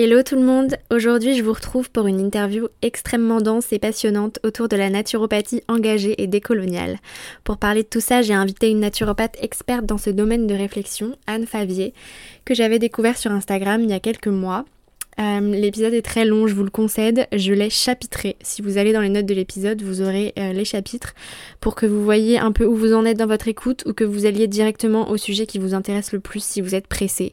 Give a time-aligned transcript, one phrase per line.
[0.00, 4.38] Hello tout le monde, aujourd'hui je vous retrouve pour une interview extrêmement dense et passionnante
[4.44, 6.98] autour de la naturopathie engagée et décoloniale.
[7.42, 11.16] Pour parler de tout ça, j'ai invité une naturopathe experte dans ce domaine de réflexion,
[11.26, 11.94] Anne Favier,
[12.44, 14.66] que j'avais découvert sur Instagram il y a quelques mois
[15.20, 17.26] euh, l'épisode est très long, je vous le concède.
[17.32, 18.36] Je l'ai chapitré.
[18.40, 21.14] Si vous allez dans les notes de l'épisode, vous aurez euh, les chapitres
[21.60, 24.04] pour que vous voyez un peu où vous en êtes dans votre écoute ou que
[24.04, 27.32] vous alliez directement au sujet qui vous intéresse le plus si vous êtes pressé.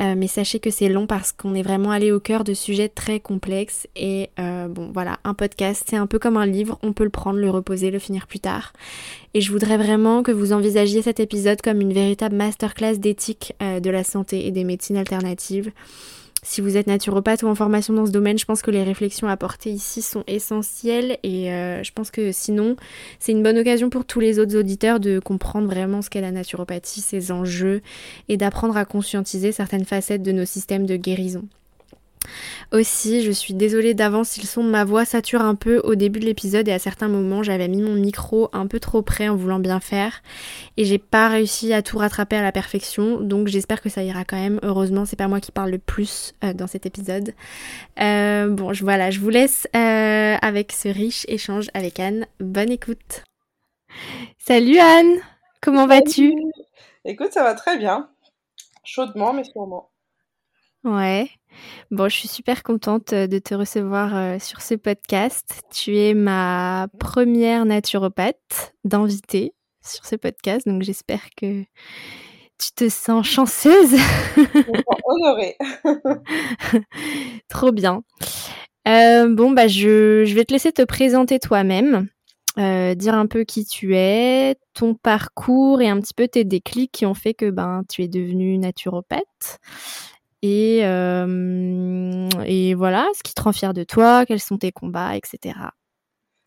[0.00, 2.88] Euh, mais sachez que c'est long parce qu'on est vraiment allé au cœur de sujets
[2.88, 3.86] très complexes.
[3.96, 6.78] Et bon, voilà, un podcast, c'est un peu comme un livre.
[6.82, 8.72] On peut le prendre, le reposer, le finir plus tard.
[9.34, 13.90] Et je voudrais vraiment que vous envisagiez cet épisode comme une véritable masterclass d'éthique de
[13.90, 15.72] la santé et des médecines alternatives.
[16.44, 19.28] Si vous êtes naturopathe ou en formation dans ce domaine, je pense que les réflexions
[19.28, 22.74] apportées ici sont essentielles et euh, je pense que sinon,
[23.20, 26.32] c'est une bonne occasion pour tous les autres auditeurs de comprendre vraiment ce qu'est la
[26.32, 27.80] naturopathie, ses enjeux
[28.28, 31.44] et d'apprendre à conscientiser certaines facettes de nos systèmes de guérison.
[32.72, 35.94] Aussi, je suis désolée d'avance si le son de ma voix sature un peu au
[35.94, 39.28] début de l'épisode et à certains moments j'avais mis mon micro un peu trop près
[39.28, 40.22] en voulant bien faire
[40.76, 44.24] et j'ai pas réussi à tout rattraper à la perfection donc j'espère que ça ira
[44.24, 44.58] quand même.
[44.62, 47.34] Heureusement, c'est pas moi qui parle le plus euh, dans cet épisode.
[48.00, 52.26] Euh, bon, je, voilà, je vous laisse euh, avec ce riche échange avec Anne.
[52.40, 53.24] Bonne écoute.
[54.38, 55.20] Salut Anne,
[55.60, 56.32] comment vas-tu?
[57.04, 58.08] Écoute, ça va très bien.
[58.84, 59.90] Chaudement mais sûrement.
[60.84, 61.30] Ouais.
[61.90, 65.62] Bon, je suis super contente euh, de te recevoir euh, sur ce podcast.
[65.72, 69.54] Tu es ma première naturopathe d'invité
[69.84, 71.62] sur ce podcast, donc j'espère que
[72.58, 73.96] tu te sens chanceuse.
[75.04, 75.56] Honorée.
[77.48, 78.02] Trop bien.
[78.88, 82.08] Euh, bon, bah, je, je, vais te laisser te présenter toi-même,
[82.56, 87.06] dire un peu qui tu es, ton parcours et un petit peu tes déclics qui
[87.06, 89.58] ont fait que ben, tu es devenue naturopathe.
[90.42, 95.16] Et, euh, et voilà, ce qui te rend fier de toi, quels sont tes combats,
[95.16, 95.54] etc.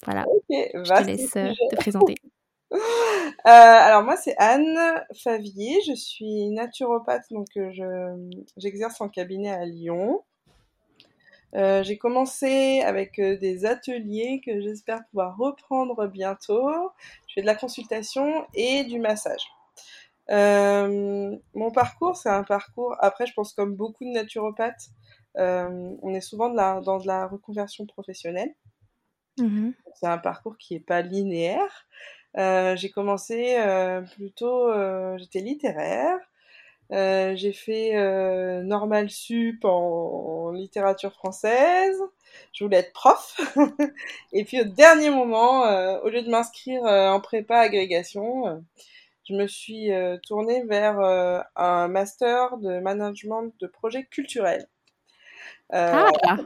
[0.03, 0.25] Voilà.
[0.49, 2.15] je te laisse euh, te présenter.
[3.45, 4.75] Euh, alors moi c'est Anne
[5.23, 7.47] Favier, je suis naturopathe donc
[8.57, 10.23] j'exerce en cabinet à Lyon.
[11.53, 16.71] j'ai commencé avec des ateliers que j'espère pouvoir reprendre bientôt.
[17.27, 19.45] Je fais de la consultation et du massage.
[20.31, 24.89] Euh, mon parcours, c'est un parcours, après je pense comme beaucoup de naturopathes,
[25.37, 28.53] euh, on est souvent de la, dans de la reconversion professionnelle.
[29.37, 31.87] Mmh c'est un parcours qui est pas linéaire.
[32.37, 36.17] Euh, j'ai commencé euh, plutôt, euh, j'étais littéraire.
[36.91, 37.93] j'ai fait
[38.63, 41.97] normal sup en, en, littérature française.
[42.53, 43.39] Je voulais être prof.
[44.33, 45.61] Et puis au dernier moment,
[46.03, 48.63] au lieu de m'inscrire en prépa agrégation,
[49.27, 54.67] je me suis euh, tournée vers euh, un master de management de projets culturels.
[55.73, 56.37] Euh, ah.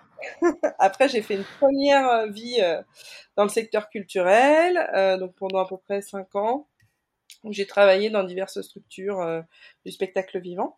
[0.80, 2.60] après, j'ai fait une première vie
[3.36, 6.68] dans le secteur culturel, donc pendant à peu près cinq ans,
[7.44, 9.44] où j'ai travaillé dans diverses structures
[9.86, 10.78] du spectacle vivant.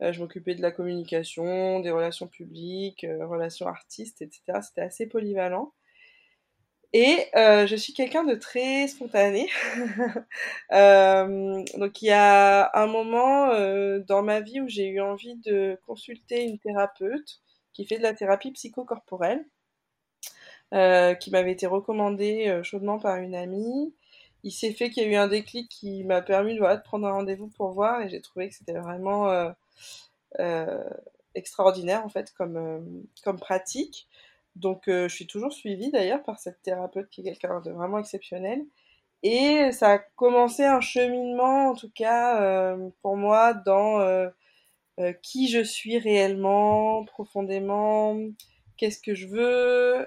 [0.00, 4.60] je m'occupais de la communication, des relations publiques, relations artistes, etc.
[4.62, 5.72] C'était assez polyvalent.
[6.94, 9.50] Et euh, je suis quelqu'un de très spontané.
[10.72, 15.36] euh, donc il y a un moment euh, dans ma vie où j'ai eu envie
[15.36, 17.40] de consulter une thérapeute
[17.74, 19.44] qui fait de la thérapie psychocorporelle,
[20.70, 23.94] qui m'avait été recommandée chaudement par une amie.
[24.42, 27.12] Il s'est fait qu'il y a eu un déclic qui m'a permis de prendre un
[27.12, 29.30] rendez-vous pour voir et j'ai trouvé que c'était vraiment
[31.34, 34.07] extraordinaire en fait comme, comme pratique.
[34.58, 37.98] Donc, euh, je suis toujours suivie d'ailleurs par cette thérapeute qui est quelqu'un de vraiment
[37.98, 38.64] exceptionnel.
[39.22, 44.30] Et ça a commencé un cheminement, en tout cas, euh, pour moi, dans euh,
[45.22, 48.16] qui je suis réellement, profondément,
[48.76, 50.06] qu'est-ce que je veux,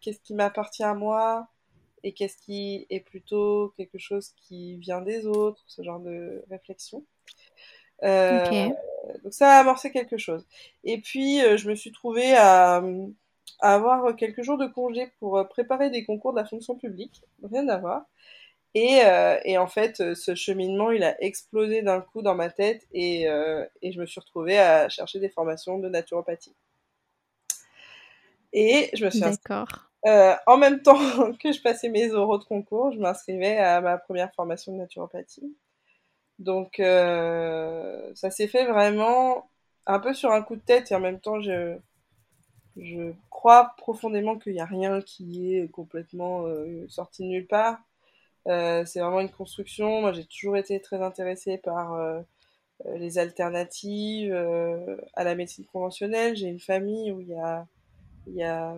[0.00, 1.48] qu'est-ce qui m'appartient à moi,
[2.04, 7.04] et qu'est-ce qui est plutôt quelque chose qui vient des autres, ce genre de réflexion.
[8.02, 8.68] Euh,
[9.24, 10.46] donc ça a amorcé quelque chose.
[10.84, 12.82] Et puis euh, je me suis trouvée à,
[13.60, 17.68] avoir quelques jours de congé pour euh, préparer des concours de la fonction publique, rien
[17.68, 18.02] à voir.
[18.74, 19.00] Et,
[19.46, 23.92] et, en fait, ce cheminement, il a explosé d'un coup dans ma tête et, et,
[23.92, 26.54] je me suis retrouvée à chercher des formations de naturopathie.
[28.52, 29.86] Et je me suis D'accord.
[30.06, 30.98] Euh, en même temps
[31.42, 35.56] que je passais mes oraux de concours, je m'inscrivais à ma première formation de naturopathie.
[36.38, 39.50] Donc euh, ça s'est fait vraiment
[39.86, 41.76] un peu sur un coup de tête et en même temps je,
[42.76, 47.78] je crois profondément qu'il n'y a rien qui est complètement euh, sorti de nulle part.
[48.46, 50.00] c'est vraiment une construction.
[50.02, 51.98] Moi j'ai toujours été très intéressée par
[52.84, 54.34] les alternatives
[55.14, 56.36] à la médecine conventionnelle.
[56.36, 57.66] J'ai une famille où il y a,
[58.26, 58.76] il y a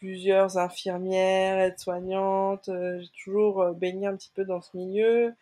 [0.00, 2.70] plusieurs infirmières, aides-soignantes.
[2.70, 5.34] Euh, j'ai toujours euh, baigné un petit peu dans ce milieu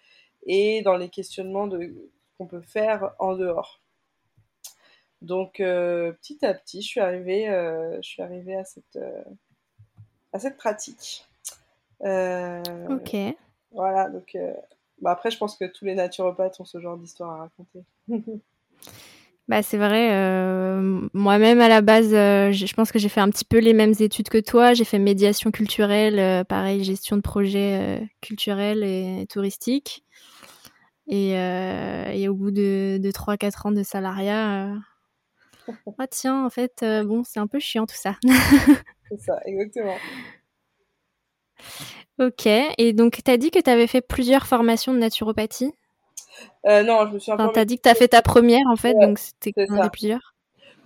[0.46, 1.94] et dans les questionnements de
[2.36, 3.80] qu'on peut faire en dehors.
[5.22, 8.98] Donc euh, petit à petit, je suis arrivée, je suis arrivée à cette
[10.32, 11.26] à cette pratique.
[12.00, 13.16] ok.
[13.72, 14.36] Voilà, donc
[15.00, 17.84] bah après, je pense que tous les naturopathes ont ce genre d'histoire à raconter.
[19.48, 20.10] Bah, c'est vrai.
[20.12, 23.72] Euh, moi-même, à la base, euh, je pense que j'ai fait un petit peu les
[23.72, 24.74] mêmes études que toi.
[24.74, 30.04] J'ai fait médiation culturelle, euh, pareil, gestion de projets culturels et touristiques.
[31.06, 34.74] Et, et au bout de, de 3-4 ans de salariat,
[35.98, 38.16] ah tiens, en fait, bon, c'est un peu chiant tout ça.
[39.08, 39.96] c'est ça, exactement.
[42.18, 45.72] Ok, et donc tu as dit que tu avais fait plusieurs formations de naturopathie?
[46.66, 48.94] Euh, non, je me suis enfin, T'as dit que t'as fait ta première en fait,
[48.94, 50.34] donc c'était des plusieurs.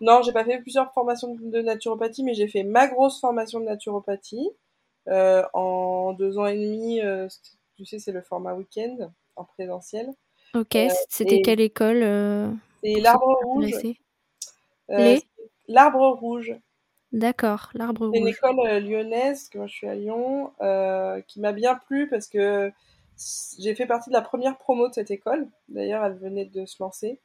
[0.00, 3.66] Non, j'ai pas fait plusieurs formations de naturopathie, mais j'ai fait ma grosse formation de
[3.66, 4.50] naturopathie
[5.08, 7.00] euh, en deux ans et demi.
[7.00, 7.28] Euh,
[7.76, 10.10] tu sais, c'est le format week-end en présentiel.
[10.54, 10.76] Ok,
[11.08, 12.00] c'était quelle école
[12.82, 13.72] C'est l'Arbre Rouge.
[15.68, 16.54] L'Arbre Rouge.
[17.12, 18.14] D'accord, l'Arbre Rouge.
[18.14, 20.52] C'est une école lyonnaise, que moi je suis à Lyon,
[21.26, 22.72] qui m'a bien plu parce que
[23.58, 25.46] j'ai fait partie de la première promo de cette école.
[25.68, 27.20] D'ailleurs, elle venait de se lancer.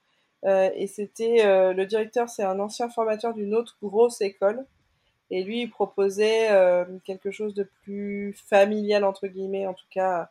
[0.46, 4.66] Euh, et c'était euh, le directeur, c'est un ancien formateur d'une autre grosse école.
[5.30, 10.30] Et lui, il proposait euh, quelque chose de plus familial, entre guillemets, en tout cas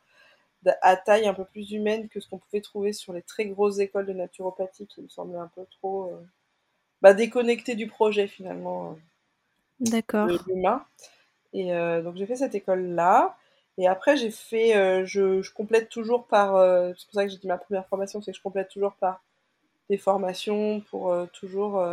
[0.82, 3.78] à taille un peu plus humaine que ce qu'on pouvait trouver sur les très grosses
[3.78, 6.11] écoles de naturopathie qui me semblaient un peu trop
[7.03, 8.97] bah, déconnectées du projet finalement.
[9.81, 10.29] D'accord.
[10.49, 10.85] Humain.
[11.53, 11.71] Et
[12.03, 13.37] donc j'ai fait cette école-là.
[13.79, 17.31] Et après, j'ai fait, euh, je, je, complète toujours par, euh, c'est pour ça que
[17.31, 19.23] j'ai dit ma première formation, c'est que je complète toujours par
[19.91, 21.85] des formations pour euh, toujours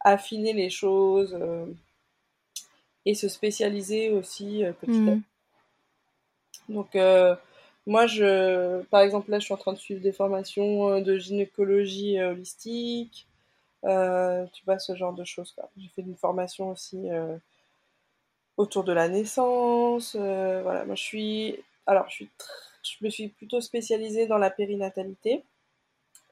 [0.00, 1.38] affiner les choses
[3.04, 5.22] et se spécialiser aussi petit à mmh.
[5.22, 5.22] petit.
[6.68, 6.96] Donc,
[7.86, 12.20] moi, je, par exemple, là, je suis en train de suivre des formations de gynécologie
[12.20, 13.26] holistique,
[13.82, 15.54] tu vois, ce genre de choses.
[15.76, 17.08] J'ai fait une formation aussi
[18.56, 20.16] autour de la naissance.
[20.18, 21.56] Euh, voilà, moi je suis,
[21.86, 22.30] alors je suis,
[22.82, 25.42] je me suis plutôt spécialisée dans la périnatalité,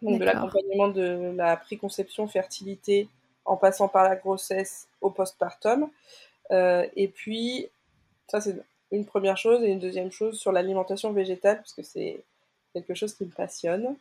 [0.03, 3.09] donc de l'accompagnement de la préconception, fertilité,
[3.45, 5.91] en passant par la grossesse au postpartum.
[6.51, 7.69] Euh, et puis,
[8.29, 8.57] ça c'est
[8.91, 12.23] une première chose, et une deuxième chose sur l'alimentation végétale, parce que c'est
[12.73, 13.97] quelque chose qui me passionne.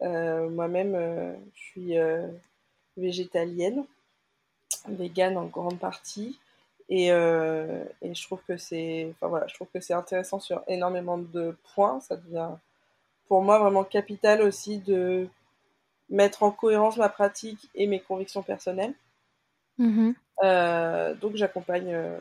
[0.00, 0.94] Euh, moi-même,
[1.54, 1.94] je suis
[2.98, 3.84] végétalienne,
[4.88, 6.38] végane en grande partie.
[6.88, 10.62] Et, euh, et, je trouve que c'est, enfin voilà, je trouve que c'est intéressant sur
[10.68, 12.00] énormément de points.
[12.00, 12.50] Ça devient,
[13.26, 15.28] pour moi, vraiment capital aussi de
[16.08, 18.94] mettre en cohérence ma pratique et mes convictions personnelles.
[19.78, 20.14] Mm-hmm.
[20.44, 22.18] Euh, donc, j'accompagne euh,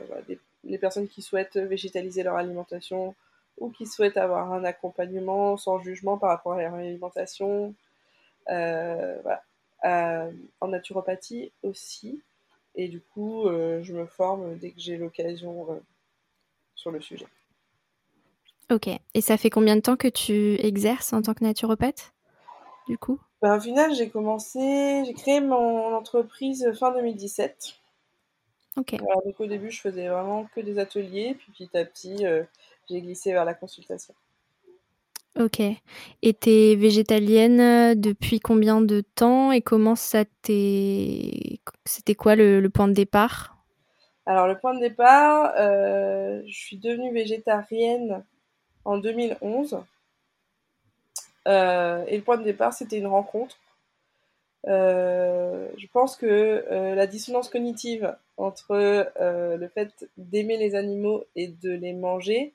[0.65, 3.15] les personnes qui souhaitent végétaliser leur alimentation
[3.57, 7.73] ou qui souhaitent avoir un accompagnement sans jugement par rapport à leur alimentation.
[8.47, 9.43] voilà.
[10.59, 12.21] En naturopathie aussi.
[12.75, 15.79] Et du coup, euh, je me forme dès que j'ai l'occasion euh,
[16.75, 17.25] sur le sujet.
[18.69, 18.87] Ok.
[19.13, 22.13] Et ça fait combien de temps que tu exerces en tant que naturopathe,
[22.87, 23.19] du coup?
[23.41, 27.75] Ben, Au final, j'ai commencé, j'ai créé mon entreprise fin 2017.
[28.77, 28.95] Ok.
[29.25, 32.43] donc au début, je faisais vraiment que des ateliers, puis petit à petit, euh,
[32.87, 34.13] j'ai glissé vers la consultation.
[35.39, 35.61] Ok.
[36.23, 41.59] Et t'es végétalienne euh, depuis combien de temps et comment ça t'est...
[41.85, 43.55] C'était quoi le, point de départ?
[44.25, 48.23] Alors le point de départ, euh, je suis devenue végétarienne
[48.83, 49.77] en 2011.
[51.47, 53.57] Euh, et le point de départ, c'était une rencontre.
[54.65, 56.65] je pense que
[56.95, 58.75] la dissonance cognitive entre
[59.19, 62.53] le fait d'aimer les animaux et de les manger,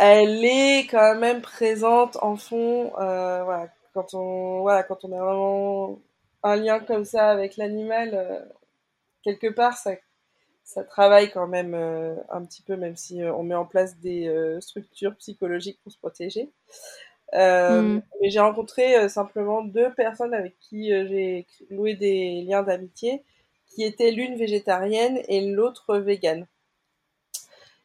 [0.00, 2.90] elle est quand même présente en fond.
[2.94, 5.98] voilà, quand on, voilà, quand on a vraiment
[6.42, 8.48] un lien comme ça avec l'animal,
[9.22, 9.92] quelque part, ça
[10.70, 13.98] ça travaille quand même euh, un petit peu, même si euh, on met en place
[13.98, 16.48] des euh, structures psychologiques pour se protéger.
[17.32, 18.00] Mm.
[18.20, 23.22] Mais j'ai rencontré simplement deux personnes avec qui j'ai loué des liens d'amitié,
[23.68, 26.46] qui étaient l'une végétarienne et l'autre végane.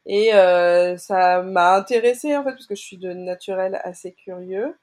[0.05, 0.31] Et
[0.97, 4.75] ça m'a intéressée en fait parce que je suis de naturel assez curieux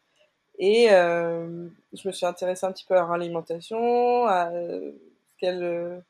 [0.58, 6.02] et je me suis intéressée un petit peu à leur alimentation, à ce qu'elles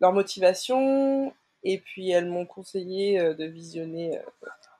[0.00, 1.32] leur motivation.
[1.62, 4.18] Et puis elles m'ont conseillé euh, de visionner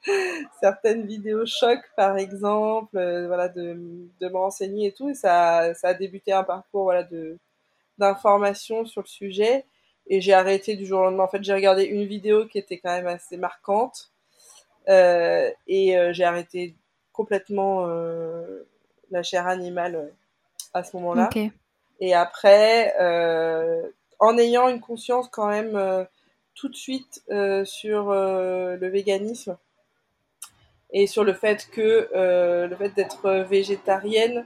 [0.08, 3.78] euh, certaines vidéos choc, par exemple, euh, voilà, de,
[4.20, 5.10] de me renseigner et tout.
[5.10, 7.38] Et ça, ça a débuté un parcours voilà, de
[7.98, 9.66] d'information sur le sujet.
[10.10, 11.24] Et j'ai arrêté du jour au lendemain.
[11.24, 14.10] En fait, j'ai regardé une vidéo qui était quand même assez marquante.
[14.88, 16.74] Euh, et j'ai arrêté
[17.12, 18.66] complètement euh,
[19.10, 20.12] la chair animale
[20.74, 21.30] à ce moment-là.
[22.00, 23.82] Et après, euh,
[24.20, 26.04] en ayant une conscience quand même euh,
[26.54, 29.56] tout de suite euh, sur euh, le véganisme
[30.92, 34.44] et sur le fait que le fait d'être végétarienne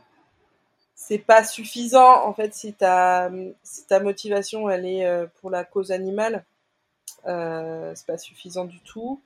[0.95, 3.31] c'est pas suffisant en fait si ta
[3.63, 6.45] si ta motivation elle est pour la cause animale
[7.27, 9.21] euh, c'est pas suffisant du tout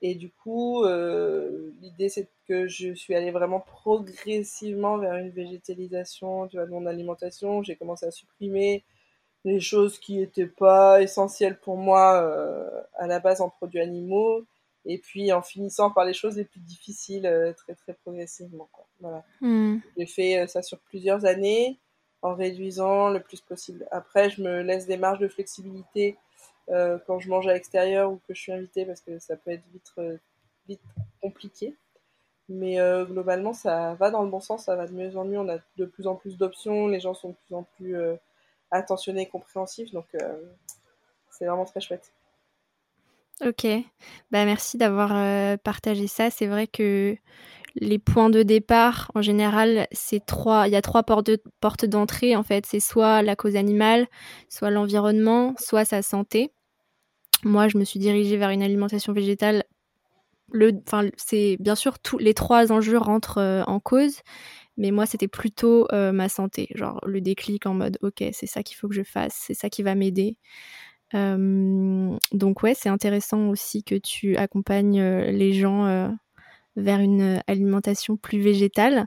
[0.00, 0.84] et du coup
[1.80, 7.76] l'idée c'est que je suis allée vraiment progressivement vers une végétalisation de mon alimentation j'ai
[7.76, 8.84] commencé à supprimer
[9.44, 14.44] les choses qui n'étaient pas essentielles pour moi euh, à la base en produits animaux,
[14.84, 18.68] et puis en finissant par les choses les plus difficiles euh, très très progressivement.
[18.72, 18.86] Quoi.
[19.02, 19.22] Voilà.
[19.40, 19.78] Hmm.
[19.98, 21.78] J'ai fait euh, ça sur plusieurs années
[22.22, 23.86] en réduisant le plus possible.
[23.90, 26.16] Après, je me laisse des marges de flexibilité
[26.68, 29.64] quand je mange à l'extérieur ou que je suis invitée parce que ça peut être
[29.72, 29.92] vite,
[30.68, 30.80] vite
[31.20, 31.76] compliqué.
[32.48, 35.38] Mais globalement, ça va dans le bon sens, ça va de mieux en mieux.
[35.38, 37.96] On a de plus en plus d'options, les gens sont de plus en plus
[38.72, 39.92] attentionné et compréhensif.
[39.92, 40.42] Donc, euh,
[41.30, 42.12] c'est vraiment très chouette.
[43.44, 43.66] Ok,
[44.30, 46.30] bah merci d'avoir euh, partagé ça.
[46.30, 47.16] C'est vrai que
[47.76, 50.68] les points de départ, en général, c'est trois.
[50.68, 52.66] Il y a trois portes d'entrée en fait.
[52.66, 54.06] C'est soit la cause animale,
[54.48, 56.50] soit l'environnement, soit sa santé.
[57.44, 59.64] Moi, je me suis dirigée vers une alimentation végétale.
[60.52, 60.72] Le,
[61.16, 64.20] c'est bien sûr tous les trois enjeux rentrent euh, en cause,
[64.76, 68.62] mais moi, c'était plutôt euh, ma santé, genre le déclic en mode, ok, c'est ça
[68.62, 70.36] qu'il faut que je fasse, c'est ça qui va m'aider.
[71.14, 76.08] donc ouais, c'est intéressant aussi que tu accompagnes euh, les gens euh,
[76.76, 79.06] vers une alimentation plus végétale.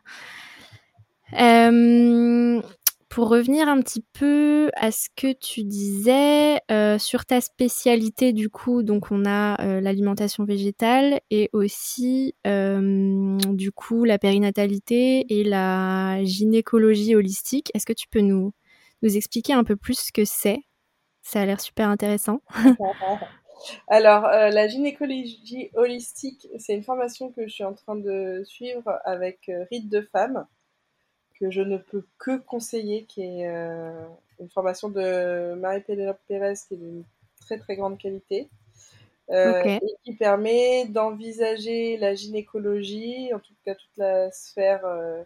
[3.15, 8.49] Pour revenir un petit peu à ce que tu disais euh, sur ta spécialité, du
[8.49, 15.45] coup, donc on a euh, l'alimentation végétale et aussi euh, du coup la périnatalité et
[15.45, 17.71] la gynécologie holistique.
[17.73, 18.51] Est-ce que tu peux nous,
[19.01, 20.59] nous expliquer un peu plus ce que c'est?
[21.21, 22.41] Ça a l'air super intéressant.
[23.87, 29.51] Alors, la gynécologie holistique, c'est une formation que je suis en train de suivre avec
[29.71, 30.45] Rite de Femmes
[31.39, 34.05] que je ne peux que conseiller, qui est euh,
[34.39, 37.03] une formation de Marie-Pénélope Pérez, qui est d'une
[37.41, 38.49] très très grande qualité,
[39.31, 45.23] euh, et qui permet d'envisager la gynécologie, en tout cas toute la sphère euh,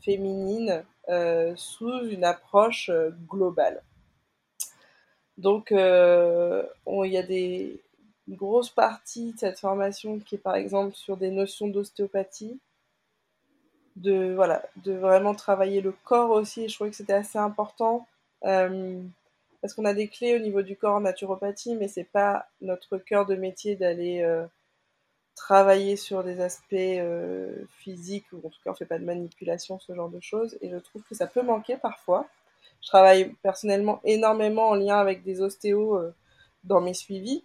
[0.00, 0.84] féminine,
[1.56, 2.90] sous une approche
[3.28, 3.82] globale.
[5.38, 7.80] Donc, il y a des
[8.28, 12.58] grosses parties de cette formation qui est par exemple sur des notions d'ostéopathie,
[13.96, 16.68] de voilà de vraiment travailler le corps aussi.
[16.68, 18.06] Je trouvais que c'était assez important
[18.44, 19.00] euh,
[19.60, 22.98] parce qu'on a des clés au niveau du corps en naturopathie mais c'est pas notre
[22.98, 24.46] cœur de métier d'aller euh,
[25.36, 29.78] travailler sur des aspects euh, physiques ou en tout cas on fait pas de manipulation
[29.78, 30.56] ce genre de choses.
[30.62, 32.26] Et je trouve que ça peut manquer parfois
[32.82, 36.00] je travaille personnellement énormément en lien avec des ostéos
[36.64, 37.44] dans mes suivis.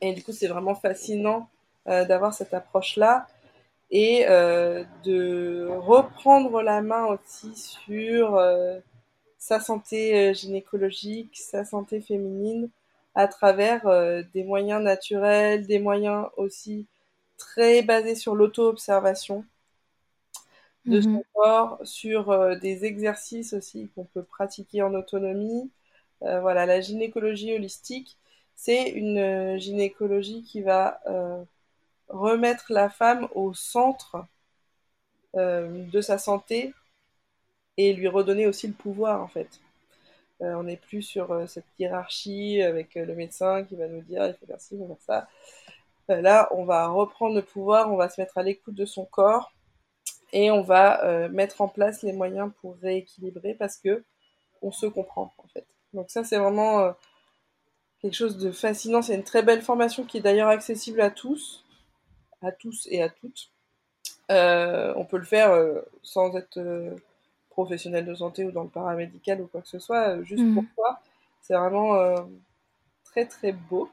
[0.00, 1.48] Et du coup c'est vraiment fascinant
[1.86, 3.26] d'avoir cette approche là
[3.92, 8.80] et euh, de reprendre la main aussi sur euh,
[9.38, 12.70] sa santé euh, gynécologique, sa santé féminine
[13.14, 13.82] à travers
[14.32, 16.86] des moyens naturels, des moyens aussi
[17.36, 19.44] très basés sur l'auto-observation
[20.86, 21.22] de son mhm.
[21.34, 25.70] corps, sur des exercices aussi qu'on peut pratiquer en autonomie.
[26.20, 28.18] voilà, la gynécologie holistique,
[28.56, 31.00] c'est une gynécologie qui va
[32.08, 34.24] remettre la femme au centre
[35.36, 36.74] euh, de sa santé
[37.78, 39.60] et lui redonner aussi le pouvoir en fait.
[40.40, 44.46] on n'est plus sur cette hiérarchie avec le médecin qui va nous dire il faut
[44.46, 45.26] faire ci, il faut faire
[46.08, 46.20] ça.
[46.20, 49.52] là, on va reprendre le pouvoir, on va se mettre à l'écoute de son corps
[50.32, 54.02] et on va mettre en place les moyens pour rééquilibrer parce que
[54.62, 55.66] on se comprend en fait.
[55.92, 56.94] Donc ça c'est vraiment
[58.02, 59.00] quelque chose de fascinant.
[59.00, 61.64] C'est une très belle formation qui est d'ailleurs accessible à tous,
[62.42, 63.50] à tous et à toutes.
[64.30, 66.96] Euh, on peut le faire euh, sans être euh,
[67.50, 70.90] professionnel de santé ou dans le paramédical ou quoi que ce soit, juste pour soi.
[70.90, 70.96] Mhm.
[71.42, 72.28] C'est vraiment
[73.04, 73.90] très très beau.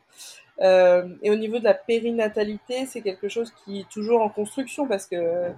[0.62, 5.08] et au niveau de la périnatalité, c'est quelque chose qui est toujours en construction parce
[5.08, 5.52] que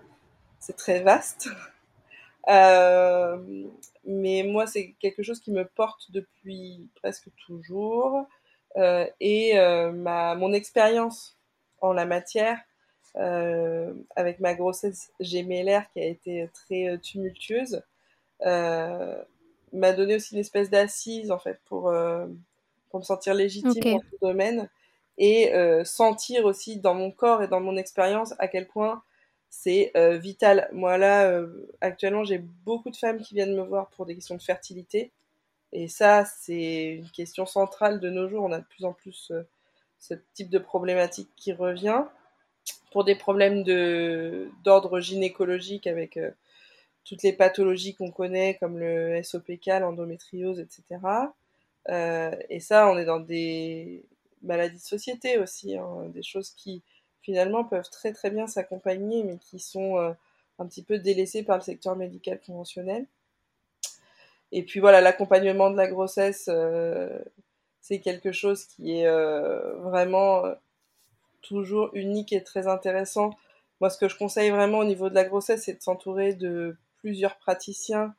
[0.61, 1.49] c'est très vaste.
[4.05, 8.25] mais moi, c'est quelque chose qui me porte depuis presque toujours.
[8.77, 11.37] Euh, et euh, ma, mon expérience
[11.81, 12.57] en la matière
[13.17, 17.83] euh, avec ma grossesse gémellaire qui a été très tumultueuse
[19.73, 21.93] m'a donné aussi une espèce d'assise en fait pour,
[22.89, 24.69] pour me sentir légitime dans ce domaine
[25.17, 25.51] et
[25.83, 29.03] sentir aussi dans mon corps et dans mon expérience à quel point
[29.51, 30.69] c'est vital.
[30.71, 31.43] Moi là,
[31.81, 35.11] actuellement, j'ai beaucoup de femmes qui viennent me voir pour des questions de fertilité.
[35.73, 38.43] Et ça, c'est une question centrale de nos jours.
[38.43, 39.43] On a de plus en plus euh,
[39.99, 42.03] ce type de problématique qui revient.
[42.91, 43.63] Pour des problèmes
[44.63, 46.31] d'ordre gynécologique avec euh,
[47.05, 51.01] toutes les pathologies qu'on connaît, comme le SOPK, l'endométriose, etc.
[51.89, 54.03] Euh, et ça, on est dans des
[54.43, 56.83] maladies de société aussi, hein, des choses qui
[57.21, 60.15] finalement peuvent très très bien s'accompagner, mais qui sont
[60.59, 63.05] un petit peu délaissées par le secteur médical conventionnel.
[64.51, 67.19] Et puis voilà, l'accompagnement de la grossesse, euh,
[67.79, 70.53] c'est quelque chose qui est euh, vraiment euh,
[71.41, 73.31] toujours unique et très intéressant.
[73.79, 76.77] Moi, ce que je conseille vraiment au niveau de la grossesse, c'est de s'entourer de
[76.97, 78.13] plusieurs praticiens,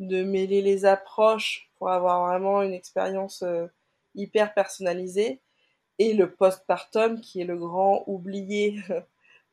[0.00, 3.44] de mêler les approches pour avoir vraiment une expérience
[4.14, 5.40] hyper personnalisée.
[5.98, 8.80] Et le postpartum, qui est le grand oublié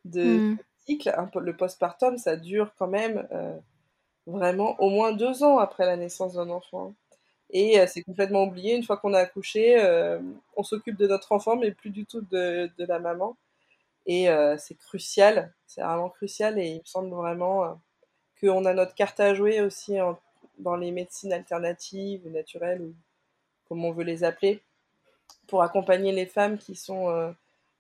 [0.06, 0.58] de mmh.
[0.86, 1.14] cycle.
[1.42, 3.28] Le postpartum, ça dure quand même
[4.26, 6.94] vraiment au moins deux ans après la naissance d'un enfant.
[7.52, 8.76] Et euh, c'est complètement oublié.
[8.76, 10.20] Une fois qu'on a accouché, euh,
[10.56, 13.38] on s'occupe de notre enfant, mais plus du tout de, de la maman.
[14.06, 16.60] Et euh, c'est crucial, c'est vraiment crucial.
[16.60, 17.80] Et il me semble vraiment
[18.40, 19.98] qu'on a notre carte à jouer aussi
[20.60, 22.94] dans les médecines alternatives, naturelles, ou
[23.68, 24.62] comme on veut les appeler,
[25.48, 27.10] pour accompagner les femmes qui sont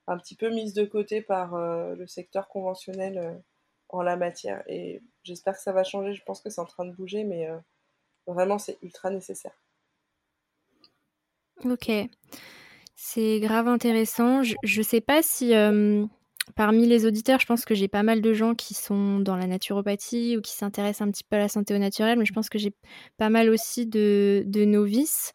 [0.08, 3.42] un petit peu mises de côté par le secteur conventionnel
[3.90, 4.64] en la matière.
[4.68, 6.14] Et j'espère que ça va changer.
[6.14, 7.58] Je pense que c'est en train de bouger, mais euh,
[8.28, 9.54] vraiment, c'est ultra nécessaire.
[11.66, 11.92] Ok.
[12.96, 14.44] C'est grave intéressant.
[14.44, 16.06] Je ne sais pas si euh,
[16.56, 19.48] parmi les auditeurs, je pense que j'ai pas mal de gens qui sont dans la
[19.48, 22.50] naturopathie ou qui s'intéressent un petit peu à la santé au naturel, mais je pense
[22.50, 22.74] que j'ai
[23.18, 25.34] pas mal aussi de novices.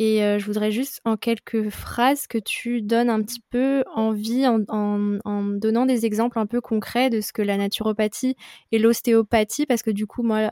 [0.00, 5.42] Et je voudrais juste en quelques phrases que tu donnes un petit peu envie en,
[5.56, 8.34] donnant des exemples un peu concrets de ce que la naturopathie
[8.72, 10.50] et l'ostéopathie, parce que du coup, moi,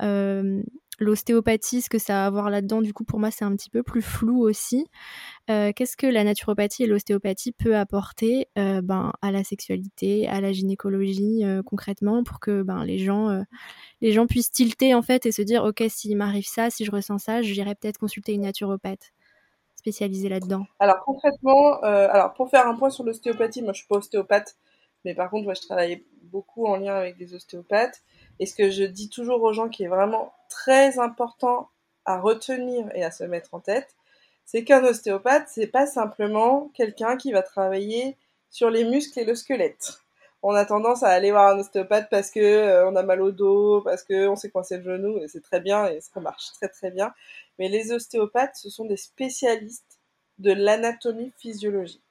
[1.00, 3.68] l'ostéopathie, ce que ça a à voir là-dedans, du coup, pour moi, c'est un petit
[3.68, 4.86] peu plus flou aussi.
[5.48, 11.42] Qu'est-ce que la naturopathie et l'ostéopathie peut apporter ben, à la sexualité, à la gynécologie
[11.66, 13.42] concrètement, pour que ben, les, gens,
[14.00, 16.92] les gens puissent tilter en fait et se dire, ok, s'il m'arrive ça, si je
[16.92, 19.12] ressens ça, j'irai peut-être consulter une naturopathe
[19.82, 20.64] spécialisé là-dedans?
[20.78, 24.56] Alors concrètement, euh, alors pour faire un point sur l'ostéopathie, moi je suis pas ostéopathe,
[25.04, 28.00] mais par contre moi je travaille beaucoup en lien avec des ostéopathes.
[28.38, 31.68] Et ce que je dis toujours aux gens qui est vraiment très important
[32.04, 33.94] à retenir et à se mettre en tête,
[34.44, 38.16] c'est qu'un ostéopathe, c'est pas simplement quelqu'un qui va travailler
[38.50, 39.98] sur les muscles et le squelette.
[40.44, 43.30] On a tendance à aller voir un ostéopathe parce que euh, on a mal au
[43.30, 46.52] dos, parce que on s'est coincé le genou, et c'est très bien et ça marche
[46.54, 47.12] très très bien.
[47.58, 50.00] Mais les ostéopathes, ce sont des spécialistes
[50.38, 52.02] de l'anatomie-physiologie.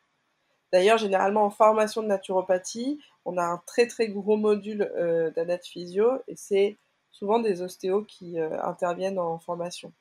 [0.71, 5.31] D'ailleurs, généralement en formation de naturopathie, on a un très très gros module euh,
[5.63, 6.77] physio et c'est
[7.11, 9.91] souvent des ostéos qui euh, interviennent en formation.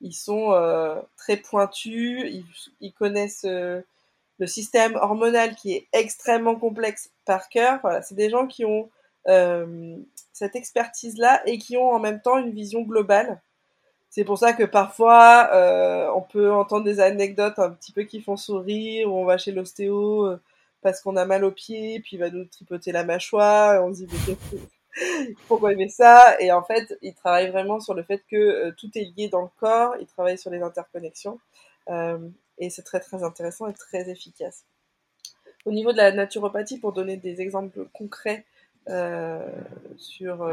[0.00, 2.44] Ils sont euh, très pointus,
[2.80, 3.80] ils, connaissent euh,
[4.38, 7.80] le système hormonal qui est extrêmement complexe par cœur.
[7.82, 8.90] Voilà, c'est des gens qui ont
[10.32, 13.42] cette expertise-là et qui ont en même temps une vision globale
[14.10, 18.20] c'est pour ça que parfois, euh, on peut entendre des anecdotes un petit peu qui
[18.22, 20.40] font sourire, où on va chez l'ostéo euh,
[20.82, 24.04] parce qu'on a mal aux pieds, puis il va nous tripoter la mâchoire, on se
[24.04, 24.36] dit
[25.48, 26.36] pourquoi il fait ça?
[26.40, 29.42] Et en fait, il travaille vraiment sur le fait que euh, tout est lié dans
[29.42, 31.38] le corps, il travaille sur les interconnexions,
[32.58, 34.64] et c'est très très intéressant et très efficace.
[35.66, 38.44] Au niveau de la naturopathie, pour donner des exemples concrets
[39.96, 40.48] sur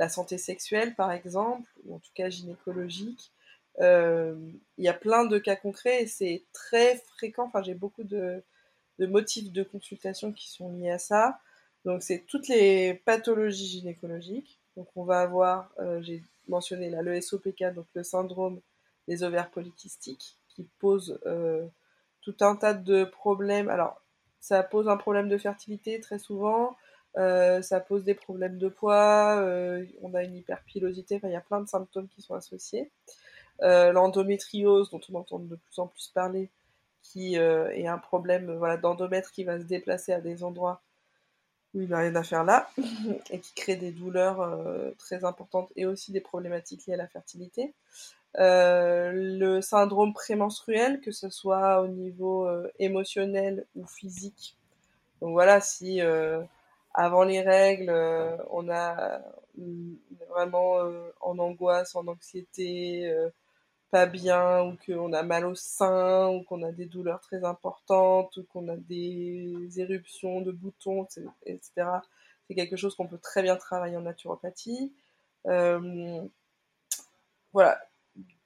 [0.00, 3.32] la santé sexuelle, par exemple, ou en tout cas gynécologique.
[3.80, 4.34] Euh,
[4.78, 7.44] il y a plein de cas concrets et c'est très fréquent.
[7.44, 8.42] Enfin, j'ai beaucoup de,
[8.98, 11.38] motifs de consultation qui sont liés à ça.
[11.84, 14.58] Donc, c'est toutes les pathologies gynécologiques.
[14.74, 18.58] Donc, on va avoir, euh, j'ai mentionné là, le SOPK, donc le syndrome
[19.06, 21.66] des ovaires polykystiques, qui pose euh,
[22.22, 23.68] tout un tas de problèmes.
[23.68, 24.00] Alors,
[24.40, 26.74] ça pose un problème de fertilité très souvent.
[27.16, 31.40] Euh, ça pose des problèmes de poids, euh, on a une hyperpilosité, il y a
[31.40, 32.90] plein de symptômes qui sont associés.
[33.62, 36.50] Euh, l'endométriose, dont on entend de plus en plus parler,
[37.02, 40.82] qui est un problème voilà, d'endomètre qui va se déplacer à des endroits
[41.74, 42.68] où il n'a rien à faire là,
[43.30, 44.58] et qui crée des douleurs
[44.98, 47.74] très importantes et aussi des problématiques liées à la fertilité.
[48.34, 54.56] le syndrome prémenstruel, que ce soit au niveau émotionnel ou physique.
[55.20, 56.00] Donc voilà, si
[57.00, 59.22] avant les règles, euh, on a
[60.28, 63.30] vraiment euh, en angoisse, en anxiété, euh,
[63.90, 68.36] pas bien, ou qu'on a mal au sein, ou qu'on a des douleurs très importantes,
[68.36, 71.06] ou qu'on a des éruptions de boutons,
[71.46, 71.70] etc.
[72.46, 74.92] C'est quelque chose qu'on peut très bien travailler en naturopathie.
[77.52, 77.80] voilà,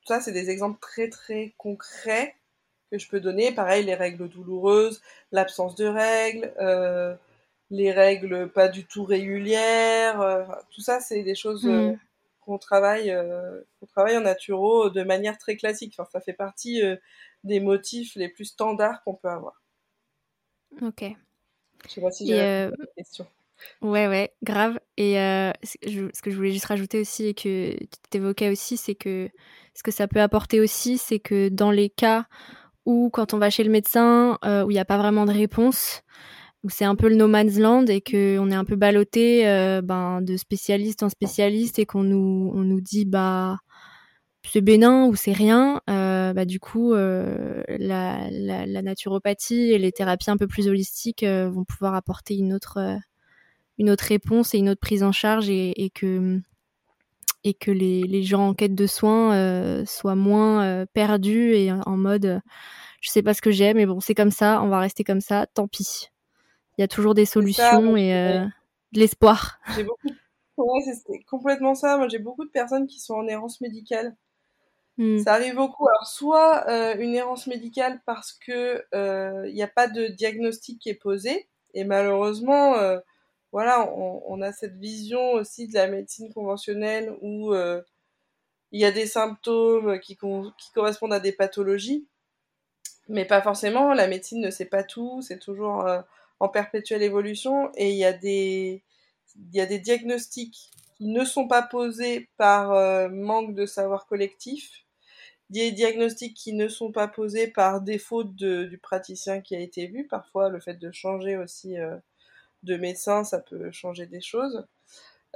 [0.07, 2.37] ça c'est des exemples très très concrets
[2.93, 3.53] que je peux donner.
[3.53, 6.53] Pareil, les règles douloureuses, l'absence de règles,
[7.71, 10.21] les règles pas du tout régulières.
[10.21, 11.99] Euh, tout ça, c'est des choses euh, mm.
[12.41, 15.95] qu'on travaille, euh, qu'on travaille en naturo de manière très classique.
[15.99, 16.83] Enfin, ça fait partie
[17.43, 19.63] des motifs les plus standards qu'on peut avoir.
[20.83, 21.05] Ok.
[21.87, 22.71] Je sais pas si j'ai euh...
[22.97, 23.27] question.
[23.83, 24.79] Ouais, ouais, grave.
[24.97, 27.77] Et ce que je voulais juste rajouter aussi et que
[28.11, 29.31] tu évoquais aussi, c'est que
[29.75, 32.27] ce que ça peut apporter aussi, c'est que dans les cas
[32.85, 36.03] où, quand on va chez le médecin, où il n'y a pas vraiment de réponse,
[36.65, 39.83] où c'est un peu le no man's land et qu'on est un peu ballotté euh,
[39.83, 43.59] ben, de spécialiste en spécialiste et qu'on nous, on nous dit bah
[44.51, 48.29] c'est bénin ou c'est rien, euh, bah, du coup euh, la,
[48.83, 52.99] naturopathie et les thérapies un peu plus holistiques vont pouvoir apporter une autre,
[53.79, 56.41] réponse et une autre prise en charge et, et que,
[57.43, 62.41] et que les, les, gens en quête de soins soient moins perdus et en mode
[63.01, 65.23] je sais pas ce que j'ai mais bon c'est comme ça, on va rester comme
[65.23, 66.11] ça, tant pis
[66.77, 68.45] il y a toujours des solutions et euh,
[68.93, 69.59] de l'espoir.
[69.77, 70.09] J'ai beaucoup.
[70.57, 71.97] Ouais, c'est complètement ça.
[71.97, 74.15] Moi, j'ai beaucoup de personnes qui sont en errance médicale.
[74.99, 75.19] Hmm.
[75.19, 75.89] Ça arrive beaucoup.
[75.89, 80.79] Alors, soit euh, une errance médicale parce que euh, il n'y a pas de diagnostic
[80.79, 82.77] qui est posé, et malheureusement,
[83.51, 88.93] voilà, on, on, a cette vision aussi de la médecine conventionnelle où il y a
[88.93, 92.07] des symptômes qui, qui correspondent à des pathologies,
[93.09, 93.93] mais pas forcément.
[93.93, 95.21] La médecine ne sait pas tout.
[95.21, 95.85] C'est toujours
[96.41, 98.85] en perpétuelle évolution et il y a des,
[99.37, 104.07] il y a des diagnostics qui ne sont pas posés par euh, manque de savoir
[104.07, 104.85] collectif,
[105.51, 109.87] des diagnostics qui ne sont pas posés par défaut de, du praticien qui a été
[109.87, 110.07] vu.
[110.07, 111.97] Parfois, le fait de changer aussi euh,
[112.63, 114.67] de médecin, ça peut changer des choses.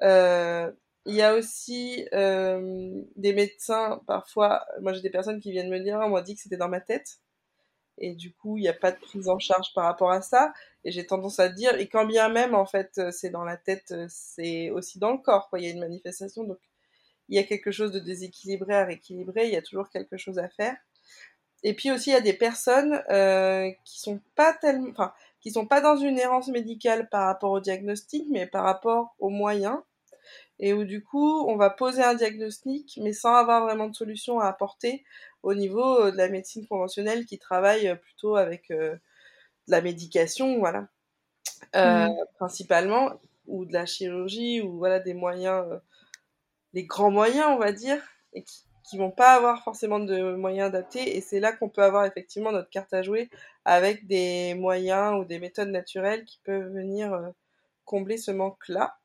[0.02, 0.70] Euh,
[1.06, 5.98] il y a aussi des médecins, parfois, moi j'ai des personnes qui viennent me dire,
[6.04, 7.20] on m'a dit que c'était dans ma tête
[8.00, 10.52] et du coup il n'y a pas de prise en charge par rapport à ça.
[10.84, 13.56] Et j'ai tendance à dire et quand bien même en fait euh, c'est dans la
[13.56, 15.58] tête euh, c'est aussi dans le corps quoi.
[15.58, 16.58] Il y a une manifestation donc
[17.28, 20.38] il y a quelque chose de déséquilibré à rééquilibrer il y a toujours quelque chose
[20.38, 20.76] à faire.
[21.62, 24.56] Et puis aussi il y a des personnes euh, qui sont pas
[24.88, 29.14] enfin qui sont pas dans une errance médicale par rapport au diagnostic mais par rapport
[29.18, 29.78] aux moyens.
[30.60, 34.40] Et où du coup on va poser un diagnostic mais sans avoir vraiment de solution
[34.40, 35.04] à apporter
[35.42, 39.80] au niveau euh, de la médecine conventionnelle qui travaille euh, plutôt avec euh, de la
[39.80, 40.88] médication, voilà,
[41.74, 42.14] mmh.
[42.36, 45.66] principalement, ou de la chirurgie, ou voilà des moyens,
[46.72, 50.68] des grands moyens, on va dire, et qui, qui vont pas avoir forcément de moyens
[50.68, 51.16] adaptés.
[51.16, 53.28] Et c'est là qu'on peut avoir effectivement notre carte à jouer
[53.66, 57.32] avec des moyens ou des méthodes naturelles qui peuvent venir
[57.84, 58.96] combler ce manque-là.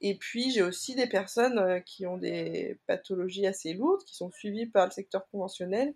[0.00, 4.30] Et puis, j'ai aussi des personnes euh, qui ont des pathologies assez lourdes, qui sont
[4.30, 5.94] suivies par le secteur conventionnel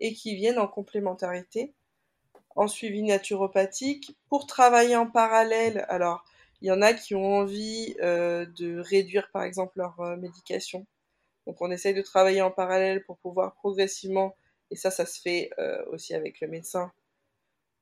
[0.00, 1.72] et qui viennent en complémentarité,
[2.56, 5.86] en suivi naturopathique, pour travailler en parallèle.
[5.88, 6.24] Alors,
[6.62, 10.86] il y en a qui ont envie euh, de réduire, par exemple, leur euh, médication.
[11.46, 14.34] Donc, on essaye de travailler en parallèle pour pouvoir progressivement,
[14.70, 15.50] et ça, ça se fait
[15.92, 16.90] aussi avec le médecin.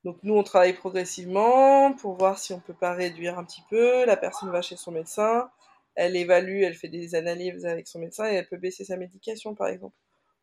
[0.05, 4.05] Donc, nous, on travaille progressivement pour voir si on peut pas réduire un petit peu.
[4.05, 5.49] La personne va chez son médecin
[5.94, 9.55] elle évalue, elle fait des analyses avec son médecin et elle peut baisser sa médication,
[9.55, 9.96] par exemple.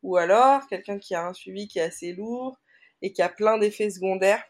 [0.04, 2.58] Ou alors, quelqu'un qui a un suivi qui est assez lourd
[3.02, 4.44] et qui a plein d'effets secondaires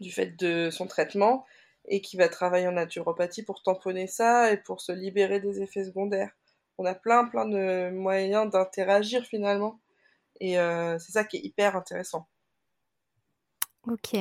[0.00, 1.46] du fait de son traitement,
[1.88, 5.84] et qui va travailler en naturopathie pour tamponner ça et pour se libérer des effets
[5.84, 6.30] secondaires.
[6.78, 9.78] On a plein plein de moyens d'interagir finalement
[10.40, 12.26] et euh, c'est ça qui est hyper intéressant.
[13.86, 14.16] Ok.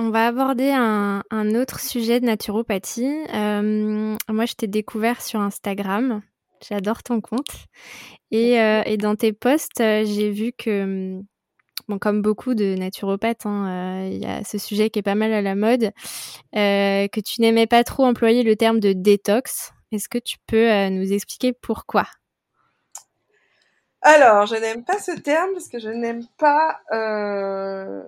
[0.00, 3.12] On va aborder un, autre sujet de naturopathie.
[3.34, 6.22] Euh, moi, je t'ai découvert sur Instagram.
[6.66, 7.66] J'adore ton compte.
[8.30, 11.20] Et, euh, dans tes posts, j'ai vu que,
[12.00, 15.42] comme beaucoup de naturopathes, hein, il y a ce sujet qui est pas mal à
[15.42, 15.90] la mode,
[16.52, 19.72] que tu n'aimais pas trop employer le terme de détox.
[19.90, 22.04] Est-ce que tu peux nous expliquer pourquoi?
[24.02, 28.02] Alors, je n'aime pas ce terme parce que je n'aime pas euh,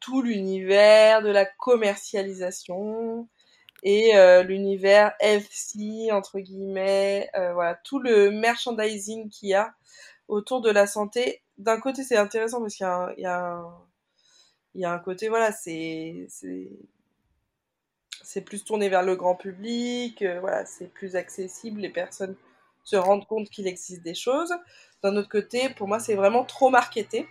[0.00, 3.28] tout l'univers de la commercialisation
[3.82, 9.74] et euh, l'univers healthy entre guillemets, euh, tout le merchandising qu'il y a
[10.28, 11.42] autour de la santé.
[11.58, 12.86] D'un côté, c'est intéressant parce qu'il
[13.18, 13.62] y a,
[14.84, 16.28] un, côté voilà, c'est
[18.44, 22.36] plus tourné vers le grand public, voilà, c'est plus accessible, les personnes
[22.84, 24.52] se rendre compte qu'il existe des choses.
[25.02, 27.26] D'un autre côté, pour moi, c'est vraiment trop marketé.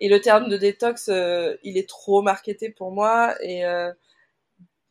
[0.00, 3.34] Et le terme de détox, euh, il est trop marketé pour moi.
[3.42, 3.92] Et euh,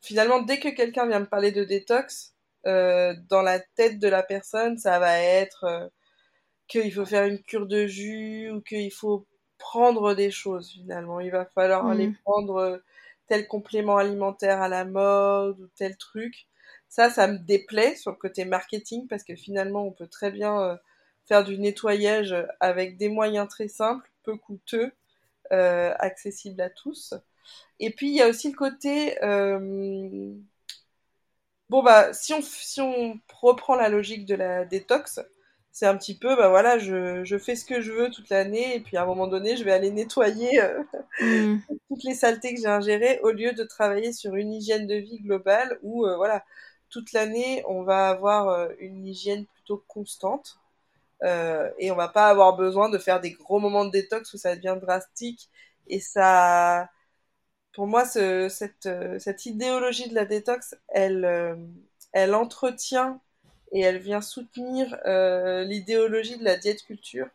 [0.01, 2.35] finalement, dès que quelqu'un vient me parler de détox,
[2.67, 5.89] euh, dans la tête de la personne, ça va être
[6.67, 9.25] qu'il faut faire une cure de jus ou qu'il faut
[9.57, 11.19] prendre des choses finalement.
[11.19, 12.17] Il va falloir aller mmh.
[12.23, 12.81] prendre
[13.27, 16.47] tel complément alimentaire à la mode ou tel truc.
[16.87, 20.79] Ça, ça me déplaît sur le côté marketing parce que finalement, on peut très bien
[21.25, 24.91] faire du nettoyage avec des moyens très simples, peu coûteux,
[25.51, 27.13] euh, accessibles à tous.
[27.79, 29.23] Et puis, il y a aussi le côté...
[29.23, 30.33] Euh,
[31.69, 35.19] bon, bah, si on, si on reprend la logique de la détox,
[35.71, 38.75] c'est un petit peu, bah voilà, je, je, fais ce que je veux toute l'année
[38.75, 40.61] et puis à un moment donné, je vais aller nettoyer
[41.21, 41.57] mmh.
[41.87, 45.19] toutes les saletés que j'ai ingérées au lieu de travailler sur une hygiène de vie
[45.19, 46.43] globale où, voilà,
[46.89, 50.58] toute l'année, on va avoir euh, une hygiène plutôt constante.
[51.23, 54.37] Euh, et on va pas avoir besoin de faire des gros moments de détox où
[54.37, 55.49] ça devient drastique.
[55.87, 56.89] Et ça,
[57.73, 61.57] pour moi, cette, euh, cette idéologie de la détox, elle,
[62.13, 63.19] elle entretient
[63.71, 64.97] et elle vient soutenir
[65.65, 67.27] l'idéologie de la diète culture.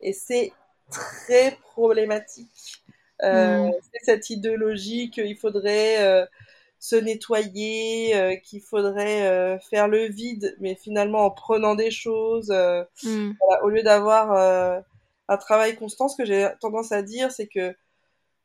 [0.00, 0.52] Et c'est
[0.90, 2.82] très problématique.
[3.22, 3.70] Mmh.
[3.92, 6.28] C'est cette idéologie qu'il faudrait
[6.82, 12.50] se nettoyer, euh, qu'il faudrait euh, faire le vide, mais finalement en prenant des choses,
[12.50, 13.34] euh, mm.
[13.62, 14.82] au lieu d'avoir
[15.28, 17.76] un travail constant, ce que j'ai tendance à dire, c'est que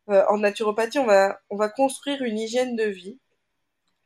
[0.08, 3.17] en naturopathie, on va, on va construire une hygiène de vie.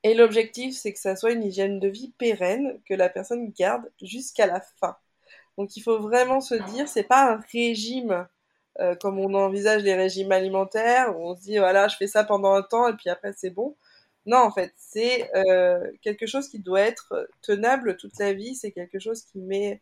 [0.04, 3.92] Et l'objectif, c'est que ça soit une hygiène de vie pérenne, que la personne garde
[4.02, 4.96] jusqu'à la fin.
[5.58, 8.26] Donc il faut vraiment se dire, c'est pas un régime
[9.02, 12.54] comme on envisage les régimes alimentaires, où on se dit voilà, je fais ça pendant
[12.54, 13.76] un temps et puis après c'est bon.
[14.26, 18.56] Non, en fait, c'est euh, quelque chose qui doit être tenable toute la vie.
[18.56, 19.80] C'est quelque chose qui met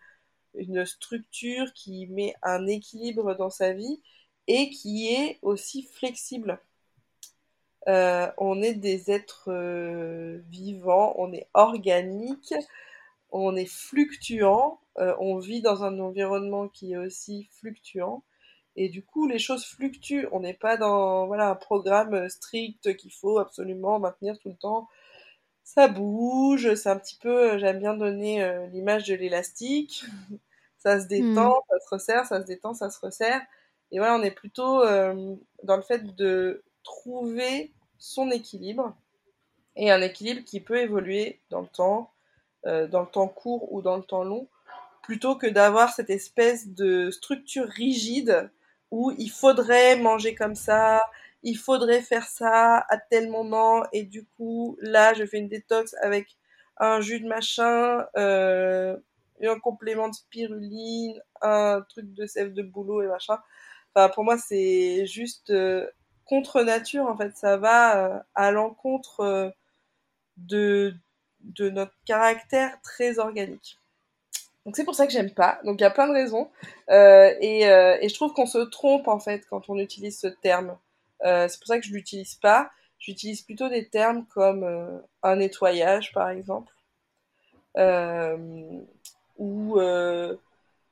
[0.55, 4.01] une structure, qui met un équilibre dans sa vie
[4.47, 6.59] et qui est aussi flexible.
[7.87, 12.53] Euh, on est des êtres euh, vivants, on est organique,
[13.31, 18.23] on est fluctuant, on vit dans un environnement qui est aussi fluctuant.
[18.75, 20.27] Et du coup, les choses fluctuent.
[20.31, 24.87] On n'est pas dans voilà, un programme strict qu'il faut absolument maintenir tout le temps.
[25.63, 30.03] Ça bouge, c'est un petit peu, j'aime bien donner euh, l'image de l'élastique.
[30.79, 31.61] ça se détend, hmm.
[31.69, 33.41] ça se resserre, ça se détend, ça se resserre.
[33.91, 38.95] Et voilà, on est plutôt euh, dans le fait de trouver son équilibre.
[39.75, 42.11] Et un équilibre qui peut évoluer dans le temps,
[42.65, 44.47] euh, dans le temps court ou dans le temps long,
[45.03, 48.51] plutôt que d'avoir cette espèce de structure rigide
[48.91, 51.03] où il faudrait manger comme ça,
[51.43, 55.95] il faudrait faire ça à tel moment, et du coup, là, je fais une détox
[56.01, 56.37] avec
[56.77, 58.97] un jus de machin, euh,
[59.43, 63.37] un complément de spiruline, un truc de sève de boulot et machin.
[63.95, 65.87] Enfin, pour moi, c'est juste euh,
[66.25, 67.35] contre nature, en fait.
[67.37, 69.49] Ça va euh, à l'encontre euh,
[70.37, 70.95] de,
[71.41, 73.78] de notre caractère très organique.
[74.65, 75.59] Donc c'est pour ça que j'aime pas.
[75.63, 76.49] Donc il y a plein de raisons.
[76.89, 80.27] Euh, et, euh, et, je trouve qu'on se trompe en fait quand on utilise ce
[80.27, 80.77] terme.
[81.23, 82.69] Euh, c'est pour ça que je l'utilise pas.
[82.99, 86.73] J'utilise plutôt des termes comme un nettoyage par exemple.
[89.37, 89.79] Ou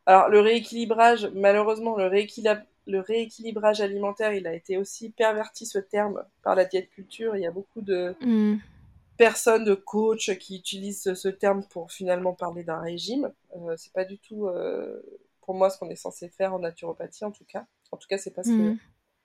[0.06, 2.10] alors le rééquilibrage, malheureusement le,
[2.88, 7.36] le rééquilibrage alimentaire, il a été aussi perverti ce terme par la diète culture.
[7.36, 8.16] Il y a beaucoup de...
[8.22, 8.58] Mm
[9.18, 13.32] personne de coach qui utilise ce terme pour finalement parler d'un régime.
[13.56, 15.02] Euh, c'est pas du tout euh,
[15.42, 17.66] pour moi ce qu'on est censé faire en naturopathie en tout cas.
[17.92, 18.78] En tout cas, c'est pas ce que,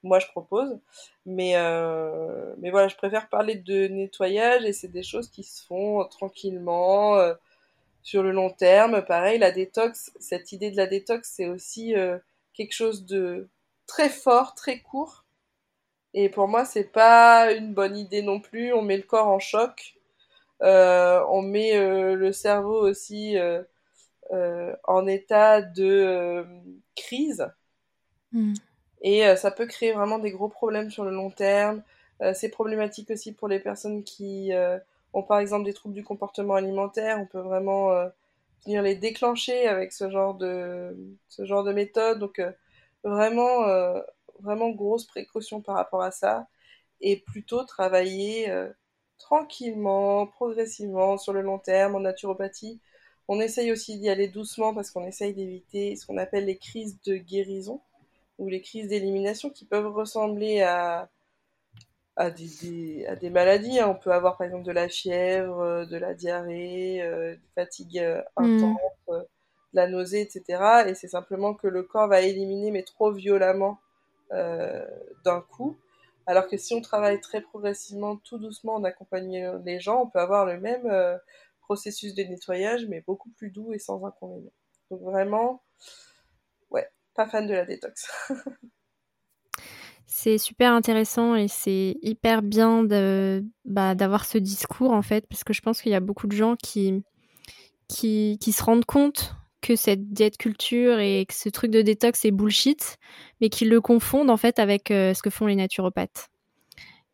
[0.02, 0.78] moi je propose.
[1.26, 5.64] Mais, euh, mais voilà, je préfère parler de nettoyage et c'est des choses qui se
[5.64, 7.34] font tranquillement euh,
[8.02, 9.04] sur le long terme.
[9.04, 12.18] Pareil, la détox, cette idée de la détox, c'est aussi euh,
[12.54, 13.48] quelque chose de
[13.86, 15.21] très fort, très court.
[16.14, 18.72] Et pour moi, c'est pas une bonne idée non plus.
[18.72, 19.94] On met le corps en choc.
[20.60, 21.76] on met
[22.14, 23.36] le cerveau aussi
[24.30, 26.46] en état de
[26.94, 27.46] crise.
[28.32, 28.54] Mm.
[29.02, 31.82] Et euh, ça peut créer vraiment des gros problèmes sur le long terme.
[32.22, 34.78] Euh, c'est problématique aussi pour les personnes qui euh,
[35.12, 37.18] ont par exemple des troubles du comportement alimentaire.
[37.20, 37.90] On peut vraiment
[38.64, 40.96] venir les déclencher avec ce genre de,
[41.28, 42.18] ce genre de méthode.
[42.20, 42.40] Donc
[43.02, 43.66] vraiment,
[44.40, 46.46] vraiment grosse précaution par rapport à ça.
[47.00, 48.52] Et plutôt travailler
[49.18, 52.80] tranquillement, progressivement, sur le long terme en naturopathie.
[53.28, 56.98] On essaye aussi d'y aller doucement parce qu'on essaye d'éviter ce qu'on appelle les crises
[57.04, 57.80] de guérison
[58.38, 61.08] ou les crises d'élimination qui peuvent ressembler à,
[62.16, 63.78] à, des, à des maladies.
[63.78, 63.88] Hein.
[63.88, 67.98] On peut avoir par exemple de la fièvre, euh, de la diarrhée, euh, de fatigue
[67.98, 68.44] euh, mm.
[68.44, 69.26] intense, de
[69.72, 70.84] la nausée, etc.
[70.88, 73.78] Et c'est simplement que le corps va éliminer, mais trop violemment
[74.32, 75.76] d'un coup.
[76.26, 80.20] Alors que si on travaille très progressivement, tout doucement, en accompagnant les gens, on peut
[80.20, 80.90] avoir le même
[81.60, 84.52] processus de nettoyage, mais beaucoup plus doux et sans inconvénients.
[84.90, 85.62] Donc vraiment,
[87.14, 88.10] pas fan de la détox.
[90.06, 92.84] c'est super intéressant et c'est hyper bien
[93.64, 96.36] bah, d'avoir ce discours en fait, parce que je pense qu'il y a beaucoup de
[96.36, 97.02] gens qui,
[97.88, 102.24] qui, qui se rendent compte que cette diète culture et que ce truc de détox
[102.24, 102.98] est bullshit,
[103.40, 106.28] mais qui le confondent en fait avec euh, ce que font les naturopathes.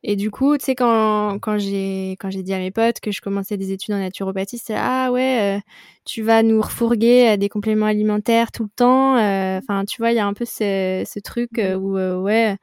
[0.04, 3.10] Et du coup, tu sais, quand, quand j'ai quand j'ai dit à mes potes que
[3.10, 5.60] je commençais des études en naturopathie, c'est ah ouais, euh,
[6.04, 9.16] tu vas nous refourguer des compléments alimentaires tout le temps.
[9.16, 11.74] Euh, enfin, tu vois, il y a un peu ce, ce truc mmh.
[11.74, 12.56] où ouais,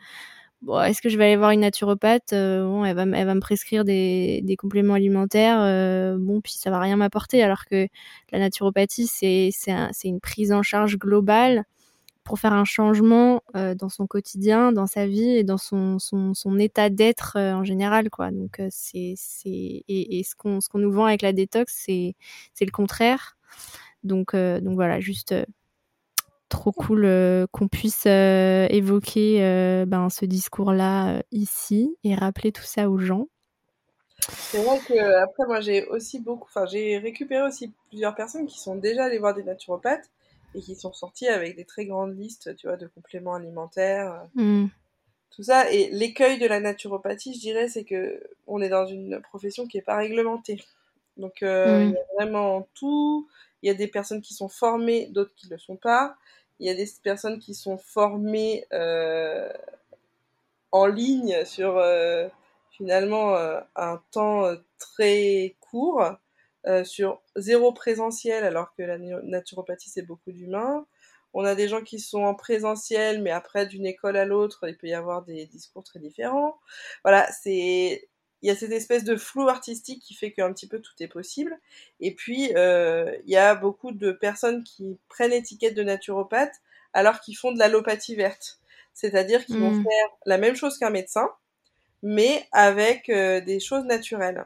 [0.83, 3.85] est-ce que je vais aller voir une naturopathe Bon, elle va elle va me prescrire
[3.85, 6.17] des, des compléments alimentaires.
[6.17, 7.43] bon, puis ça va rien m'apporter.
[7.43, 7.87] Alors que
[8.31, 11.65] la naturopathie, c'est c'est une prise en charge globale
[12.25, 16.33] pour faire un changement euh, dans son quotidien, dans sa vie et dans son, son,
[16.33, 18.09] son état d'être euh, en général.
[18.09, 18.31] Quoi.
[18.31, 19.49] Donc, euh, c'est, c'est...
[19.49, 22.15] Et, et, ce, qu'on, ce qu'on nous vend avec la détox, c'est,
[22.55, 23.37] c'est le contraire.
[24.03, 25.33] Donc, donc voilà, juste
[26.49, 27.07] trop cool
[27.51, 33.27] qu'on puisse évoquer ben, ce discours-là ici et rappeler tout ça aux gens.
[34.29, 38.59] C'est vrai que après moi j'ai aussi beaucoup, enfin j'ai récupéré aussi plusieurs personnes qui
[38.59, 40.09] sont déjà allées voir des naturopathes
[40.55, 44.27] et qui sont sortis avec des très grandes listes, tu vois, de compléments alimentaires.
[44.37, 44.69] Euh, mm.
[45.31, 45.69] Tout ça.
[45.71, 49.77] Et l'écueil de la naturopathie, je dirais, c'est que on est dans une profession qui
[49.77, 50.63] n'est pas réglementée.
[51.17, 51.89] Donc, euh, mm.
[51.89, 53.27] il y a vraiment tout.
[53.65, 56.15] Il y a des personnes qui sont formées, d'autres qui ne le sont pas.
[56.59, 59.51] Il y a des personnes qui sont formées euh,
[60.71, 61.83] en ligne sur
[62.69, 63.35] finalement
[63.75, 66.15] un temps très court
[66.67, 70.87] euh, sur zéro présentiel, alors que la naturopathie, c'est beaucoup d'humains.
[71.33, 74.75] On a des gens qui sont en présentiel, mais après, d'une école à l'autre, il
[74.75, 76.57] peut y avoir des discours très différents.
[77.03, 78.09] Voilà, c'est
[78.41, 81.07] il y a cette espèce de flou artistique qui fait qu'un petit peu tout est
[81.07, 81.57] possible.
[81.99, 86.53] Et puis, euh, il y a beaucoup de personnes qui prennent l'étiquette de naturopathe
[86.93, 88.59] alors qu'ils font de l'allopathie verte.
[88.93, 89.83] C'est-à-dire qu'ils vont hmm.
[89.83, 91.29] faire la même chose qu'un médecin,
[92.03, 94.45] mais avec euh, des choses naturelles.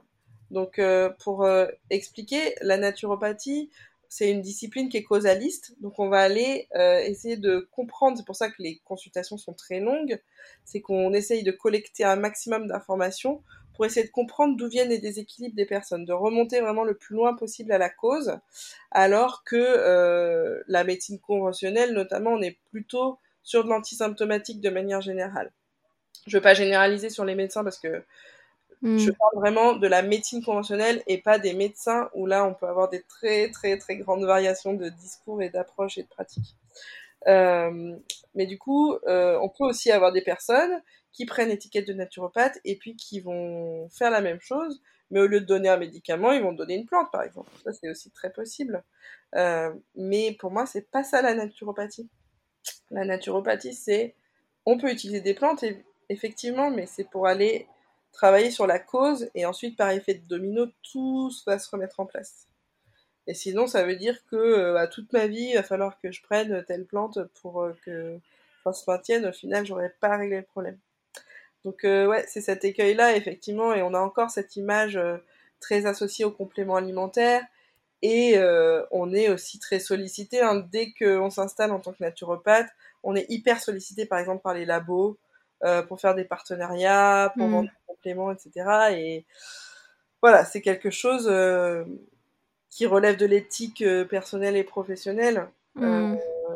[0.51, 3.69] Donc, euh, pour euh, expliquer, la naturopathie,
[4.07, 5.75] c'est une discipline qui est causaliste.
[5.81, 8.17] Donc, on va aller euh, essayer de comprendre.
[8.17, 10.19] C'est pour ça que les consultations sont très longues.
[10.65, 13.43] C'est qu'on essaye de collecter un maximum d'informations
[13.79, 17.15] pour essayer de comprendre d'où viennent les déséquilibres des personnes, de remonter vraiment le plus
[17.15, 18.37] loin possible à la cause,
[18.91, 25.53] alors que la médecine conventionnelle, notamment, on est plutôt sur de l'antisymptomatique de manière générale.
[26.27, 28.03] Je ne veux pas généraliser sur les médecins parce que
[28.83, 29.15] je hmm.
[29.17, 32.89] parle vraiment de la médecine conventionnelle et pas des médecins où là on peut avoir
[32.89, 36.57] des très très très grandes variations de discours et d'approche et de pratique.
[37.27, 37.95] Euh,
[38.35, 42.59] mais du coup, euh, on peut aussi avoir des personnes qui prennent l'étiquette de naturopathe
[42.63, 46.31] et puis qui vont faire la même chose, mais au lieu de donner un médicament,
[46.31, 47.51] ils vont donner une plante par exemple.
[47.63, 48.83] Ça c'est aussi très possible.
[49.35, 52.09] Euh, mais pour moi, c'est pas ça la naturopathie.
[52.91, 54.15] La naturopathie, c'est
[54.65, 55.63] on peut utiliser des plantes
[56.09, 57.67] effectivement, mais c'est pour aller
[58.11, 62.05] travailler sur la cause et ensuite par effet de domino tout va se remettre en
[62.05, 62.48] place.
[63.29, 66.11] Et sinon ça veut dire que euh, à toute ma vie il va falloir que
[66.11, 68.17] je prenne telle plante pour euh, que
[68.63, 70.79] ça se maintienne, au final j'aurais pas réglé le problème.
[71.63, 74.99] Donc euh, ouais c'est cet écueil là effectivement et on a encore cette image
[75.59, 77.43] très associée au complément alimentaire
[78.01, 78.39] et
[78.91, 80.65] on est aussi très sollicité hein.
[80.71, 82.69] dès qu'on s'installe en tant que naturopathe
[83.03, 85.19] on est hyper sollicité par exemple par les labos
[85.87, 87.51] pour faire des partenariats, pour Mm.
[87.51, 88.95] vendre des compléments, etc.
[88.97, 89.25] Et
[90.21, 91.29] voilà, c'est quelque chose
[92.69, 95.47] qui relève de l'éthique personnelle et professionnelle.
[95.75, 96.15] Mm.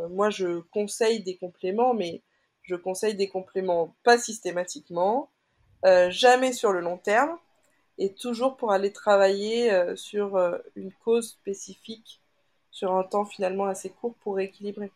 [0.09, 2.21] moi, je conseille des compléments, mais
[2.63, 5.29] je conseille des compléments pas systématiquement,
[6.09, 7.37] jamais sur le long terme,
[7.97, 10.37] et toujours pour aller travailler sur
[10.75, 12.21] une cause spécifique
[12.73, 14.91] sur un temps finalement assez court pour rééquilibrer.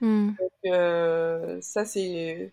[0.00, 0.32] Mm.
[0.38, 2.52] Donc, euh, ça, c'est.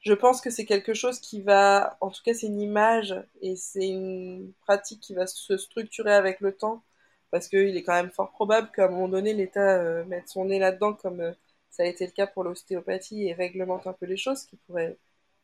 [0.00, 1.98] Je pense que c'est quelque chose qui va.
[2.00, 6.40] En tout cas, c'est une image et c'est une pratique qui va se structurer avec
[6.40, 6.82] le temps.
[7.30, 10.46] Parce qu'il est quand même fort probable qu'à un moment donné, l'État euh, mette son
[10.46, 11.32] nez là-dedans, comme euh,
[11.70, 14.96] ça a été le cas pour l'ostéopathie, et réglemente un peu les choses, qui pourrait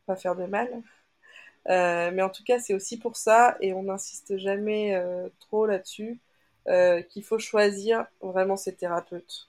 [0.06, 0.82] pas faire de mal.
[1.68, 5.66] Euh, mais en tout cas, c'est aussi pour ça, et on n'insiste jamais euh, trop
[5.66, 6.20] là-dessus,
[6.68, 9.48] euh, qu'il faut choisir vraiment ses thérapeutes.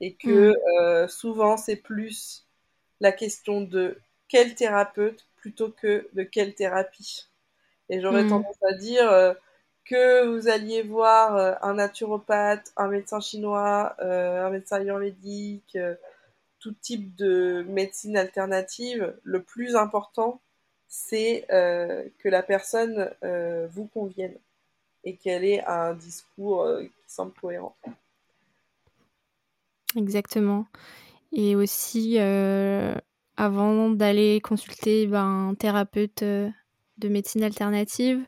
[0.00, 2.46] Et que euh, souvent, c'est plus
[3.00, 3.98] la question de
[4.28, 7.28] quel thérapeute plutôt que de quelle thérapie.
[7.90, 8.26] Et j'aurais Mm.
[8.26, 9.34] tendance à dire euh,
[9.84, 15.94] que vous alliez voir euh, un naturopathe, un médecin chinois, euh, un médecin ayurvédique, euh,
[16.60, 20.40] tout type de médecine alternative, le plus important,
[20.86, 23.10] c'est que la personne
[23.72, 24.36] vous convienne
[25.02, 27.74] et qu'elle ait un discours qui semble cohérent.
[29.96, 30.66] Exactement.
[31.32, 32.18] Et aussi,
[33.36, 38.24] avant d'aller consulter ben, un thérapeute de médecine alternative,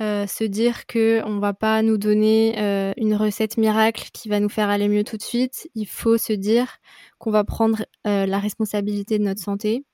[0.00, 4.40] euh, se dire que on va pas nous donner euh, une recette miracle qui va
[4.40, 5.68] nous faire aller mieux tout de suite.
[5.74, 6.78] Il faut se dire
[7.18, 9.84] qu'on va prendre euh, la responsabilité de notre santé,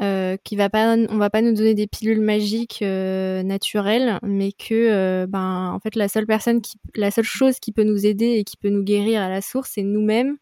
[0.00, 5.26] euh, qui va pas, on va pas nous donner des pilules magiques naturelles, mais que
[5.26, 8.44] ben en fait la seule personne qui, la seule chose qui peut nous aider et
[8.44, 10.36] qui peut nous guérir à la source, c'est nous-mêmes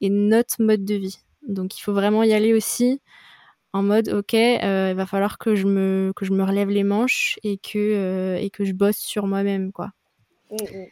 [0.00, 1.18] et notre mode de vie.
[1.46, 3.00] Donc il faut vraiment y aller aussi
[3.72, 6.84] en mode ok, euh, il va falloir que je me que je me relève les
[6.84, 9.92] manches et que euh, et que je bosse sur moi-même quoi.
[10.50, 10.86] Mm, mm.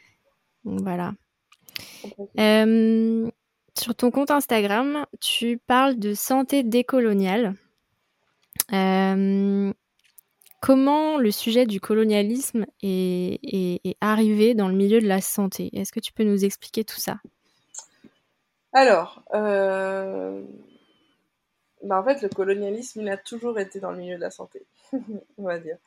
[0.65, 1.13] Donc voilà.
[2.39, 3.29] Euh,
[3.77, 7.55] sur ton compte Instagram, tu parles de santé décoloniale.
[8.73, 9.71] Euh,
[10.61, 15.69] comment le sujet du colonialisme est, est- est arrivé dans le milieu de la santé?
[15.73, 17.17] Est-ce que tu peux nous expliquer tout ça?
[18.73, 20.41] Alors, euh,
[21.83, 24.63] bah, en fait, le colonialisme, il a toujours été dans le milieu de la santé,
[24.93, 25.77] on va dire.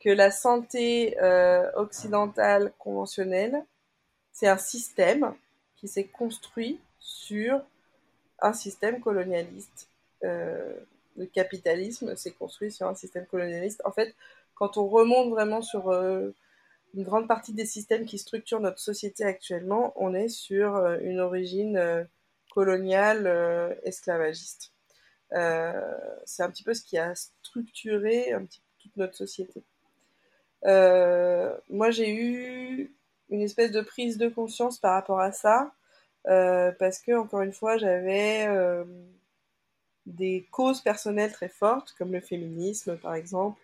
[0.00, 3.64] Que la santé euh, occidentale conventionnelle,
[4.32, 5.34] c'est un système
[5.76, 7.60] qui s'est construit sur
[8.40, 9.88] un système colonialiste.
[10.24, 10.74] Euh,
[11.16, 13.82] le capitalisme s'est construit sur un système colonialiste.
[13.84, 14.14] En fait,
[14.54, 16.30] quand on remonte vraiment sur euh,
[16.94, 22.06] une grande partie des systèmes qui structurent notre société actuellement, on est sur une origine
[22.50, 24.72] coloniale esclavagiste.
[25.32, 28.32] Euh, c'est un petit peu ce qui a structuré
[28.78, 29.62] toute notre société.
[30.66, 32.94] Euh, moi, j'ai eu
[33.30, 35.72] une espèce de prise de conscience par rapport à ça,
[36.26, 38.48] euh, parce que, encore une fois, j'avais
[40.06, 43.60] des causes personnelles très fortes, comme le féminisme, par exemple,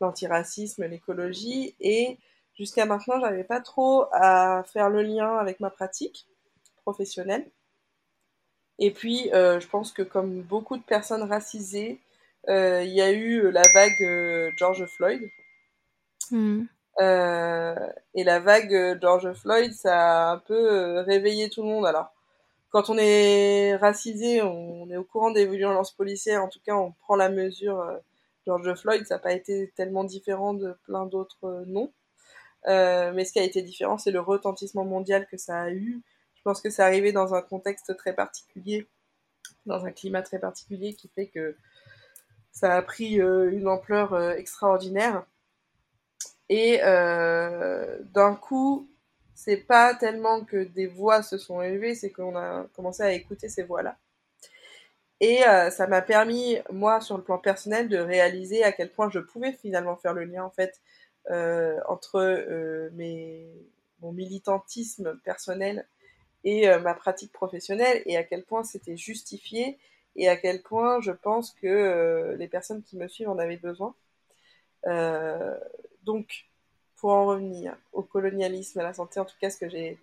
[0.00, 2.18] l'antiracisme, l'écologie, et
[2.54, 6.26] jusqu'à maintenant, j'arrivais pas trop à faire le lien avec ma pratique
[6.82, 7.50] professionnelle.
[8.78, 12.00] Et puis, euh, je pense que comme beaucoup de personnes racisées,
[12.48, 15.22] euh, il y a eu la vague euh, George Floyd.
[16.30, 16.64] Hmm.
[16.98, 21.86] Et la vague George Floyd, ça a un peu réveillé tout le monde.
[21.86, 22.10] Alors,
[22.70, 26.42] quand on est racisé, on est au courant des violences policières.
[26.42, 27.84] En tout cas, on prend la mesure.
[28.46, 31.92] George Floyd, ça n'a pas été tellement différent de plein d'autres noms.
[32.68, 36.00] Euh, mais ce qui a été différent, c'est le retentissement mondial que ça a eu.
[36.46, 38.86] Je pense que c'est arrivé dans un contexte très particulier,
[39.66, 41.56] dans un climat très particulier qui fait que
[42.52, 45.26] ça a pris euh, une ampleur euh, extraordinaire.
[46.48, 48.88] Et euh, d'un coup,
[49.34, 53.48] c'est pas tellement que des voix se sont élevées, c'est qu'on a commencé à écouter
[53.48, 53.98] ces voix-là.
[55.18, 55.40] Et
[55.70, 59.52] ça m'a permis, moi, sur le plan personnel, de réaliser à quel point je pouvais
[59.52, 60.80] finalement faire le lien, en fait,
[61.88, 62.90] entre
[64.00, 65.88] mon militantisme personnel
[66.44, 69.78] et euh, ma pratique professionnelle, et à quel point c'était justifié,
[70.16, 73.56] et à quel point je pense que euh, les personnes qui me suivent en avaient
[73.56, 73.94] besoin.
[74.86, 75.56] Euh,
[76.04, 76.46] donc,
[76.96, 79.98] pour en revenir au colonialisme, à la santé, en tout cas, ce que j'ai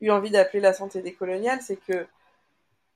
[0.00, 2.06] eu envie d'appeler la santé décoloniale, c'est que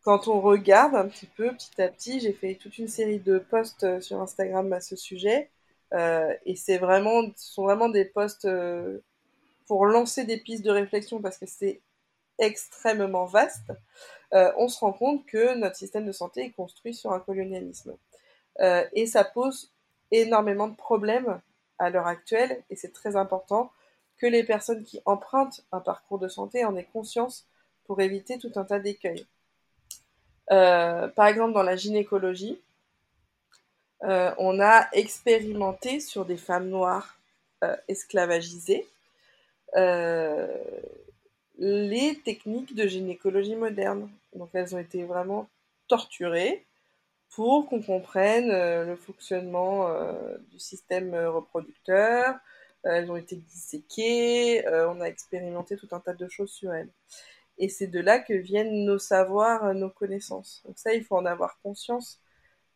[0.02, 3.38] quand on regarde un petit peu, petit à petit, j'ai fait toute une série de
[3.38, 5.50] posts sur Instagram à ce sujet,
[5.92, 8.46] et c'est vraiment, ce sont vraiment des posts
[9.66, 11.80] pour lancer des pistes de réflexion parce que c'est
[12.38, 13.72] extrêmement vaste.
[14.32, 17.96] Euh, on se rend compte que notre système de santé est construit sur un colonialisme.
[18.92, 19.72] et ça pose
[20.10, 21.40] énormément de problèmes
[21.78, 23.72] à l'heure actuelle, et c'est très important
[24.16, 27.46] que les personnes qui empruntent un parcours de santé en aient conscience
[27.86, 29.26] pour éviter tout un tas d'écueils.
[30.50, 32.60] Euh, par exemple, dans la gynécologie,
[34.02, 37.18] euh, on a expérimenté sur des femmes noires
[37.62, 38.86] euh, esclavagisées
[41.58, 44.10] les techniques de gynécologie moderne.
[44.34, 45.48] Donc elles ont été vraiment
[45.88, 46.64] torturées
[47.30, 49.88] pour qu'on comprenne le fonctionnement
[50.52, 52.36] du système reproducteur.
[52.84, 56.90] elles ont été disséquées, on a expérimenté tout un tas de choses sur elles.
[57.58, 60.62] Et c'est de là que viennent nos savoirs, euh, nos connaissances.
[60.66, 62.20] Donc ça, il faut en avoir conscience.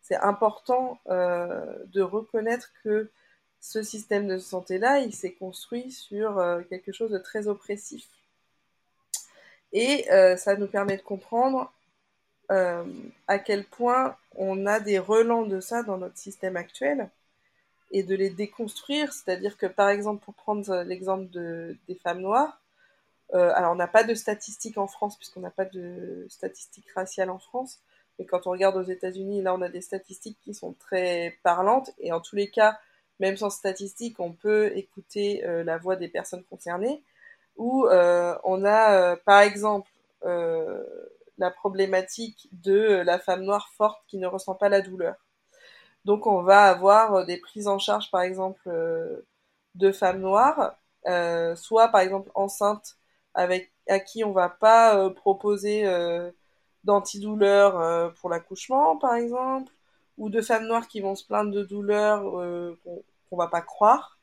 [0.02, 3.10] C'est important euh, de reconnaître que
[3.60, 8.06] ce système de santé-là, il s'est construit sur euh, quelque chose de très oppressif.
[9.72, 10.06] Et
[10.36, 11.72] ça nous permet de comprendre
[12.48, 17.10] à quel point on a des relents de ça dans notre système actuel
[17.90, 19.12] et de les déconstruire.
[19.12, 22.58] C'est-à-dire que, par exemple, pour prendre l'exemple de, des femmes noires,
[23.34, 27.30] euh, alors, on n'a pas de statistiques en France, puisqu'on n'a pas de statistiques raciales
[27.30, 27.78] en France.
[28.18, 31.90] Mais quand on regarde aux États-Unis, là, on a des statistiques qui sont très parlantes.
[31.98, 32.78] Et en tous les cas,
[33.20, 37.02] même sans statistiques, on peut écouter euh, la voix des personnes concernées.
[37.58, 39.90] Où euh, on a, par exemple,
[40.22, 45.14] la problématique de la femme noire forte qui ne ressent pas la douleur.
[46.04, 48.70] Donc, on va avoir des prises en charge, par exemple,
[49.74, 50.76] de femmes noires,
[51.56, 52.96] soit par exemple enceintes
[53.34, 56.30] avec à qui on va pas euh, proposer euh,
[56.84, 59.72] d'antidouleurs euh, pour l'accouchement, par exemple,
[60.16, 62.22] ou de femmes noires qui vont se plaindre de douleurs
[62.82, 64.18] qu'on va pas croire.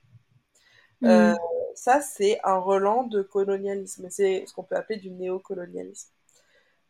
[1.02, 1.36] Mm.
[1.76, 4.08] Ça, c'est un relan de colonialisme.
[4.10, 6.10] C'est ce qu'on peut appeler du néocolonialisme.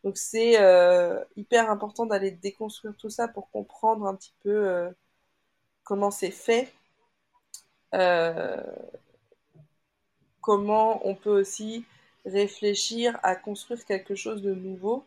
[0.04, 0.52] Donc c'est
[1.36, 4.88] hyper important d'aller déconstruire tout ça pour comprendre un petit peu
[5.84, 6.72] comment c'est fait,
[10.40, 11.84] comment on peut aussi
[12.24, 15.04] réfléchir à construire quelque chose de nouveau.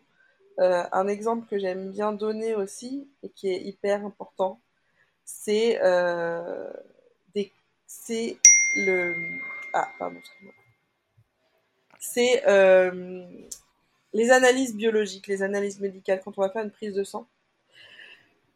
[0.59, 4.59] Euh, un exemple que j'aime bien donner aussi et qui est hyper important,
[5.23, 6.69] c'est euh,
[8.75, 9.15] le
[9.73, 10.19] ah pardon
[11.99, 13.25] c'est euh,
[14.13, 17.27] les analyses biologiques, les analyses médicales quand on va faire une prise de sang.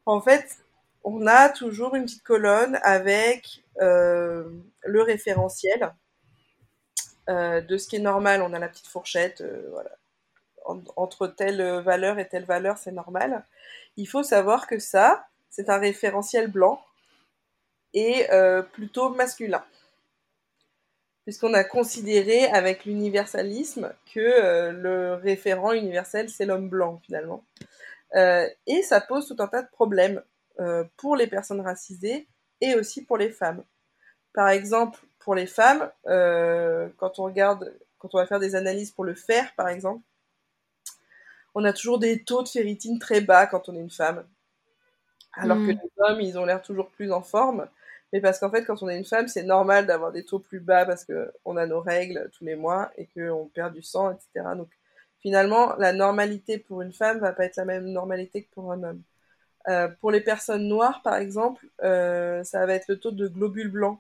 [0.06, 0.60] En fait,
[1.04, 5.94] on a toujours une petite colonne avec le référentiel
[7.30, 9.92] euh, de ce qui est normal, on a la petite fourchette, euh, voilà.
[10.98, 13.46] entre telle valeur et telle valeur, c'est normal.
[13.96, 16.84] Il faut savoir que ça, c'est un référentiel blanc
[17.94, 19.64] et euh, plutôt masculin.
[21.24, 27.46] Puisqu'on a considéré avec l'universalisme que le référent universel, c'est l'homme blanc finalement.
[28.14, 30.22] et ça pose tout un tas de problèmes
[30.98, 32.28] pour les personnes racisées
[32.60, 33.64] et aussi pour les femmes.
[34.34, 38.92] Par exemple, pour les femmes, euh, quand on regarde, quand on va faire des analyses
[38.92, 40.02] pour le fer, par exemple,
[41.56, 44.26] on a toujours des taux de ferritine très bas quand on est une femme.
[45.34, 45.80] Alors que hmm.
[45.84, 47.68] les hommes, ils ont l'air toujours plus en forme.
[48.14, 50.60] Mais parce qu'en fait, quand on est une femme, c'est normal d'avoir des taux plus
[50.60, 54.56] bas parce qu'on a nos règles tous les mois et qu'on perd du sang, etc.
[54.56, 54.70] Donc
[55.20, 58.84] finalement, la normalité pour une femme va pas être la même normalité que pour un
[58.84, 59.02] homme.
[59.68, 63.72] Euh, pour les personnes noires, par exemple, euh, ça va être le taux de globules
[63.72, 64.00] blancs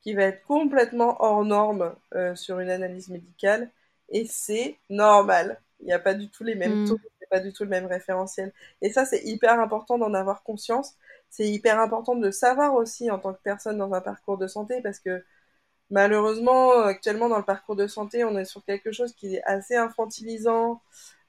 [0.00, 3.70] qui va être complètement hors norme euh, sur une analyse médicale
[4.08, 5.60] et c'est normal.
[5.80, 6.88] Il n'y a pas du tout les mêmes mm.
[6.88, 8.52] taux, il pas du tout le même référentiel.
[8.82, 10.94] Et ça, c'est hyper important d'en avoir conscience.
[11.36, 14.80] C'est hyper important de savoir aussi en tant que personne dans un parcours de santé
[14.80, 15.22] parce que
[15.90, 19.76] malheureusement, actuellement dans le parcours de santé, on est sur quelque chose qui est assez
[19.76, 20.80] infantilisant,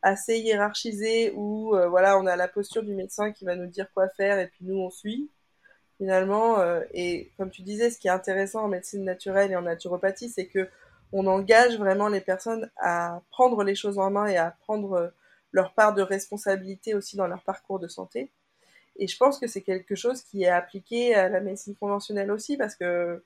[0.01, 3.91] assez hiérarchisé où euh, voilà, on a la posture du médecin qui va nous dire
[3.93, 5.29] quoi faire et puis nous on suit
[5.97, 6.59] finalement.
[6.61, 10.29] Euh, et comme tu disais, ce qui est intéressant en médecine naturelle et en naturopathie,
[10.29, 10.69] c'est que
[11.11, 15.07] on engage vraiment les personnes à prendre les choses en main et à prendre euh,
[15.51, 18.31] leur part de responsabilité aussi dans leur parcours de santé.
[18.99, 22.57] Et je pense que c'est quelque chose qui est appliqué à la médecine conventionnelle aussi
[22.57, 23.23] parce que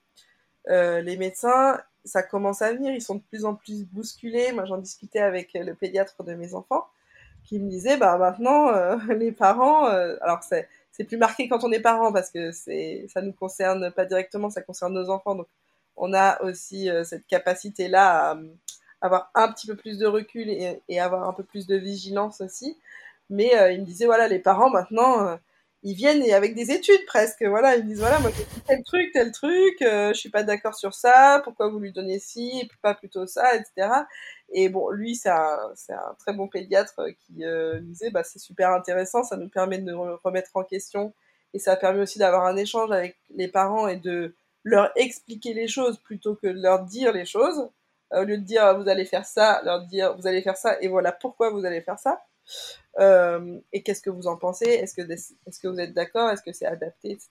[0.70, 4.52] euh, les médecins, ça commence à venir, ils sont de plus en plus bousculés.
[4.52, 6.86] Moi, j'en discutais avec le pédiatre de mes enfants
[7.44, 8.72] qui me disait, bah maintenant,
[9.10, 13.22] les parents, alors c'est c'est plus marqué quand on est parent parce que c'est ça
[13.22, 15.36] nous concerne pas directement, ça concerne nos enfants.
[15.36, 15.48] Donc
[15.96, 18.40] on a aussi euh, cette capacité là à,
[19.02, 22.78] avoir un petit peu plus de recul et, avoir un peu plus de vigilance aussi.
[23.30, 25.38] Mais euh, il me disait voilà les parents maintenant euh,
[25.84, 29.12] ils viennent et avec des études presque voilà ils disent voilà moi j'ai tel truc
[29.14, 33.26] tel truc je suis pas d'accord sur ça pourquoi vous lui donnez ci pas plutôt
[33.26, 33.90] ça etc
[34.54, 35.58] et bon, lui, c'est un,
[35.90, 39.90] un, très bon pédiatre qui euh, disait, bah, c'est super intéressant, ça nous permet de
[39.92, 41.14] nous remettre en question
[41.54, 45.54] et ça a permis aussi d'avoir un échange avec les parents et de leur expliquer
[45.54, 47.70] les choses plutôt que de leur dire les choses.
[48.12, 50.88] Au lieu de dire vous allez faire ça, leur dire vous allez faire ça et
[50.88, 52.22] voilà pourquoi vous allez faire ça.
[53.00, 54.66] Euh, et qu'est-ce que vous en pensez?
[54.66, 56.30] Est-ce que, est-ce que vous êtes d'accord?
[56.30, 57.30] Est-ce que c'est adapté, etc.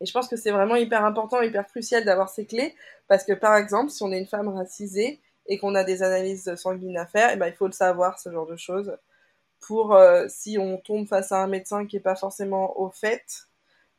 [0.00, 2.74] Et je pense que c'est vraiment hyper important, hyper crucial d'avoir ces clés,
[3.08, 6.54] parce que par exemple, si on est une femme racisée et qu'on a des analyses
[6.56, 8.96] sanguines à faire, eh ben, il faut le savoir, ce genre de choses,
[9.60, 13.46] pour euh, si on tombe face à un médecin qui n'est pas forcément au fait,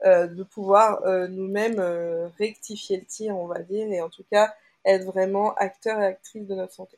[0.05, 1.79] euh, de pouvoir nous-mêmes
[2.37, 4.53] rectifier le tir, on va dire, et en tout cas
[4.85, 6.97] être vraiment acteur et actrice de notre santé.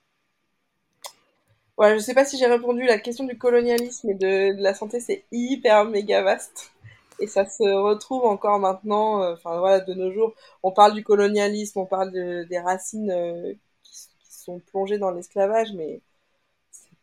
[1.78, 2.84] Voilà, je sais pas si j'ai répondu.
[2.86, 6.72] La question du colonialisme et de, la santé, c'est hyper méga vaste.
[7.20, 10.34] Et ça se retrouve encore maintenant, euh, enfin voilà, de nos jours.
[10.64, 13.54] On parle du colonialisme, on parle des racines euh,
[13.84, 16.02] qui, sont plongées dans l'esclavage, mais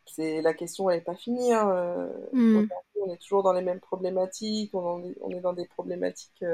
[0.06, 1.52] c'est la question, elle n'est pas finie.
[1.52, 1.70] Hein.
[1.70, 2.68] Euh, hmm.
[3.00, 6.44] On est toujours dans les mêmes problématiques, on, est, on est, dans des problématiques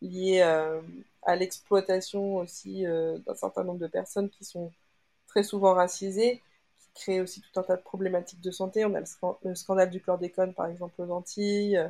[0.00, 0.40] liées
[1.22, 4.72] à l'exploitation aussi d'un certain nombre de personnes qui sont
[5.26, 6.40] très souvent racisées
[6.96, 8.84] crée aussi tout un tas de problématiques de santé.
[8.84, 11.80] On a le, scandale du chlordécone, par exemple, aux Antilles.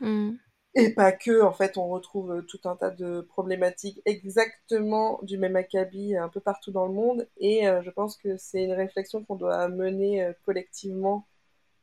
[0.00, 0.32] Mm.
[0.74, 5.56] Et pas que, en fait, on retrouve tout un tas de problématiques exactement du même
[5.56, 7.28] acabit un peu partout dans le monde.
[7.38, 11.26] Et euh, je pense que c'est une réflexion qu'on doit mener euh, collectivement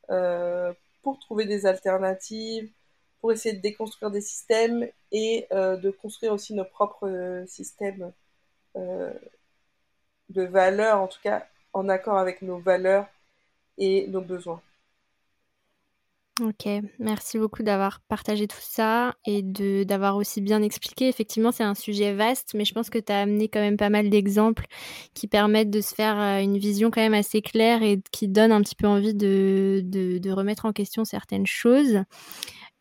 [0.09, 0.73] euh,
[1.03, 2.71] pour trouver des alternatives,
[3.21, 8.13] pour essayer de déconstruire des systèmes et de construire aussi nos propres systèmes
[8.75, 13.07] de valeurs, en tout cas en accord avec nos valeurs
[13.77, 14.61] et nos besoins.
[16.41, 21.09] Ok, merci beaucoup d'avoir partagé tout ça et d'avoir aussi bien expliqué.
[21.09, 23.89] Effectivement, c'est un sujet vaste, mais je pense que tu as amené quand même pas
[23.89, 24.65] mal d'exemples
[25.13, 28.53] qui permettent de se faire euh, une vision quand même assez claire et qui donnent
[28.53, 32.03] un petit peu envie de remettre en question certaines choses.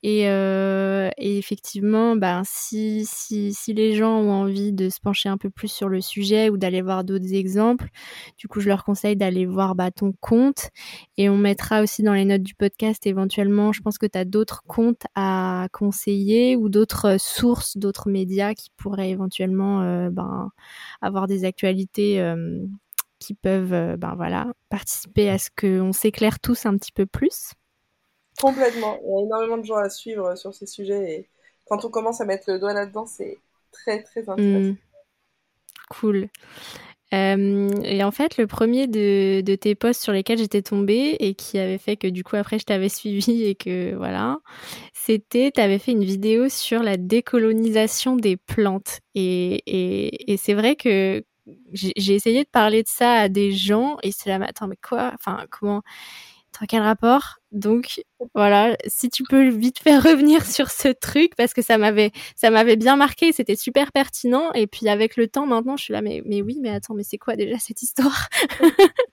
[0.04, 5.28] Et, euh, et, effectivement, ben, si, si, si, les gens ont envie de se pencher
[5.28, 7.88] un peu plus sur le sujet ou d'aller voir d'autres exemples,
[8.38, 10.70] du coup, je leur conseille d'aller voir bah, ton compte.
[11.16, 14.24] Et on mettra aussi dans les notes du podcast éventuellement, je pense que tu as
[14.24, 20.50] d'autres comptes à conseiller ou d'autres sources, d'autres médias qui pourraient éventuellement euh, ben,
[21.02, 22.20] avoir des actualités.
[22.20, 22.60] Euh,
[23.20, 27.54] qui peuvent ben voilà participer à ce qu'on s'éclaire tous un petit peu plus.
[28.40, 28.98] Complètement.
[29.02, 31.28] Il y a énormément de gens à suivre sur ces sujets et
[31.66, 33.38] quand on commence à mettre le doigt là-dedans, c'est
[33.72, 34.72] très très intéressant.
[34.72, 34.76] Hmm.
[35.90, 36.28] Cool.
[37.14, 41.34] Euh, et en fait, le premier de, de tes posts sur lesquels j'étais tombée et
[41.34, 44.38] qui avait fait que du coup après je t'avais suivi et que voilà,
[44.92, 50.52] c'était tu avais fait une vidéo sur la décolonisation des plantes et, et, et c'est
[50.54, 51.24] vrai que
[51.72, 54.76] j'ai essayé de parler de ça à des gens et c'est là, mais attends, mais
[54.76, 55.12] quoi?
[55.14, 55.82] Enfin, comment
[56.66, 58.02] quel rapport Donc
[58.34, 62.50] voilà, si tu peux vite faire revenir sur ce truc parce que ça m'avait ça
[62.50, 66.02] m'avait bien marqué, c'était super pertinent et puis avec le temps maintenant, je suis là
[66.02, 68.28] mais mais oui, mais attends, mais c'est quoi déjà cette histoire?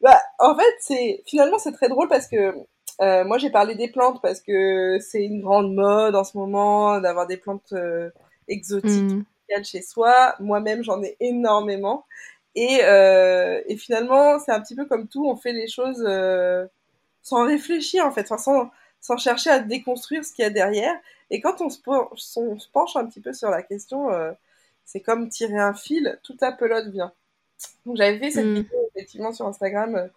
[0.00, 2.54] Bah, en fait, c'est finalement c'est très drôle parce que
[3.00, 7.00] euh, moi j'ai parlé des plantes parce que c'est une grande mode en ce moment
[7.00, 8.10] d'avoir des plantes euh,
[8.48, 9.64] exotiques mmh.
[9.64, 10.34] chez soi.
[10.40, 12.04] Moi-même, j'en ai énormément.
[12.60, 16.66] Et, euh, et finalement, c'est un petit peu comme tout, on fait les choses euh,
[17.22, 20.96] sans réfléchir en fait, sans, sans chercher à déconstruire ce qu'il y a derrière.
[21.30, 24.32] Et quand on se, penche, on se penche un petit peu sur la question, euh,
[24.84, 27.12] c'est comme tirer un fil, toute la pelote vient.
[27.86, 28.54] Donc j'avais fait cette mm.
[28.54, 30.10] vidéo effectivement sur Instagram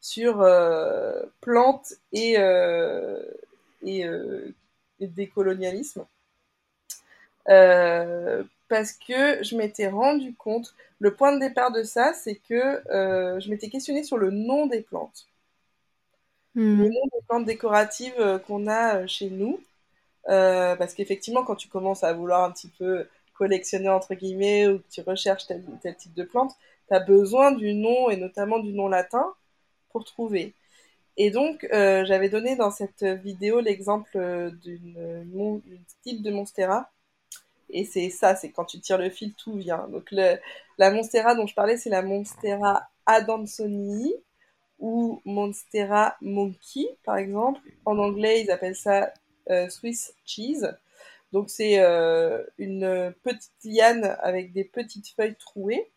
[0.00, 0.46] sur
[1.40, 2.36] plantes et,
[3.82, 4.04] et,
[5.00, 6.06] et décolonialisme.
[7.48, 12.82] Euh, parce que je m'étais rendu compte, le point de départ de ça, c'est que
[12.90, 15.26] euh, je m'étais questionnée sur le nom des plantes.
[16.54, 16.82] Hmm.
[16.82, 19.60] Le nom des plantes décoratives euh, qu'on a euh, chez nous.
[20.24, 24.90] parce qu'effectivement, quand tu commences à vouloir un petit peu collectionner, entre guillemets, ou que
[24.90, 26.52] tu recherches tel, tel type de plante,
[26.88, 29.32] tu as besoin du nom, et notamment du nom latin,
[29.90, 30.52] pour trouver.
[31.16, 35.62] Et donc, j'avais donné dans cette vidéo l'exemple d'une
[36.02, 36.90] type de monstera
[37.70, 39.88] et c'est ça, c'est quand tu tires le fil, tout vient.
[39.88, 44.14] Donc la Monstera dont je parlais, c'est la Monstera adansonii
[44.78, 47.60] ou Monstera monkey, par exemple.
[47.84, 49.12] En anglais, ils appellent ça
[49.50, 50.66] euh, Swiss cheese.
[51.32, 55.90] Donc c'est euh, une petite liane avec des petites feuilles trouées.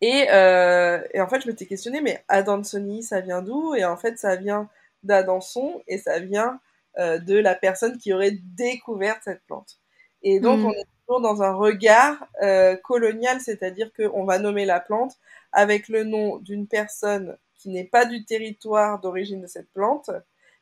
[0.00, 3.74] Et, euh, en fait, je m'étais questionné, mais Adansonii, ça vient d'où?
[3.76, 4.68] Et en fait, ça vient
[5.04, 6.60] d'Adanson et ça vient
[6.98, 9.81] de la personne qui aurait découvert cette plante.
[10.22, 10.66] Et donc, mm.
[10.66, 15.16] on est toujours dans un regard euh, colonial, c'est-à-dire qu'on va nommer la plante
[15.52, 20.10] avec le nom d'une personne qui n'est pas du territoire d'origine de cette plante,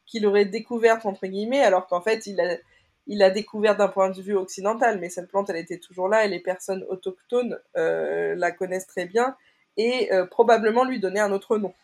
[0.07, 2.57] qu'il aurait découverte entre guillemets, alors qu'en fait il a
[3.11, 6.25] il l'a découvert d'un point de vue occidental, mais cette plante, elle était toujours là
[6.25, 9.37] et les personnes autochtones euh, la connaissent très bien
[9.77, 11.75] et euh, probablement lui donner un autre nom.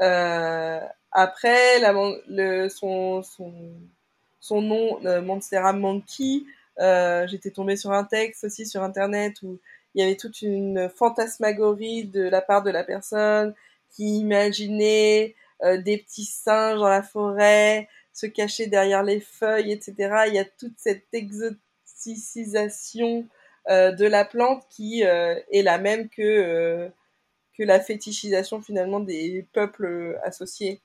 [0.00, 0.80] Euh,
[1.12, 1.94] après, la,
[2.26, 3.52] le, son, son,
[4.40, 6.42] son nom, Monstera Monkey,
[6.78, 9.58] j'étais tombée sur un texte aussi sur Internet où
[9.94, 13.54] il y avait toute une fantasmagorie de la part de la personne
[13.90, 20.24] qui imaginait des petits singes dans la forêt, se cacher derrière les feuilles, etc.
[20.28, 23.26] Il y a toute cette exoticisation
[23.68, 26.88] euh, de la plante qui euh, est la même que, euh,
[27.58, 30.80] que la fétichisation finalement des peuples associés.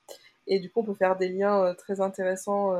[0.46, 2.74] Et du coup, on peut faire des liens très intéressants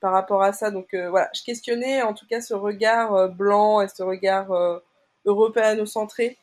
[0.00, 0.70] par rapport à ça.
[0.70, 4.52] Donc voilà, je questionnais en tout cas ce regard blanc et ce regard
[5.24, 6.38] européano-centré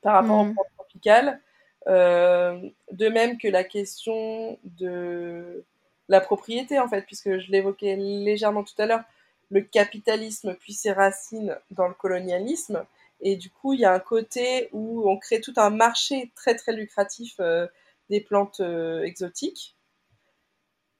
[0.00, 0.54] par rapport aux mmh.
[0.54, 1.40] plantes tropicales.
[1.86, 5.64] de même que la question de
[6.08, 9.04] la propriété, en fait, puisque je l'évoquais légèrement tout à l'heure,
[9.50, 12.84] le capitalisme puis ses racines dans le colonialisme.
[13.20, 16.56] Et du coup, il y a un côté où on crée tout un marché très
[16.56, 17.66] très lucratif euh,
[18.10, 19.76] des plantes euh, exotiques,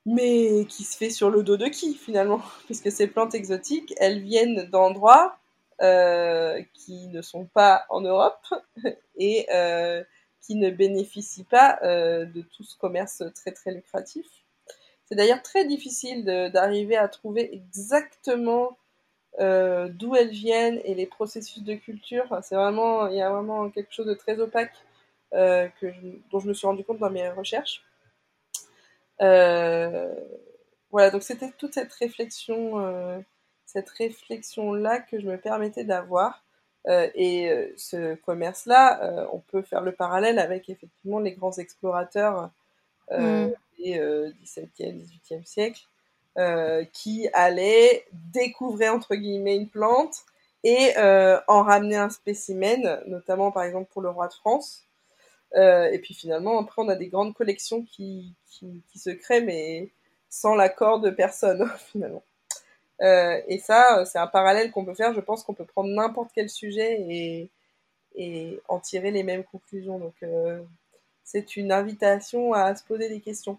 [0.06, 2.40] mais qui se fait sur le dos de qui finalement?
[2.66, 5.38] Puisque ces plantes exotiques, elles viennent d'endroits
[5.80, 8.46] euh, qui ne sont pas en Europe
[9.16, 9.46] et
[10.40, 14.26] qui ne bénéficient pas de tout ce commerce très très lucratif.
[15.04, 18.76] C'est d'ailleurs très difficile d'arriver à trouver exactement
[19.40, 22.38] euh, d'où elles viennent et les processus de culture.
[22.42, 24.74] c'est vraiment, il y a vraiment quelque chose de très opaque
[25.32, 25.86] euh, que
[26.30, 27.82] dont je me suis rendu compte dans mes recherches.
[29.22, 30.14] Euh,
[30.90, 33.24] voilà, donc c'était toute cette réflexion,
[33.64, 36.44] cette réflexion là que je me permettais d'avoir.
[36.86, 42.50] et ce commerce-là, on peut faire le parallèle avec effectivement les grands explorateurs
[43.10, 43.52] mm.
[43.78, 45.82] 17e, 18e siècle,
[46.38, 50.24] euh, qui allait découvrir entre guillemets une plante
[50.64, 54.86] et euh, en ramener un spécimen, notamment par exemple pour le roi de France.
[55.56, 59.90] Euh, et puis finalement, après, on a des grandes collections qui, qui, se créent, mais
[60.28, 62.22] sans l'accord de personne, finalement.
[63.00, 65.12] et ça, c'est un parallèle qu'on peut faire.
[65.14, 67.50] Je pense qu'on peut prendre n'importe quel sujet et,
[68.14, 69.98] et en tirer les mêmes conclusions.
[69.98, 70.14] Donc,
[71.24, 73.58] c'est une invitation à se poser des questions.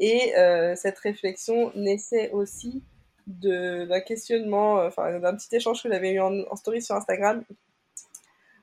[0.00, 2.82] Et euh, cette réflexion naissait aussi
[3.26, 7.44] d'un questionnement, euh, enfin d'un petit échange que j'avais eu en, story sur Instagram,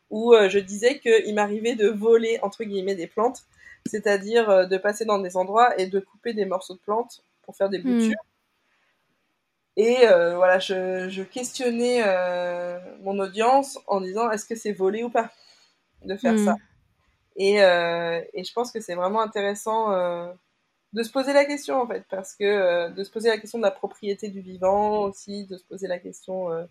[0.10, 3.44] où euh, je disais qu'il m'arrivait de voler entre guillemets des plantes,
[3.86, 7.70] c'est-à-dire de passer dans des endroits et de couper des morceaux de plantes pour faire
[7.70, 8.12] des boutures.
[8.16, 9.80] Hmm.
[9.80, 12.04] Et voilà, je, je questionnais
[13.02, 15.32] mon audience en disant est-ce que c'est volé ou pas
[16.04, 16.46] de faire hmm.
[16.46, 16.56] ça.
[17.38, 19.94] Et, et, je pense que c'est vraiment intéressant
[20.94, 23.60] de se poser la question en fait, parce que euh, de se poser la question
[23.60, 26.66] de la propriété du vivant aussi, de se poser la question euh,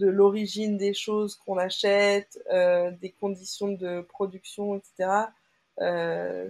[0.00, 5.28] de l'origine des choses qu'on achète, euh, des conditions de production, etc.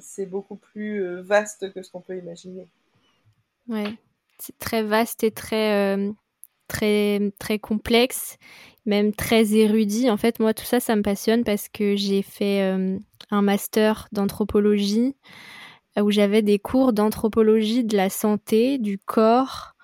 [0.01, 2.67] c'est beaucoup plus vaste que ce qu'on peut imaginer.
[3.69, 3.93] Ouais,
[4.39, 5.97] c'est très vaste et très
[6.67, 8.39] très très complexe,
[8.87, 10.11] même très érudit.
[10.11, 12.61] En fait, moi tout ça, ça me passionne parce que j'ai fait
[13.31, 15.15] un master d'anthropologie
[15.99, 19.75] où j'avais des cours d'anthropologie de la santé, du corps,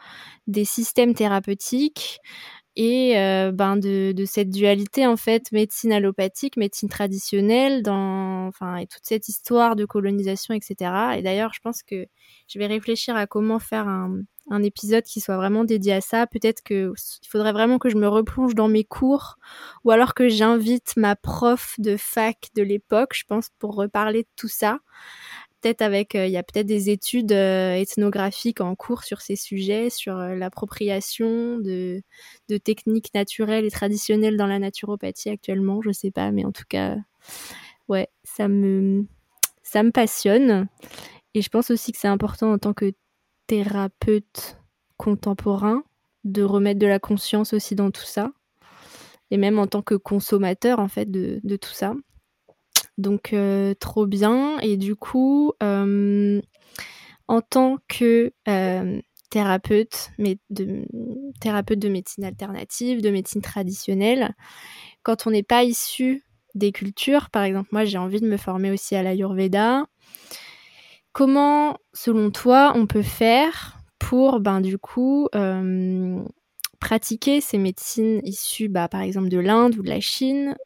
[0.46, 2.20] des systèmes thérapeutiques
[2.76, 8.76] et euh, ben de, de, cette dualité en fait médecine allopathique, médecine traditionnelle, dans enfin
[8.76, 10.92] et toute cette histoire de colonisation, etc.
[11.16, 12.06] Et d'ailleurs, je pense que
[12.48, 14.20] je vais réfléchir à comment faire un,
[14.50, 16.26] un épisode qui soit vraiment dédié à ça.
[16.26, 19.36] Peut-être que il faudrait vraiment que je me replonge dans mes cours,
[19.84, 24.28] ou alors que j'invite ma prof de fac de l'époque, je pense, pour reparler de
[24.36, 24.80] tout ça
[25.80, 29.90] avec, euh, il y a peut-être des études euh, ethnographiques en cours sur ces sujets,
[29.90, 32.02] sur euh, l'appropriation de,
[32.64, 36.96] techniques naturelles et traditionnelles dans la naturopathie actuellement, je sais pas, mais en tout cas,
[37.88, 39.06] ouais, ça me,
[39.62, 40.68] ça me passionne.
[41.34, 42.92] Et je pense aussi que c'est important en tant que
[43.46, 44.58] thérapeute
[44.96, 45.82] contemporain
[46.24, 48.32] de remettre de la conscience aussi dans tout ça.
[49.30, 51.94] Et même en tant que consommateur, en fait, de tout ça.
[52.98, 54.58] Donc euh, trop bien.
[54.60, 56.40] Et du coup, euh,
[57.28, 60.84] en tant que euh, thérapeute, mais de,
[61.40, 64.34] thérapeute de médecine alternative, de médecine traditionnelle,
[65.02, 66.24] quand on n'est pas issu
[66.54, 69.84] des cultures, par exemple, moi j'ai envie de me former aussi à l'Ayurveda.
[71.12, 75.28] Comment, selon toi, on peut faire pour, ben, du coup,
[76.78, 80.56] pratiquer ces médecines issues, bah, par exemple, de l'Inde ou de la Chine,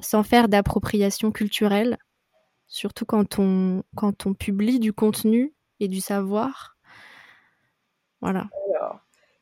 [0.00, 1.98] sans faire d'appropriation culturelle
[2.68, 6.76] surtout quand on, quand on publie du contenu et du savoir.
[8.20, 8.48] Voilà.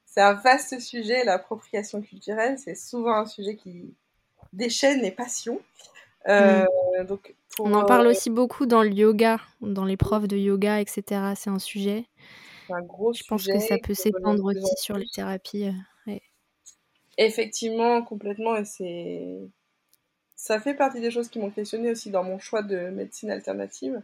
[0.04, 2.58] C'est un vaste sujet, l'appropriation culturelle.
[2.58, 3.94] C'est souvent un sujet qui
[4.54, 5.60] déchaîne les passions.
[6.28, 6.64] Euh,
[6.98, 7.04] mm.
[7.04, 10.80] donc On en parle euh, aussi beaucoup dans le yoga, dans les profs de yoga,
[10.80, 11.34] etc.
[11.36, 12.06] C'est un sujet.
[12.70, 15.66] Un gros Je pense que ça peut s'étendre aussi sur les thérapies.
[16.08, 16.18] Euh,
[17.18, 18.56] Effectivement, complètement.
[18.56, 19.38] Et c'est
[20.36, 24.02] ça fait partie des choses qui m'ont questionné aussi dans mon choix de médecine alternative.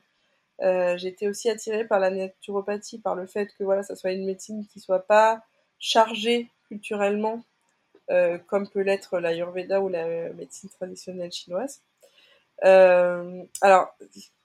[0.62, 4.24] Euh, été aussi attirée par la naturopathie, par le fait que voilà, ça soit une
[4.24, 5.44] médecine qui soit pas
[5.78, 7.44] chargée culturellement,
[8.10, 11.82] euh, comme peut l'être l'Ayurveda ou la médecine traditionnelle chinoise.
[12.64, 13.94] Euh, alors,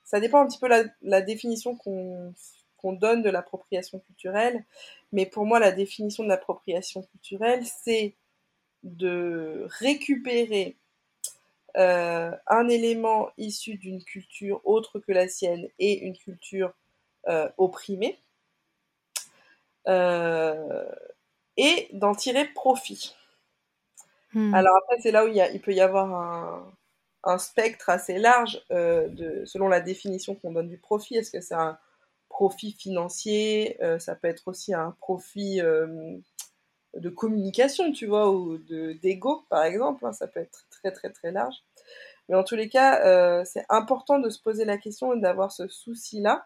[0.03, 4.65] ça dépend un petit peu la, la définition qu'on donne de l'appropriation culturelle,
[5.11, 8.15] mais pour moi, la définition de l'appropriation culturelle, c'est
[8.83, 10.77] de récupérer
[11.76, 16.74] euh, un élément issu d'une culture autre que la sienne et une culture
[17.28, 18.20] euh, opprimée,
[19.88, 20.86] euh,
[21.57, 23.15] et d'en tirer profit.
[24.34, 24.53] Hmm.
[24.53, 26.74] Alors après, c'est là où il, il, peut y avoir un,
[27.24, 31.18] un spectre assez large de, selon la définition qu'on donne du profit.
[31.18, 31.78] Est-ce que c'est un
[32.30, 35.61] profit financier Ça peut être aussi un profit
[36.97, 40.05] de communication, tu vois, ou d'ego, par exemple.
[40.05, 41.55] Hein, ça peut être très, très, très large.
[42.30, 45.51] Mais en tous les cas, euh, c'est important de se poser la question et d'avoir
[45.51, 46.45] ce souci-là,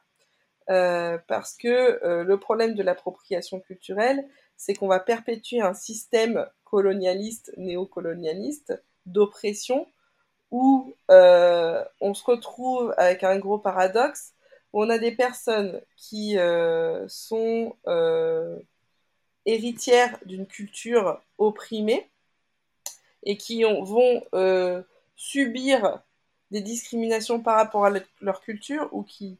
[0.70, 4.28] euh, parce que euh, le problème de l'appropriation culturelle,
[4.58, 9.88] c'est qu'on va perpétuer un système colonialiste, néocolonialiste, d'oppression,
[10.52, 14.34] où on se retrouve avec un gros paradoxe,
[14.74, 16.38] où on a des personnes qui
[17.08, 17.74] sont
[19.46, 22.11] héritières d'une culture opprimée
[23.24, 24.82] et qui vont euh,
[25.16, 26.02] subir
[26.52, 27.92] des discriminations par rapport à
[28.22, 29.38] leur culture ou qui,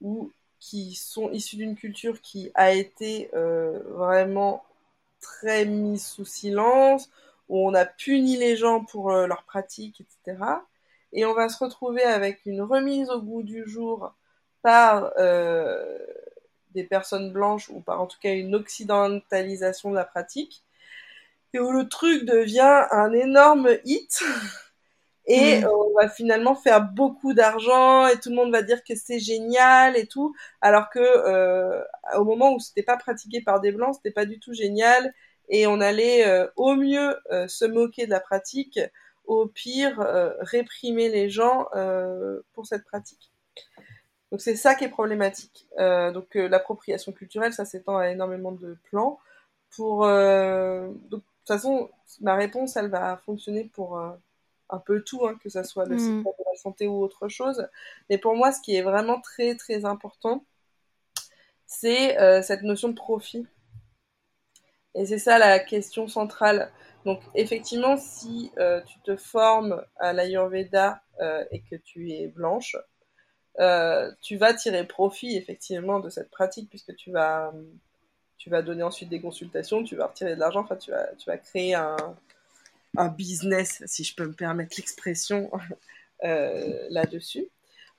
[0.00, 4.64] ou qui sont issus d'une culture qui a été euh, vraiment
[5.20, 7.10] très mise sous silence,
[7.48, 10.62] où on a puni les gens pour euh, leurs pratiques, etc.
[11.12, 14.12] Et on va se retrouver avec une remise au goût du jour
[14.62, 15.12] par
[16.74, 20.63] des personnes blanches ou par en tout cas une occidentalisation de la pratique
[21.54, 24.22] et où le truc devient un énorme hit
[25.26, 25.66] et mm.
[25.66, 29.96] on va finalement faire beaucoup d'argent et tout le monde va dire que c'est génial
[29.96, 31.82] et tout alors que euh,
[32.16, 35.14] au moment où c'était pas pratiqué par des blancs c'était pas du tout génial
[35.48, 38.80] et on allait euh, au mieux euh, se moquer de la pratique
[39.26, 40.06] au pire
[40.40, 41.66] réprimer les gens
[42.52, 43.32] pour cette pratique
[44.34, 45.68] donc c'est ça qui est problématique.
[45.78, 49.20] Euh, donc euh, l'appropriation culturelle, ça s'étend à énormément de plans.
[49.76, 50.88] Pour euh,
[51.46, 51.90] toute façon,
[52.20, 55.98] ma réponse, elle va fonctionner pour un peu tout, hein, que ce soit le mm.
[55.98, 57.68] secteur de la santé ou autre chose.
[58.08, 60.44] Mais pour moi, ce qui est vraiment très très important,
[61.66, 63.46] c'est cette notion de profit.
[64.94, 66.70] Et c'est ça la question centrale.
[67.04, 68.52] Donc effectivement, si
[68.86, 71.02] tu te formes à l'Ayurveda
[71.50, 72.76] et que tu es blanche,
[73.60, 77.52] euh, tu vas tirer profit effectivement de cette pratique puisque tu vas,
[78.38, 81.28] tu vas donner ensuite des consultations, tu vas retirer de l'argent, enfin tu vas, tu
[81.30, 81.96] vas créer un,
[82.96, 85.50] un business, si je peux me permettre l'expression
[86.24, 87.48] euh, là-dessus.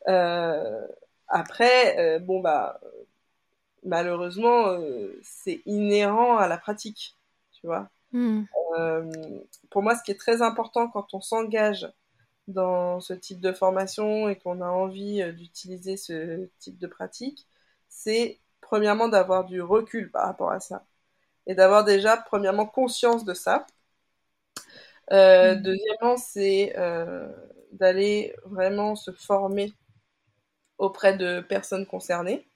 [0.08, 0.88] Euh,
[1.28, 2.80] après, bon bah
[3.84, 4.78] malheureusement
[5.24, 7.16] c'est inhérent à la pratique,
[7.54, 7.90] tu vois.
[8.12, 8.44] Hmm.
[9.70, 11.92] pour moi, ce qui est très important quand on s'engage
[12.48, 17.48] dans ce type de formation et qu'on a envie euh, d'utiliser ce type de pratique,
[17.90, 20.84] c'est premièrement d'avoir du recul par rapport à ça
[21.48, 23.68] et d'avoir déjà premièrement conscience de ça.
[25.12, 25.62] Euh, mmh.
[25.62, 27.32] Deuxièmement, c'est euh,
[27.72, 29.72] d'aller vraiment se former
[30.80, 32.48] auprès de personnes concernées.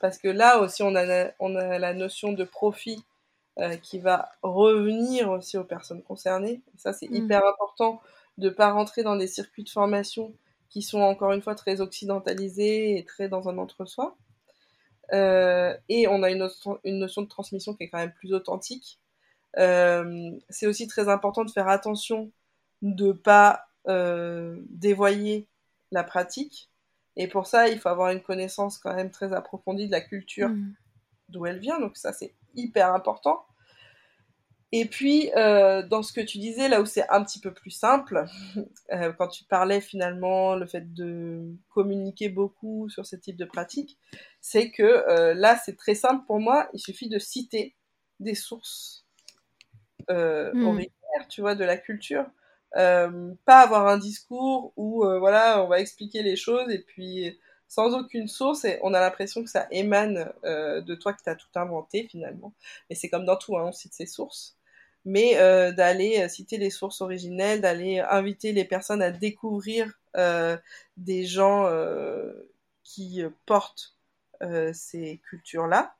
[0.00, 3.02] Parce que là aussi, on a, on a la notion de profit
[3.82, 6.60] qui va revenir aussi aux personnes concernées.
[6.76, 7.14] ça, c'est mmh.
[7.16, 8.00] hyper important
[8.36, 10.32] de pas rentrer dans des circuits de formation
[10.68, 14.16] qui sont encore une fois très occidentalisés et très dans un entre-soi.
[15.12, 18.34] Euh, et on a une notion, une notion, de transmission qui est quand même plus
[18.34, 19.00] authentique.
[19.58, 22.30] Euh, c'est aussi très important de faire attention
[22.82, 25.48] de pas euh, dévoyer
[25.90, 26.70] la pratique.
[27.16, 30.50] Et pour ça, il faut avoir une connaissance quand même très approfondie de la culture
[30.50, 30.74] mmh.
[31.30, 31.80] d'où elle vient.
[31.80, 33.44] Donc ça, c'est hyper important.
[34.70, 37.70] Et puis, euh, dans ce que tu disais, là où c'est un petit peu plus
[37.70, 38.26] simple,
[38.92, 43.98] euh, quand tu parlais finalement le fait de communiquer beaucoup sur ce type de pratique,
[44.42, 46.68] c'est que euh, là, c'est très simple pour moi.
[46.74, 47.76] Il suffit de citer
[48.20, 49.06] des sources
[50.10, 50.66] euh, hmm.
[50.66, 52.26] originaires, tu vois, de la culture,
[52.74, 58.28] pas avoir un discours où voilà on va expliquer les choses et puis sans aucune
[58.28, 62.06] source et on a l'impression que ça émane de toi que tu as tout inventé
[62.10, 62.52] finalement.
[62.90, 64.57] Et c'est comme dans tout, hein, on cite ses sources
[65.04, 70.56] mais euh, d'aller euh, citer les sources originelles, d'aller inviter les personnes à découvrir euh,
[70.96, 71.70] des gens
[72.84, 73.94] qui portent
[74.72, 75.94] ces cultures-là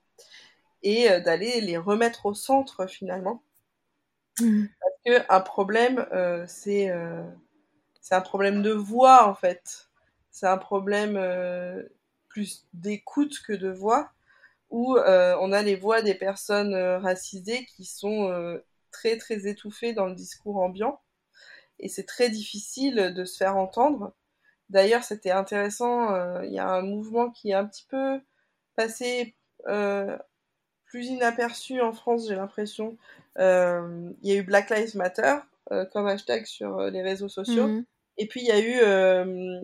[0.82, 3.42] et d'aller les remettre au centre finalement.
[4.40, 4.66] Mmh.
[4.80, 6.06] Parce que un problème,
[6.46, 6.90] c'est
[8.00, 9.88] c'est un problème de voix en fait.
[10.30, 11.20] C'est un problème
[12.28, 14.10] plus d'écoute que de voix
[14.70, 18.60] où on a les voix des personnes racisées qui sont
[18.98, 21.00] très très étouffé dans le discours ambiant
[21.78, 24.12] et c'est très difficile de se faire entendre.
[24.68, 28.20] D'ailleurs, c'était intéressant, euh, il y a un mouvement qui est un petit peu
[28.74, 29.36] passé
[29.68, 30.18] euh,
[30.84, 32.98] plus inaperçu en France, j'ai l'impression.
[33.38, 35.36] Euh, il y a eu Black Lives Matter
[35.92, 37.68] comme hashtag sur les réseaux sociaux.
[37.68, 37.84] Mhm.
[38.16, 39.62] Et puis il y a eu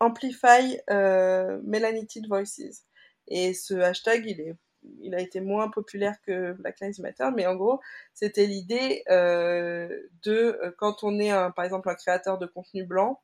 [0.00, 2.86] Amplify Melanated Voices.
[3.28, 4.56] Et ce hashtag, il est
[5.00, 7.80] il a été moins populaire que Black Lives Matter, mais en gros,
[8.14, 9.88] c'était l'idée euh,
[10.22, 13.20] de, euh, quand on est un, par exemple un créateur de contenu blanc,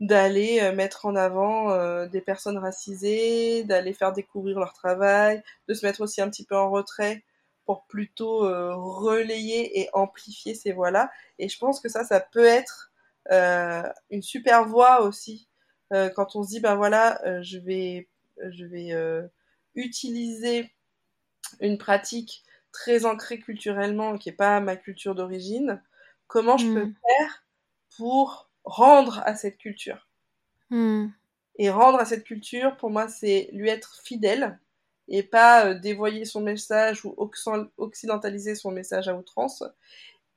[0.00, 5.84] d'aller euh, mettre en avant des personnes racisées, d'aller faire découvrir leur travail, de se
[5.84, 7.24] mettre aussi un petit peu en retrait
[7.66, 11.10] pour plutôt relayer et amplifier ces voix-là.
[11.38, 12.90] Et je pense que ça, ça peut être
[14.10, 15.48] une super voix aussi
[15.90, 18.08] quand on se dit, ben voilà, je vais,
[18.38, 18.92] je vais
[19.80, 20.72] utiliser
[21.60, 25.82] une pratique très ancrée culturellement qui n'est pas ma culture d'origine,
[26.26, 26.94] comment je peux hmm.
[27.06, 27.44] faire
[27.96, 30.08] pour rendre à cette culture?
[30.70, 31.08] Hmm.
[31.56, 34.58] Et rendre à cette culture, pour moi, c'est lui être fidèle
[35.08, 37.14] et pas euh, dévoyer son message ou
[37.76, 39.64] occidentaliser son message à outrance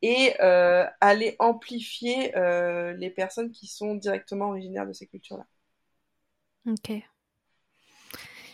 [0.01, 5.45] et euh, aller amplifier euh, les personnes qui sont directement originaires de ces cultures-là.
[6.67, 6.91] Ok.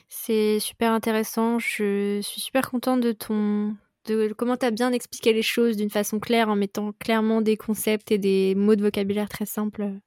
[0.10, 1.60] C'est super intéressant.
[1.60, 3.76] Je suis super contente de ton
[4.38, 8.12] comment tu as bien expliqué les choses d'une façon claire en mettant clairement des concepts
[8.12, 10.00] et des mots de vocabulaire très simples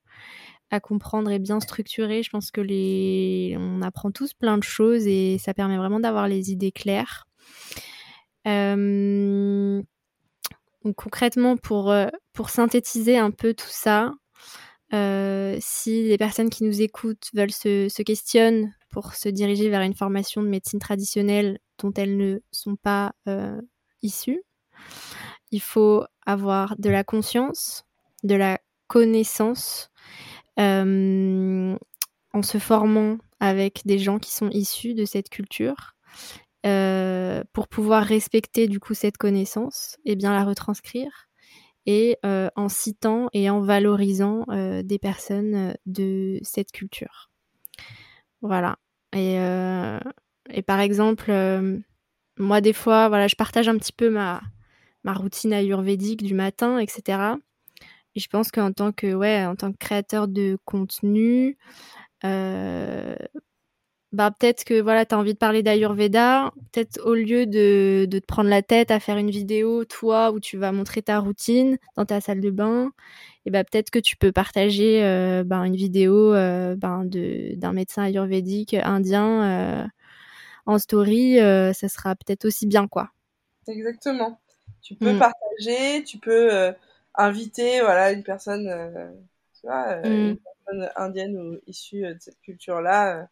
[0.70, 2.22] à comprendre et bien structurés.
[2.22, 6.26] Je pense que les on apprend tous plein de choses et ça permet vraiment d'avoir
[6.28, 7.26] les idées claires.
[8.48, 9.82] Euh,
[10.96, 14.12] concrètement, pour, euh, pour synthétiser un peu tout ça,
[14.94, 19.80] euh, si les personnes qui nous écoutent veulent se, se questionnent pour se diriger vers
[19.80, 23.60] une formation de médecine traditionnelle dont elles ne sont pas euh,
[24.02, 24.42] issues.
[25.50, 27.84] Il faut avoir de la conscience,
[28.22, 29.90] de la connaissance,
[30.60, 31.76] euh,
[32.34, 35.94] en se formant avec des gens qui sont issus de cette culture,
[36.66, 41.28] euh, pour pouvoir respecter du coup cette connaissance et bien la retranscrire,
[41.86, 44.44] et en citant et en valorisant
[44.84, 47.31] des personnes de cette culture.
[48.42, 48.76] Voilà.
[49.14, 49.98] Et, euh,
[50.50, 51.78] et par exemple, euh,
[52.38, 54.40] moi, des fois, voilà, je partage un petit peu ma,
[55.06, 57.36] routine ayurvédique du matin, etc.
[58.14, 61.56] Et je pense qu'en tant que, ouais, en tant que créateur de contenu,
[62.24, 63.14] euh,
[64.12, 68.18] bah peut-être que voilà, tu as envie de parler d'Ayurveda, peut-être au lieu de, de,
[68.18, 71.78] te prendre la tête à faire une vidéo, toi, où tu vas montrer ta routine
[71.96, 72.92] dans ta salle de bain,
[73.44, 78.04] et bah peut-être que tu peux partager euh, ben, une vidéo euh, ben, d'un médecin
[78.04, 79.86] ayurvédique indien euh,
[80.66, 83.10] en story, ça sera peut-être aussi bien, quoi.
[83.66, 84.40] Exactement.
[84.80, 85.18] Tu peux mm.
[85.18, 86.72] partager, tu peux
[87.14, 88.70] inviter voilà, une personne,
[89.60, 90.04] tu vois, mm.
[90.04, 93.28] une personne indienne ou issue de cette culture-là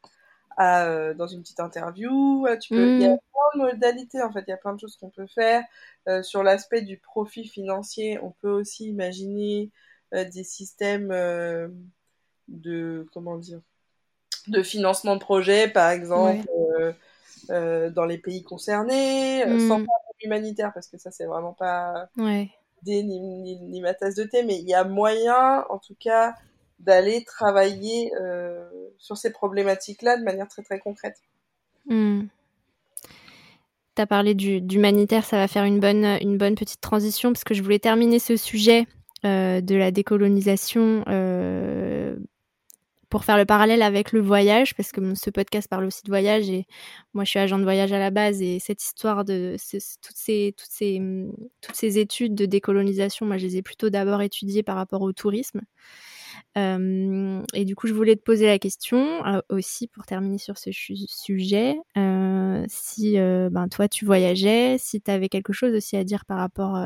[0.61, 2.47] euh, dans une petite interview.
[2.61, 3.19] Tu peux, Il y a mm.
[3.19, 5.65] plein de modalités en fait, il y a plein de choses qu'on peut faire.
[6.09, 9.71] Euh, sur l'aspect du profit financier, on peut aussi imaginer
[10.13, 11.09] des systèmes
[12.49, 13.61] de comment dire
[14.49, 16.47] de financement de projet, par exemple,
[17.49, 19.87] dans les pays concernés, sans mm.
[19.87, 19.93] pas
[20.23, 22.51] humanitaire, parce que ça, c'est vraiment pas ouais.
[22.87, 26.35] ni, ni, ni, ma tasse de thé, mais il y a moyen, en tout cas,
[26.79, 31.19] d'aller travailler euh, sur ces problématiques-là de manière très très concrète.
[31.87, 32.23] Hmm.
[33.97, 37.55] Tu as parlé d'humanitaire, ça va faire une bonne, une bonne petite transition parce que
[37.55, 42.17] je voulais terminer ce sujet euh, de la décolonisation euh,
[43.11, 46.49] pour faire le parallèle avec le voyage, parce que ce podcast parle aussi de voyage
[46.49, 46.65] et
[47.13, 49.57] moi je suis agent de voyage à la base et cette histoire de
[50.01, 54.77] toutes, ces, toutes, ces, études de décolonisation, moi je les ai plutôt d'abord étudiées par
[54.77, 55.61] rapport au tourisme.
[56.57, 60.59] Euh, et du coup, je voulais te poser la question euh, aussi pour terminer sur
[60.59, 61.77] ce sujet.
[61.97, 66.39] Euh, si ben, toi, tu voyageais, si tu avais quelque chose aussi à dire par
[66.39, 66.77] rapport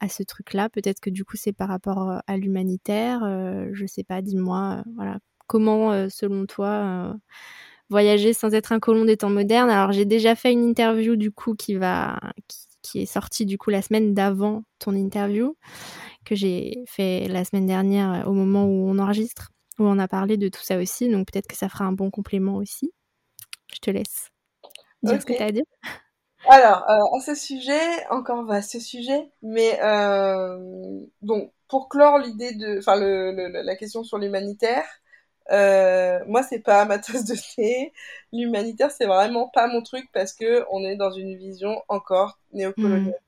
[0.00, 3.20] à ce truc-là Peut-être que du coup c'est par rapport à l'humanitaire.
[3.72, 4.22] je sais pas.
[4.22, 7.16] Dis-moi, voilà, comment selon toi
[7.90, 9.70] voyager sans être un colon des temps modernes?
[9.70, 12.18] Alors j'ai déjà fait une interview du coup qui va
[12.82, 15.56] qui, est sortie du coup la semaine d'avant ton interview
[16.24, 20.36] que j'ai fait la semaine dernière au moment où on enregistre où on a parlé
[20.36, 21.08] de tout ça aussi.
[21.08, 22.92] Donc peut-être que ça fera un bon complément aussi.
[23.72, 24.30] Je te laisse
[25.02, 25.64] dire ce que tu as à dire.
[26.48, 32.54] Alors, euh, à ce sujet, encore va ce sujet, mais euh, donc pour clore l'idée
[32.54, 33.32] de, enfin le,
[33.62, 34.84] la question sur l'humanitaire,
[35.52, 37.92] euh, moi, c'est pas ma tasse de thé.
[38.32, 43.20] L'humanitaire, c'est vraiment pas mon truc parce que on est dans une vision encore néocolonialiste.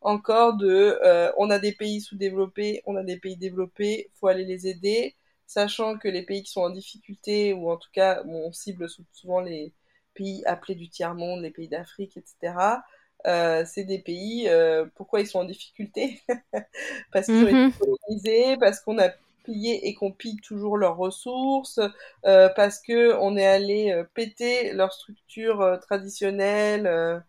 [0.00, 4.44] Encore de, euh, on a des pays sous-développés, on a des pays développés, faut aller
[4.44, 5.16] les aider,
[5.46, 9.40] sachant que les pays qui sont en difficulté, ou en tout cas, on cible souvent
[9.40, 9.72] les
[10.18, 12.80] pays appelés du tiers-monde, les pays d'Afrique, etc.
[13.26, 16.20] Euh, c'est des pays, euh, pourquoi ils sont en difficulté?
[17.12, 17.78] Parce qu'ils ont été mm-hmm.
[17.78, 19.10] colonisés, parce qu'on a
[19.50, 21.80] et qu'on pille toujours leurs ressources,
[22.26, 27.24] euh, parce que on est allé euh, péter leurs structures traditionnelles,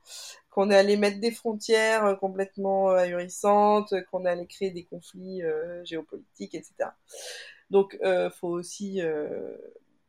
[0.49, 5.43] qu'on est allé mettre des frontières complètement ahurissantes, qu'on est allé créer des conflits
[5.85, 6.89] géopolitiques, etc.
[7.69, 9.01] Donc, il faut aussi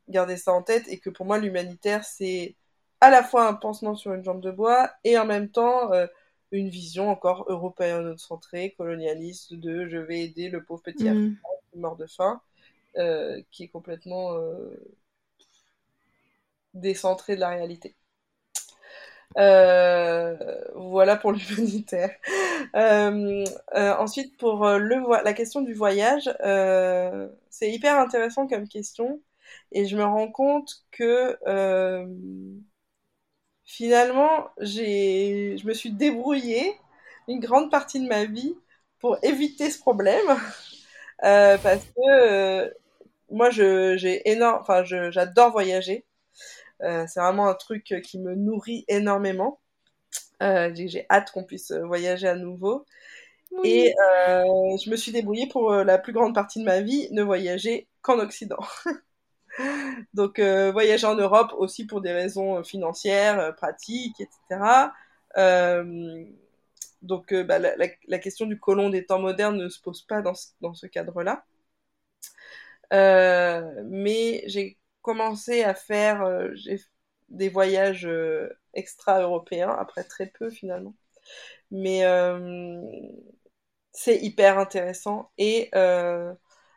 [0.09, 2.55] garder ça en tête et que pour moi, l'humanitaire, c'est
[3.01, 5.91] à la fois un pansement sur une jambe de bois et en même temps
[6.51, 11.35] une vision encore européenne centrée, colonialiste de je vais aider le pauvre petit mm
[11.75, 12.41] mort de faim,
[12.97, 14.95] euh, qui est complètement euh,
[16.73, 17.95] décentré de la réalité.
[19.37, 20.35] Euh,
[20.75, 22.11] voilà pour l'humanitaire.
[22.73, 26.29] ensuite, pour le la question du voyage,
[27.49, 29.21] c'est hyper intéressant comme question
[29.71, 31.37] et je me rends compte que
[33.71, 36.75] finalement, j'ai, je me suis débrouillée
[37.29, 38.55] une grande partie de ma vie
[38.99, 40.25] pour éviter ce problème.
[41.23, 42.67] Euh, parce que euh,
[43.29, 46.03] moi, je, j'ai énorme, enfin, j'adore voyager.
[46.81, 49.59] Euh, c'est vraiment un truc qui me nourrit énormément.
[50.41, 52.87] j'ai hâte qu'on puisse voyager à nouveau.
[53.63, 57.87] Et je me suis débrouillée pour la plus grande partie de ma vie ne voyager
[58.01, 58.57] qu'en Occident.
[60.13, 64.91] Donc voyager en Europe aussi pour des raisons financières, pratiques, etc.
[67.01, 70.35] Donc euh, bah, la, question du colon des temps modernes ne se pose pas dans
[70.35, 71.45] ce, cadre-là.
[72.93, 76.53] Euh, mais j'ai commencé à faire euh,
[77.29, 78.07] des voyages
[78.73, 80.95] extra-européens, après très peu finalement.
[81.71, 82.03] Mais
[83.93, 85.31] c'est hyper intéressant.
[85.37, 85.71] Et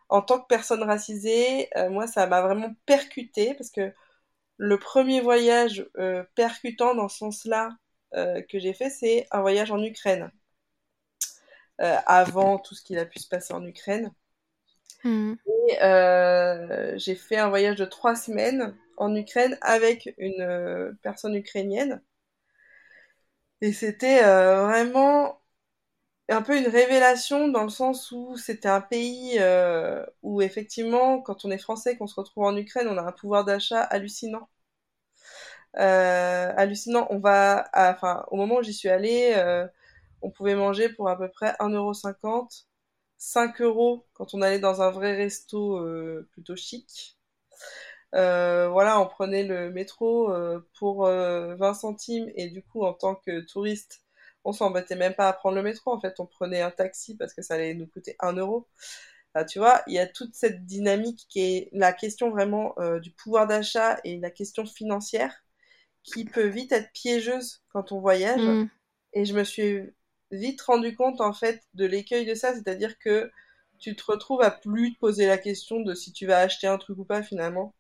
[0.09, 3.93] en tant que personne racisée, moi, ça m'a vraiment percuté parce que
[4.59, 5.87] le premier voyage
[6.35, 7.71] percutant dans ce sens-là
[8.17, 10.31] euh, que j'ai fait, c'est un voyage en Ukraine.
[11.81, 14.13] Euh, avant tout ce qu'il a pu se passer en Ukraine.
[15.03, 15.35] Hmm.
[15.69, 22.01] Et euh, j'ai fait un voyage de trois semaines en Ukraine avec une personne ukrainienne.
[23.61, 25.41] Et c'était vraiment
[26.29, 29.39] un peu une révélation dans le sens où c'était un pays
[30.23, 33.45] où effectivement, quand on est français, qu'on se retrouve en Ukraine, on a un pouvoir
[33.45, 34.49] d'achat hallucinant.
[35.79, 37.07] Euh, hallucinant.
[37.11, 39.67] On va, enfin, au moment où j'y suis allée, euh,
[40.23, 42.67] on pouvait manger pour à peu près 1,50€,
[43.19, 47.19] 5 euros quand on allait dans un vrai resto euh, plutôt chic.
[48.13, 50.33] voilà, on prenait le métro
[50.79, 54.04] pour 20 centimes et du coup, en tant que touriste,
[54.45, 55.93] on s'embêtait même pas à prendre le métro.
[55.93, 58.69] En fait, on prenait un taxi parce que ça allait nous coûter 1 euro.
[59.49, 63.47] tu vois, il y a toute cette dynamique qui est la question vraiment du pouvoir
[63.47, 65.45] d'achat et la question financière
[66.05, 68.43] qui peut vite être piégeuse quand on voyage.
[68.43, 68.69] Mm.
[69.15, 69.83] Et je me suis
[70.31, 73.31] vite rendu compte en fait de l'écueil de ça, c'est-à-dire que
[73.79, 76.79] tu te retrouves à plus te poser la question de si tu vas acheter un
[76.79, 77.75] truc ou pas finalement,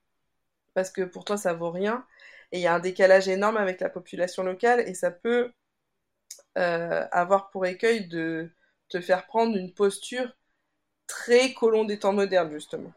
[0.74, 2.04] parce que pour toi ça vaut rien.
[2.52, 5.52] Et il y a un décalage énorme avec la population locale et ça peut
[6.56, 8.50] euh, avoir pour écueil de
[8.88, 10.36] te faire prendre une posture
[11.06, 12.92] très colon des temps modernes justement.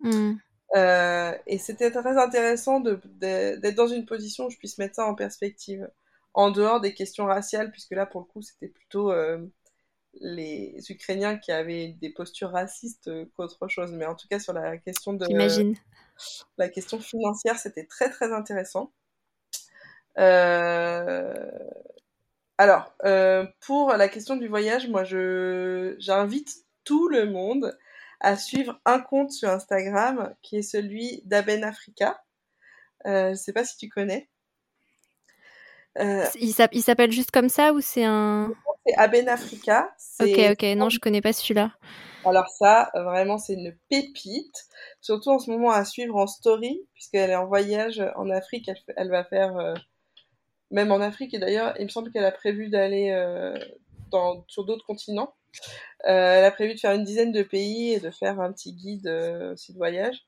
[0.00, 0.34] Mm.
[0.76, 5.14] Euh, et c'était très intéressant d'être dans une position où je puisse mettre ça en
[5.14, 5.90] perspective,
[6.34, 9.38] en dehors des questions raciales, puisque là, pour le coup, c'était plutôt euh,
[10.20, 13.92] les Ukrainiens qui avaient des postures racistes qu'autre chose.
[13.92, 15.24] Mais en tout cas, sur la question de...
[16.58, 18.92] la question financière, c'était très, très intéressant.
[22.58, 22.92] Alors,
[23.60, 26.50] pour la question du voyage, moi, j'invite
[26.84, 27.76] tout le monde
[28.20, 32.20] à suivre un compte sur Instagram qui est celui d'Aben Africa.
[33.06, 34.28] Euh, je ne sais pas si tu connais.
[35.98, 38.52] Euh, il s'appelle juste comme ça ou c'est un...
[38.86, 39.92] c'est Aben Africa.
[40.20, 41.72] Ok, ok, non, je connais pas celui-là.
[42.24, 44.66] Alors ça, vraiment, c'est une pépite.
[45.00, 48.70] Surtout en ce moment à suivre en story, puisqu'elle est en voyage en Afrique.
[48.96, 49.74] Elle, va faire, euh,
[50.70, 53.56] même en Afrique, et d'ailleurs, il me semble qu'elle a prévu d'aller euh,
[54.46, 55.34] sur d'autres continents.
[56.06, 58.72] Euh, elle a prévu de faire une dizaine de pays et de faire un petit
[58.74, 59.08] guide
[59.52, 60.24] aussi de voyage.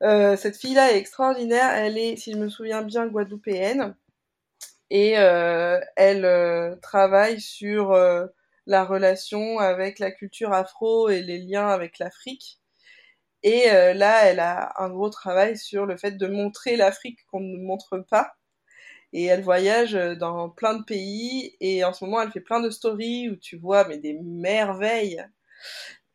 [0.00, 1.70] cette fille-là est extraordinaire.
[1.74, 3.94] Elle est, si je me souviens bien, guadeloupéenne.
[4.90, 7.94] Et elle travaille sur
[8.68, 12.60] la relation avec la culture afro et les liens avec l'Afrique.
[13.42, 17.40] Et euh, là, elle a un gros travail sur le fait de montrer l'Afrique qu'on
[17.40, 18.34] ne montre pas.
[19.12, 22.60] Et elle voyage euh, dans plein de pays et en ce moment, elle fait plein
[22.60, 25.24] de stories où tu vois mais des merveilles,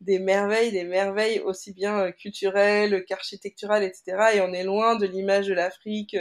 [0.02, 4.36] des merveilles, des merveilles aussi bien euh, culturelles qu'architecturales, etc.
[4.36, 6.16] Et on est loin de l'image de l'Afrique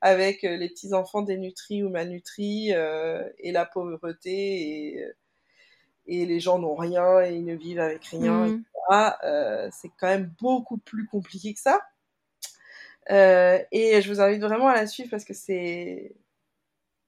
[0.00, 5.04] avec les petits enfants dénutris ou malnutris et la pauvreté et
[6.08, 8.62] et les gens n'ont rien et ils ne vivent avec rien, etc.
[8.90, 9.12] Mm.
[9.22, 11.80] Euh, c'est quand même beaucoup plus compliqué que ça.
[13.10, 16.14] Euh, et je vous invite vraiment à la suivre parce que c'est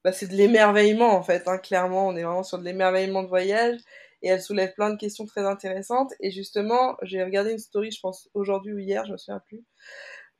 [0.04, 1.46] bah, c'est de l'émerveillement en fait.
[1.46, 3.78] Hein, clairement, on est vraiment sur de l'émerveillement de voyage
[4.22, 6.12] et elle soulève plein de questions très intéressantes.
[6.20, 9.64] Et justement, j'ai regardé une story, je pense aujourd'hui ou hier, je me souviens plus,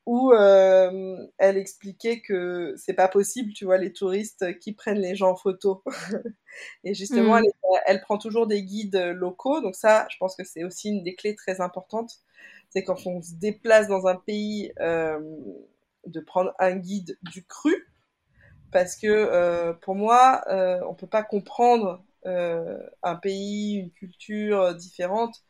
[0.06, 5.14] où euh, elle expliquait que c'est pas possible, tu vois, les touristes qui prennent les
[5.14, 5.82] gens en photo.
[6.84, 7.44] et justement, mm.
[7.86, 9.60] elle, prend toujours des guides locaux.
[9.60, 12.20] Donc ça, je pense que c'est aussi une des clés très importantes.
[12.70, 15.18] C'est quand on se déplace dans un pays, euh,
[16.06, 17.74] de prendre un guide du cru.
[18.72, 20.42] Parce que euh, pour moi,
[20.88, 25.42] on peut pas comprendre un pays, une culture différente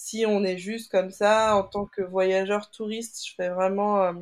[0.00, 4.12] si on est juste comme ça, en tant que voyageur touriste, je fais vraiment euh,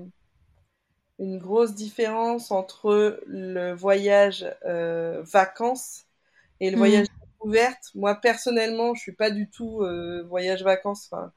[1.21, 6.07] une grosse différence entre le voyage euh, vacances
[6.59, 6.79] et le mm.
[6.81, 7.93] voyage découverte.
[7.95, 11.09] Moi, personnellement, je suis pas du tout euh, voyage vacances.
[11.13, 11.33] Enfin,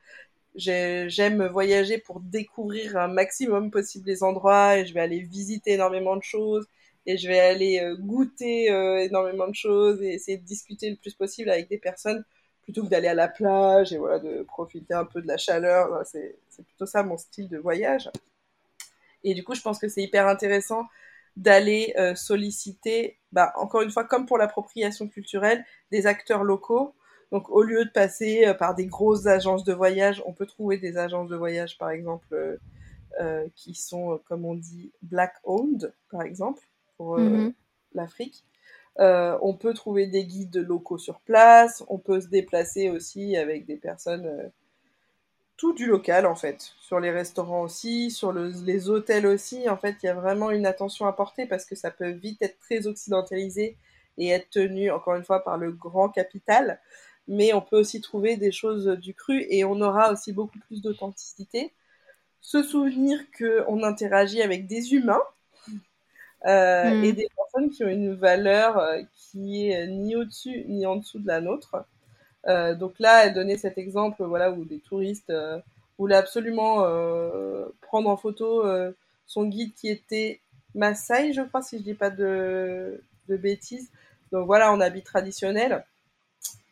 [0.55, 6.15] j'aime voyager pour découvrir un maximum possible les endroits et je vais aller visiter énormément
[6.15, 6.67] de choses
[7.05, 8.65] et je vais aller goûter
[9.03, 12.23] énormément de choses et essayer de discuter le plus possible avec des personnes
[12.61, 16.03] plutôt que d'aller à la plage et voilà, de profiter un peu de la chaleur.
[16.05, 18.09] C'est plutôt ça mon style de voyage.
[19.23, 20.87] Et du coup, je pense que c'est hyper intéressant
[21.37, 26.93] d'aller euh, solliciter, bah, encore une fois, comme pour l'appropriation culturelle, des acteurs locaux.
[27.31, 30.77] Donc, au lieu de passer euh, par des grosses agences de voyage, on peut trouver
[30.77, 32.59] des agences de voyage, par exemple,
[33.19, 36.61] euh, qui sont, comme on dit, black-owned, par exemple,
[36.97, 37.53] pour mm-hmm.
[37.93, 38.43] l'Afrique.
[38.99, 43.65] Euh, on peut trouver des guides locaux sur place, on peut se déplacer aussi avec
[43.65, 44.49] des personnes, euh,
[45.55, 49.69] tout du local en fait, sur les restaurants aussi, sur les hôtels aussi.
[49.69, 52.41] En fait, il y a vraiment une attention à porter parce que ça peut vite
[52.41, 53.77] être très occidentalisé
[54.17, 56.81] et être tenu, encore une fois, par le grand capital.
[57.27, 60.81] Mais on peut aussi trouver des choses du cru et on aura aussi beaucoup plus
[60.81, 61.71] d'authenticité.
[62.41, 65.21] Se souvenir qu'on interagit avec des humains
[66.47, 67.03] euh, hmm.
[67.03, 71.19] et des personnes qui ont une valeur euh, qui est ni au-dessus ni en dessous
[71.19, 71.85] de la nôtre.
[72.47, 75.31] Euh, donc là, elle donnait cet exemple, voilà, où des touristes
[75.99, 76.83] voulaient absolument
[77.81, 78.63] prendre en photo
[79.27, 80.39] son guide qui était
[80.73, 83.91] Maasai, je crois, si je dis pas de, de bêtises.
[84.31, 85.85] Donc voilà, en habit traditionnel.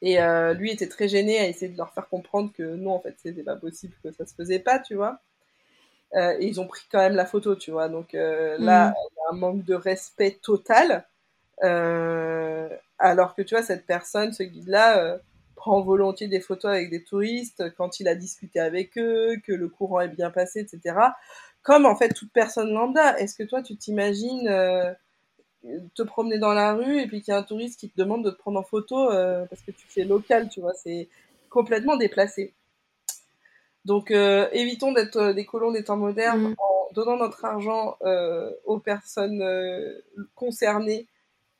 [0.01, 0.17] Et
[0.55, 3.43] lui était très gêné à essayer de leur faire comprendre que non, en fait, c'était
[3.43, 5.19] pas possible, que ça se faisait pas, tu vois.
[6.15, 7.89] Euh, et ils ont pris quand même la photo, tu vois.
[7.89, 8.93] Donc euh, là, mm.
[8.93, 11.05] il y a un manque de respect total.
[11.63, 15.19] Euh, alors que tu vois, cette personne, ce guide-là,
[15.55, 19.67] prend volontiers des photos avec des touristes quand il a discuté avec eux, que le
[19.67, 20.95] courant est bien passé, etc.
[21.63, 23.17] Comme en fait toute personne lambda.
[23.19, 24.49] Est-ce que toi, tu t'imagines
[25.93, 28.23] te promener dans la rue et puis qu'il y a un touriste qui te demande
[28.23, 29.07] de te prendre en photo
[29.49, 31.09] parce que tu fais local, tu vois, c'est
[31.49, 32.53] complètement déplacé.
[33.85, 36.55] Donc, euh, évitons d'être euh, des colons des temps modernes mm.
[36.57, 39.43] en donnant notre argent euh, aux personnes
[40.35, 41.07] concernées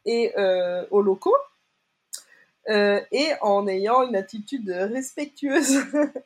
[0.06, 0.34] et
[0.92, 1.36] aux locaux.
[2.68, 5.80] et en ayant une attitude respectueuse,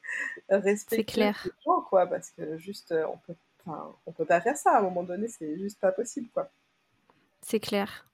[0.50, 1.48] respectueuse clair.
[1.66, 3.36] gens, quoi, parce que juste, on peut,
[4.06, 6.50] on peut pas faire ça à un moment donné, c'est juste pas possible, quoi.
[7.46, 8.08] C'est clair.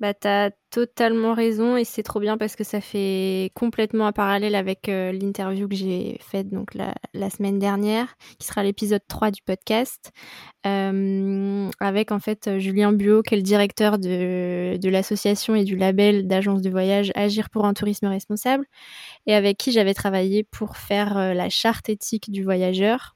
[0.00, 4.56] Bah, t'as totalement raison et c'est trop bien parce que ça fait complètement un parallèle
[4.56, 9.40] avec euh, l'interview que j'ai faite donc la, semaine dernière, qui sera l'épisode 3 du
[9.42, 10.10] podcast,
[10.66, 16.26] euh, avec en fait Julien Buot, qui est le directeur de, l'association et du label
[16.26, 18.66] d'agence de voyage Agir pour un tourisme responsable,
[19.26, 23.14] et avec qui j'avais travaillé pour faire euh, la charte éthique du voyageur,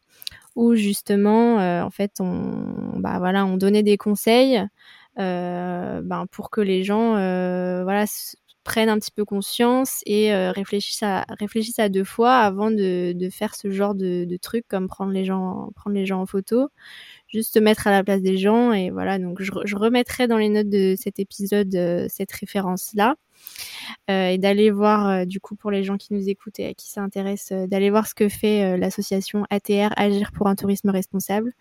[0.54, 4.60] où justement, en fait, on, bah, voilà, on donnait des conseils
[5.18, 8.04] ben, pour que les gens euh, voilà,
[8.64, 13.30] prennent un petit peu conscience et réfléchissent, à, réfléchissent à deux fois avant de, de
[13.30, 16.68] faire ce genre de, de trucs comme prendre les gens, prendre les gens en photo
[17.28, 20.38] juste se mettre à la place des gens et voilà donc je, je remettrai dans
[20.38, 21.70] les notes de cet épisode
[22.08, 23.16] cette référence là
[24.10, 26.74] euh, et d'aller voir, euh, du coup, pour les gens qui nous écoutent et à
[26.74, 30.90] qui ça intéresse, euh, d'aller voir ce que fait l'association ATR, Agir pour un tourisme
[30.90, 31.52] responsable.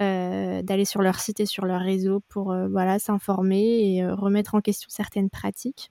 [0.00, 4.88] D'aller sur leur site et sur leur réseau pour voilà s'informer et remettre en question
[4.90, 5.90] certaines pratiques.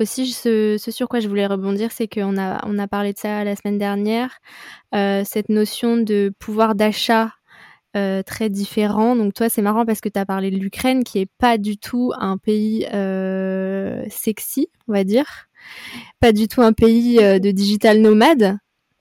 [0.00, 3.44] Aussi, ce, sur quoi je voulais rebondir, c'est qu'on a, on a parlé de ça
[3.44, 4.38] la semaine dernière,
[4.92, 7.30] cette notion de pouvoir d'achat
[7.94, 9.14] euh, très différents.
[9.14, 11.76] Donc toi, c'est marrant parce que tu as parlé de l'Ukraine, qui est pas du
[11.76, 15.26] tout un pays euh, sexy, on va dire,
[16.18, 18.56] pas du tout un pays euh, de digital nomade.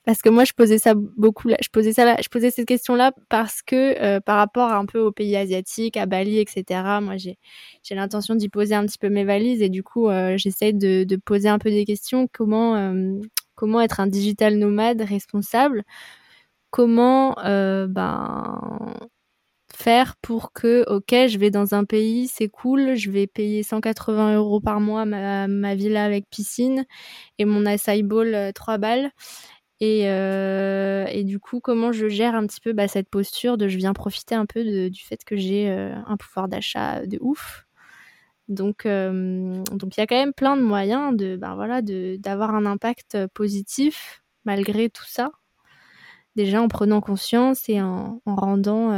[0.05, 3.61] Parce que moi, je posais ça beaucoup, je posais ça, je posais cette question-là parce
[3.61, 6.99] que par rapport un peu aux pays asiatiques, à Bali, etc.
[7.01, 7.37] Moi, j'ai
[7.83, 11.15] j'ai l'intention d'y poser un petit peu mes valises et du coup, j'essaie de, de
[11.17, 12.27] poser un peu des questions.
[12.33, 12.93] Comment
[13.55, 15.83] comment être un digital nomade responsable?
[16.71, 18.95] Comment euh, ben,
[19.73, 24.35] faire pour que, ok, je vais dans un pays, c'est cool, je vais payer 180
[24.37, 26.85] euros par mois ma, ma villa avec piscine
[27.39, 29.11] et mon acai bowl 3 euh, balles.
[29.81, 33.67] Et, euh, et, du coup, comment je gère un petit peu bah, cette posture de
[33.67, 37.17] je viens profiter un peu de, du fait que j'ai euh, un pouvoir d'achat de
[37.19, 37.65] ouf.
[38.47, 42.17] Donc, euh, donc il y a quand même plein de moyens de, ben voilà, de
[42.19, 45.31] d'avoir un impact positif malgré tout ça
[46.35, 48.91] déjà en prenant conscience et en, rendant,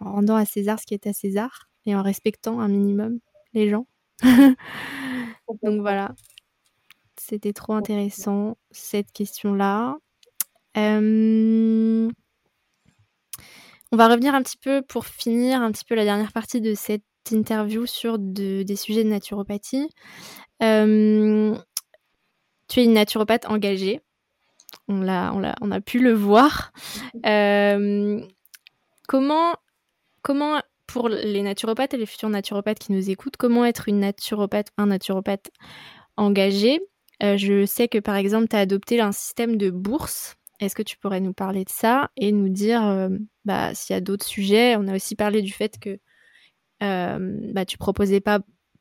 [0.00, 3.18] en rendant à César ce qui est à César et en respectant un minimum
[3.54, 3.86] les gens.
[5.62, 6.14] Donc voilà,
[7.24, 9.96] c'était trop intéressant cette question-là.
[10.76, 12.10] Euh,
[13.92, 16.74] on va revenir un petit peu pour finir un petit peu la dernière partie de
[16.74, 19.88] cette interview sur des sujets de naturopathie.
[20.62, 21.56] Euh,
[22.68, 24.00] tu es une naturopathe engagée
[24.88, 26.72] on, a, on, a, on a pu le voir.
[27.24, 28.20] Euh,
[29.06, 29.54] comment,
[30.22, 34.72] comment, pour les naturopathes et les futurs naturopathes qui nous écoutent, comment être une naturopathe,
[34.76, 35.50] un naturopathe
[36.16, 36.80] engagé?
[37.22, 40.36] Euh, Je sais que par exemple, tu as adopté un système de bourse.
[40.60, 43.08] Est-ce que tu pourrais nous parler de ça et nous dire euh,
[43.44, 44.76] bah, s'il y a d'autres sujets?
[44.76, 45.98] On a aussi parlé du fait que
[46.80, 48.40] bah, tu proposais pas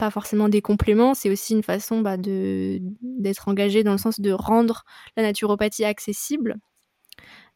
[0.10, 4.84] forcément des compléments, c'est aussi une façon bah, d'être engagé dans le sens de rendre
[5.16, 6.56] la naturopathie accessible.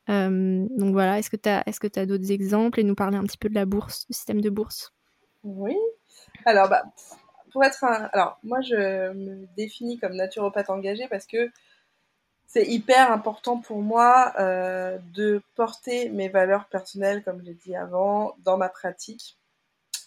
[0.09, 3.49] Euh, donc voilà, est-ce que tu as d'autres exemples et nous parler un petit peu
[3.49, 4.93] de la bourse, du système de bourse?
[5.43, 5.75] Oui.
[6.45, 6.83] Alors, bah,
[7.55, 8.09] pour être un...
[8.11, 11.49] Alors, moi, je me définis comme naturopathe engagé parce que
[12.47, 18.35] c'est hyper important pour moi euh, de porter mes valeurs personnelles, comme j'ai dit avant,
[18.43, 19.37] dans ma pratique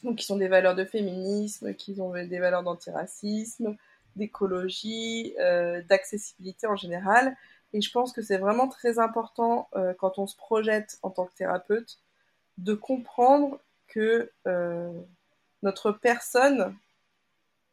[0.03, 3.77] donc qui sont des valeurs de féminisme, qui ont des valeurs d'antiracisme,
[4.15, 7.35] d'écologie, euh, d'accessibilité en général.
[7.73, 11.25] Et je pense que c'est vraiment très important euh, quand on se projette en tant
[11.25, 11.99] que thérapeute
[12.59, 14.31] de comprendre que
[15.63, 16.77] notre personne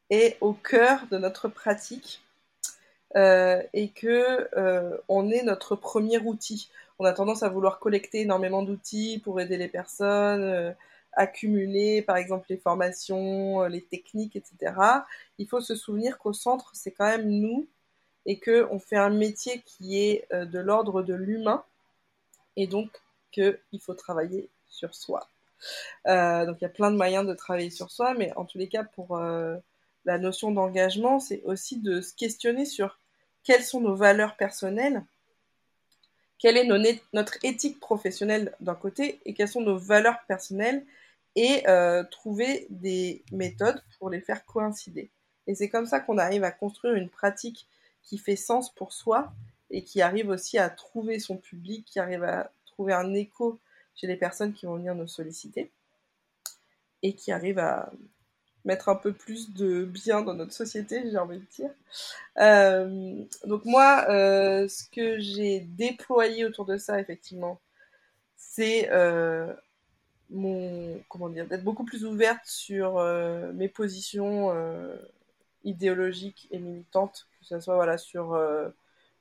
[0.10, 2.22] est au cœur de notre pratique
[3.16, 4.50] et que
[5.08, 6.70] on est notre premier outil.
[7.00, 10.76] On a tendance à vouloir collecter énormément d'outils pour aider les personnes
[11.16, 14.74] accumuler, par exemple, les formations, euh, les techniques, etc.
[15.38, 17.68] Il faut se souvenir qu'au centre, c'est quand même nous
[18.26, 21.64] et qu'on fait un métier qui est euh, de l'ordre de l'humain
[22.56, 22.90] et donc
[23.32, 25.28] qu'il faut travailler sur soi.
[26.08, 28.58] Euh, donc il y a plein de moyens de travailler sur soi, mais en tous
[28.58, 29.20] les cas, pour
[30.06, 33.00] la notion d'engagement, c'est aussi de se questionner sur
[33.44, 35.04] quelles sont nos valeurs personnelles,
[36.38, 40.86] quelle est notre éthique professionnelle d'un côté et quelles sont nos valeurs personnelles
[41.36, 45.10] et euh, trouver des méthodes pour les faire coïncider.
[45.48, 47.68] Et c'est comme ça qu'on arrive à construire une pratique
[48.04, 49.34] qui fait sens pour soi
[49.70, 53.60] et qui arrive aussi à trouver son public, qui arrive à trouver un écho
[53.96, 55.72] chez les personnes qui vont venir nous solliciter
[57.02, 57.92] et qui arrive à
[58.66, 61.70] mettre un peu plus de bien dans notre société, j'ai envie de dire.
[62.40, 67.62] Euh, donc moi, euh, ce que j'ai déployé autour de ça, effectivement,
[68.36, 69.54] c'est euh,
[70.30, 73.00] mon comment dire d'être beaucoup plus ouverte sur
[73.54, 74.52] mes positions
[75.64, 78.36] idéologiques et militantes que ce soit voilà sur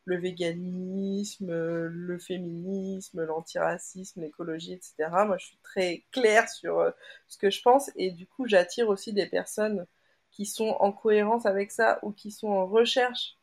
[0.04, 4.94] le véganisme le féminisme l'antiracisme l'écologie etc
[5.26, 6.92] moi je suis très claire sur
[7.28, 9.86] ce que je pense et du coup j'attire aussi des personnes
[10.30, 13.36] qui sont en cohérence avec ça ou qui sont en recherche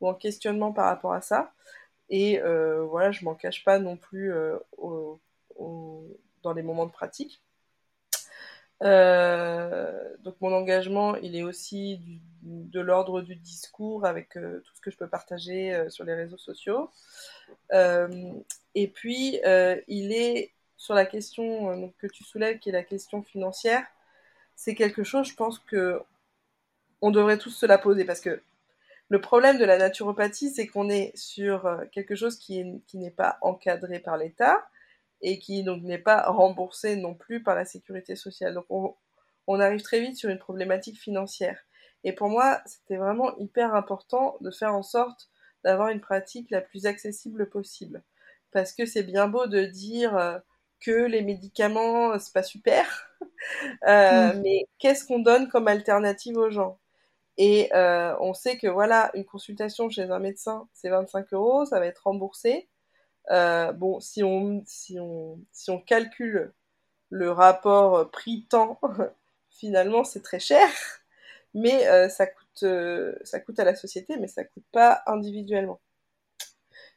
[0.00, 1.52] ou en questionnement par rapport à ça
[2.10, 4.32] et voilà je m'en cache pas non plus
[4.76, 5.20] au
[6.42, 7.42] dans les moments de pratique.
[8.80, 12.00] Donc mon engagement, il est aussi
[12.42, 16.90] de l'ordre du discours avec tout ce que je peux partager sur les réseaux sociaux.
[17.72, 19.40] et puis,
[19.88, 23.84] il est sur la question que tu soulèves, qui est la question financière.
[24.54, 26.00] C'est quelque chose, je pense que
[27.00, 28.42] on devrait tous se la poser parce que
[29.08, 32.64] le problème de la naturopathie, c'est qu'on est sur euh, quelque chose qui,
[32.94, 34.68] n'est pas encadré par l'État
[35.20, 38.54] et qui donc n'est pas remboursé non plus par la sécurité sociale.
[38.54, 38.66] Donc
[39.46, 41.58] on, arrive très vite sur une problématique financière.
[42.04, 45.28] Et pour moi, c'était vraiment hyper important de faire en sorte
[45.64, 48.02] d'avoir une pratique la plus accessible possible.
[48.52, 50.38] Parce que c'est bien beau de dire euh,
[50.80, 53.10] que les médicaments, c'est pas super,
[53.88, 54.40] euh, mmh.
[54.42, 56.78] mais qu'est-ce qu'on donne comme alternative aux gens?
[57.38, 61.78] Et euh, on sait que voilà, une consultation chez un médecin, c'est 25 euros, ça
[61.78, 62.68] va être remboursé.
[63.30, 66.52] Euh, bon, si on, si, on, si on calcule
[67.10, 68.80] le rapport prix-temps,
[69.50, 70.68] finalement, c'est très cher,
[71.54, 72.64] mais euh, ça, coûte,
[73.24, 75.80] ça coûte à la société, mais ça coûte pas individuellement.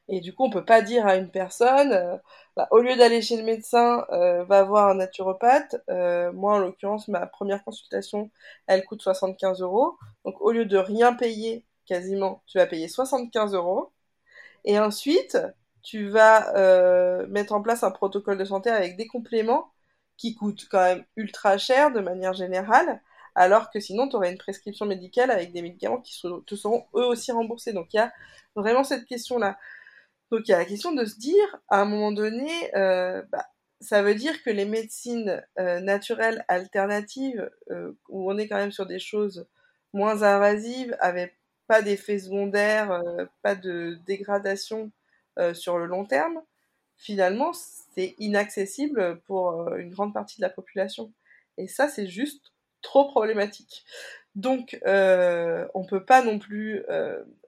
[0.08, 2.18] Et du coup, on peut pas dire à une personne, euh,
[2.56, 5.76] bah, au lieu d'aller chez le médecin, euh, va voir un naturopathe.
[5.90, 8.30] Euh, moi, en l'occurrence, ma première consultation,
[8.68, 9.98] elle coûte 75 euros.
[10.26, 13.92] Donc, au lieu de rien payer, quasiment, tu vas payer 75 euros.
[14.66, 15.38] Et ensuite,
[15.84, 19.72] tu vas mettre en place un protocole de santé avec des compléments
[20.18, 23.02] qui coûtent quand même ultra cher de manière générale,
[23.36, 27.06] alors que sinon, tu aurais une prescription médicale avec des médicaments qui te seront eux
[27.06, 27.74] aussi remboursés.
[27.74, 28.12] Donc, il y a
[28.56, 29.58] vraiment cette question-là.
[30.32, 33.46] Donc il y a la question de se dire, à un moment donné, euh, bah,
[33.82, 38.72] ça veut dire que les médecines euh, naturelles alternatives, euh, où on est quand même
[38.72, 39.46] sur des choses
[39.94, 41.38] moins invasives, avec
[41.68, 43.02] pas d'effets secondaires,
[43.42, 44.92] pas de dégradation
[45.54, 46.42] sur le long terme,
[46.98, 51.14] finalement, c'est inaccessible pour une grande partie de la population.
[51.58, 52.52] Et ça, c'est juste
[52.82, 53.86] trop problématique.
[54.36, 56.84] Donc, on peut pas non plus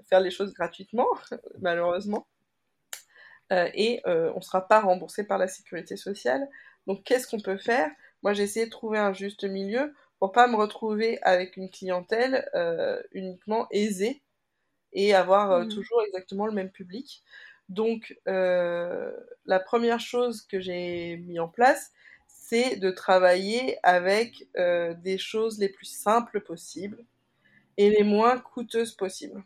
[0.04, 1.08] faire les choses gratuitement,
[1.60, 2.28] malheureusement.
[3.52, 6.48] Euh, et euh, on ne sera pas remboursé par la sécurité sociale.
[6.88, 7.90] Donc qu'est-ce qu'on peut faire?
[8.24, 12.50] Moi j'ai essayé de trouver un juste milieu pour pas me retrouver avec une clientèle
[12.56, 14.24] euh, uniquement aisée
[14.94, 15.70] et avoir mmh.
[15.70, 17.24] toujours exactement le même public.
[17.70, 21.92] Donc la première chose que j'ai mis en place,
[22.28, 27.04] c'est de travailler avec des choses les plus simples possibles
[27.78, 29.44] et les moins coûteuses possibles.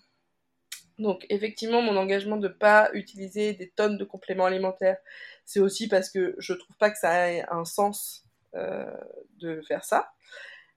[0.99, 4.97] Donc effectivement, mon engagement de ne pas utiliser des tonnes de compléments alimentaires,
[5.45, 8.25] c'est aussi parce que je trouve pas que ça ait un sens
[8.55, 8.91] euh,
[9.39, 10.11] de faire ça.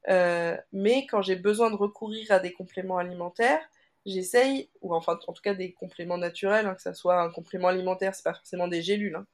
[0.08, 3.62] Euh, mais quand j'ai besoin de recourir à des compléments alimentaires,
[4.10, 7.68] j'essaye, ou enfin en tout cas des compléments naturels, hein, que ça soit un complément
[7.68, 9.26] alimentaire, c'est pas forcément des gélules, hein.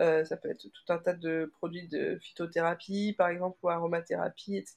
[0.00, 4.56] euh, ça peut être tout un tas de produits de phytothérapie par exemple ou aromathérapie,
[4.56, 4.76] etc.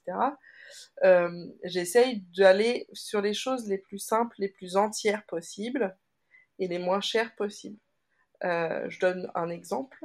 [1.04, 5.96] Euh, j'essaye d'aller sur les choses les plus simples, les plus entières possibles
[6.58, 7.78] et les moins chères possibles.
[8.44, 9.98] Euh, je donne un exemple.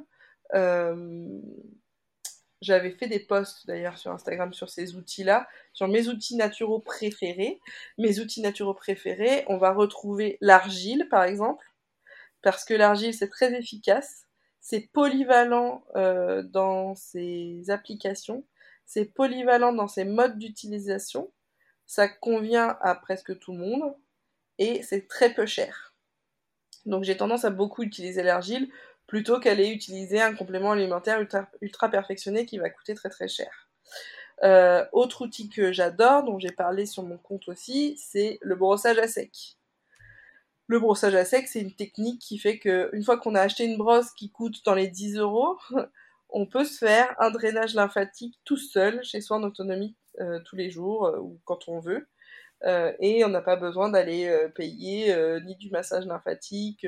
[2.64, 6.80] Euh, j'avais fait des posts d'ailleurs sur Instagram sur ces outils-là, sur mes outils naturaux
[6.80, 7.60] préférés.
[7.98, 11.66] Mes outils naturaux préférés, on va retrouver l'argile par exemple,
[12.42, 14.26] parce que l'argile c'est très efficace,
[14.62, 15.84] c'est polyvalent
[16.46, 18.46] dans ses applications,
[18.86, 21.32] c'est polyvalent dans ses modes d'utilisation,
[21.86, 23.96] ça convient à presque tout le monde
[24.58, 25.94] et c'est très peu cher.
[26.86, 28.70] Donc j'ai tendance à beaucoup utiliser l'argile
[29.08, 31.20] plutôt qu'aller utiliser un complément alimentaire
[31.62, 33.70] ultra, perfectionné qui va coûter très très cher.
[34.44, 38.98] Euh, autre outil que j'adore, dont j'ai parlé sur mon compte aussi, c'est le brossage
[38.98, 39.58] à sec.
[40.68, 43.78] Le brossage à sec, c'est une technique qui fait qu'une fois qu'on a acheté une
[43.78, 45.58] brosse qui coûte dans les 10 euros,
[46.30, 50.56] on peut se faire un drainage lymphatique tout seul, chez soi en autonomie, euh, tous
[50.56, 52.08] les jours euh, ou quand on veut.
[53.00, 55.14] Et on n'a pas besoin d'aller payer
[55.44, 56.88] ni du massage lymphatique,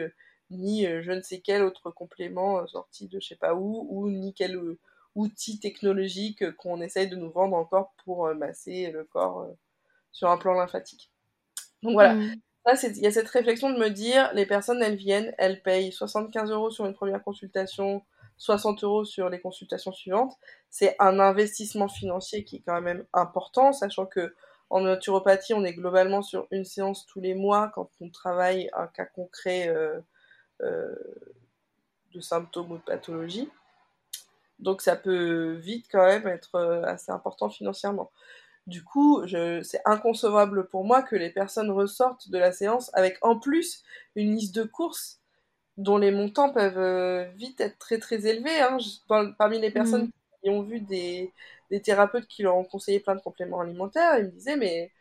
[0.51, 4.33] ni je ne sais quel autre complément sorti de je sais pas où, ou ni
[4.33, 4.59] quel
[5.15, 9.47] outil technologique qu'on essaye de nous vendre encore pour masser le corps
[10.11, 11.11] sur un plan lymphatique.
[11.83, 12.35] Donc voilà, mmh.
[12.83, 16.51] il y a cette réflexion de me dire, les personnes, elles viennent, elles payent 75
[16.51, 18.01] euros sur une première consultation,
[18.37, 20.37] 60 euros sur les consultations suivantes,
[20.69, 24.33] c'est un investissement financier qui est quand même important, sachant que
[24.71, 28.87] en naturopathie, on est globalement sur une séance tous les mois quand on travaille un
[28.87, 30.01] cas concret euh, euh,
[30.61, 33.49] de symptômes ou de pathologie.
[34.59, 38.11] Donc ça peut vite quand même être euh, assez important financièrement.
[38.67, 43.37] Du coup, c'est inconcevable pour moi que les personnes ressortent de la séance avec en
[43.37, 43.83] plus
[44.15, 45.19] une liste de courses
[45.77, 48.59] dont les montants peuvent euh, vite être très très élevés.
[48.61, 48.77] Hein.
[49.37, 50.11] parmi les personnes mm.
[50.43, 51.31] qui ont vu des,
[51.69, 54.17] des thérapeutes qui leur ont conseillé plein de compléments alimentaires.
[54.17, 54.91] Ils me disaient, mais,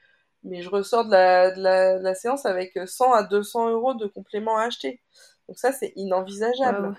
[0.42, 4.58] mais je ressors de la, de la, séance avec 100 à 200 euros de compléments
[4.58, 5.00] à acheter.
[5.48, 6.96] Donc ça, c'est inenvisageable.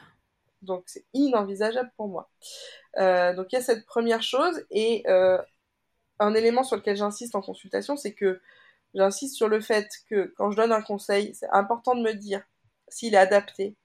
[0.61, 2.29] Donc c'est inenvisageable pour moi.
[2.97, 4.63] Euh, donc il y a cette première chose.
[4.71, 5.41] Et euh,
[6.19, 8.41] un élément sur lequel j'insiste en consultation, c'est que
[8.93, 12.41] j'insiste sur le fait que quand je donne un conseil, c'est important de me dire
[12.87, 13.75] s'il est adapté.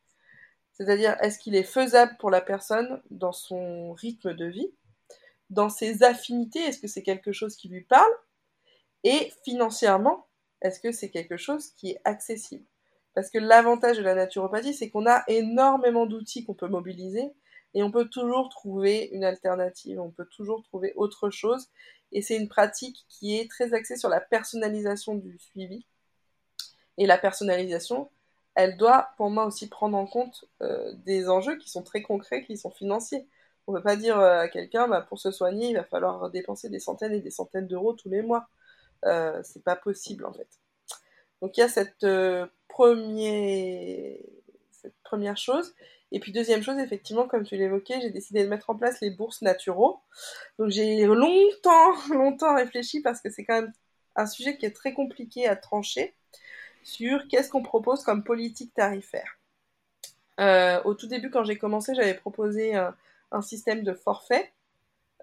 [0.72, 4.72] C'est-à-dire, est-ce qu'il est faisable pour la personne dans son rythme de vie
[5.50, 8.12] dans ses affinités, est-ce que c'est quelque chose qui lui parle
[9.04, 10.28] Et financièrement,
[10.62, 12.64] est-ce que c'est quelque chose qui est accessible?
[13.14, 17.32] Parce que l'avantage de la naturopathie, c'est qu'on a énormément d'outils qu'on peut mobiliser
[17.74, 21.68] et on peut toujours trouver une alternative, on peut toujours trouver autre chose.
[22.12, 25.86] Et c'est une pratique qui est très axée sur la personnalisation du suivi.
[26.98, 28.10] Et la personnalisation,
[28.54, 32.44] elle doit pour moi aussi prendre en compte euh, des enjeux qui sont très concrets,
[32.44, 33.26] qui sont financiers.
[33.66, 36.30] On ne peut pas dire euh, à quelqu'un, bah, pour se soigner, il va falloir
[36.30, 38.48] dépenser des centaines et des centaines d'euros tous les mois.
[39.06, 40.59] Euh, c'est pas possible en fait.
[41.42, 42.46] Donc il y a cette, euh,
[44.72, 45.74] cette première chose.
[46.12, 49.10] Et puis deuxième chose, effectivement, comme tu l'évoquais, j'ai décidé de mettre en place les
[49.10, 50.00] bourses naturaux.
[50.58, 53.72] Donc j'ai longtemps, longtemps réfléchi parce que c'est quand même
[54.16, 56.14] un sujet qui est très compliqué à trancher
[56.82, 59.38] sur qu'est-ce qu'on propose comme politique tarifaire.
[60.84, 64.52] au tout début, quand j'ai commencé, j'avais proposé un système de forfait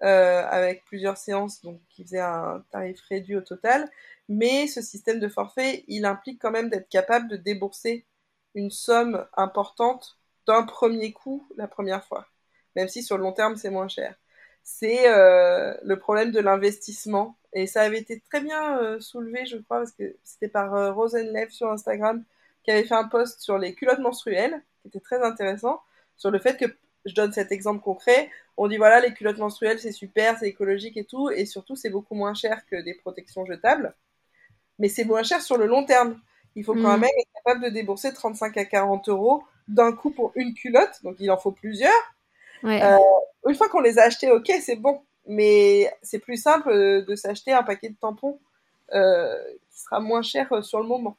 [0.02, 3.88] euh, avec plusieurs séances, donc qui faisait un tarif réduit au total.
[4.28, 8.06] Mais ce système de forfait, il implique quand même d'être capable de débourser
[8.54, 12.26] une somme importante d'un premier coup la première fois,
[12.76, 14.14] même si sur le long terme c'est moins cher.
[14.62, 19.56] C'est euh, le problème de l'investissement et ça avait été très bien euh, soulevé, je
[19.56, 22.24] crois, parce que c'était par Rosenlev sur Instagram
[22.62, 25.80] qui avait fait un post sur les culottes menstruelles, qui était très intéressant,
[26.16, 26.66] sur le fait que
[27.08, 28.30] je donne cet exemple concret.
[28.56, 31.90] On dit voilà, les culottes menstruelles, c'est super, c'est écologique et tout, et surtout, c'est
[31.90, 33.94] beaucoup moins cher que des protections jetables.
[34.78, 36.20] Mais c'est moins cher sur le long terme.
[36.54, 37.00] Il faut quand mm.
[37.00, 41.16] même être capable de débourser 35 à 40 euros d'un coup pour une culotte, donc
[41.20, 41.92] il en faut plusieurs.
[42.64, 42.96] Euh,
[43.46, 45.02] une fois qu'on les a achetés, ok, c'est bon.
[45.26, 48.40] Mais c'est plus simple euh, de s'acheter un paquet de tampons
[48.94, 49.36] euh,
[49.70, 51.18] qui sera moins cher sur le moment.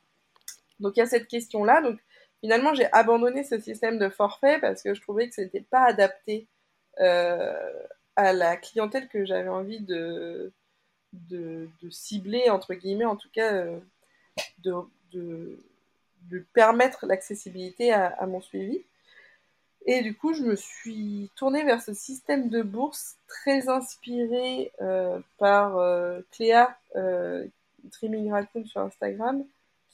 [0.80, 1.82] Donc il y a cette question-là.
[1.82, 2.00] Donc
[2.42, 5.86] Finalement, j'ai abandonné ce système de forfait parce que je trouvais que ce n'était pas
[5.86, 6.48] adapté
[7.00, 7.84] euh,
[8.16, 10.52] à la clientèle que j'avais envie de,
[11.14, 13.80] de, cibler, entre guillemets, en tout cas, euh,
[14.60, 14.74] de,
[15.14, 18.84] de, permettre l'accessibilité à, mon suivi.
[19.86, 25.20] Et du coup, je me suis tournée vers ce système de bourse très inspiré euh,
[25.38, 25.78] par
[26.32, 26.78] Cléa
[27.92, 29.44] Trimming Raccoon sur Instagram,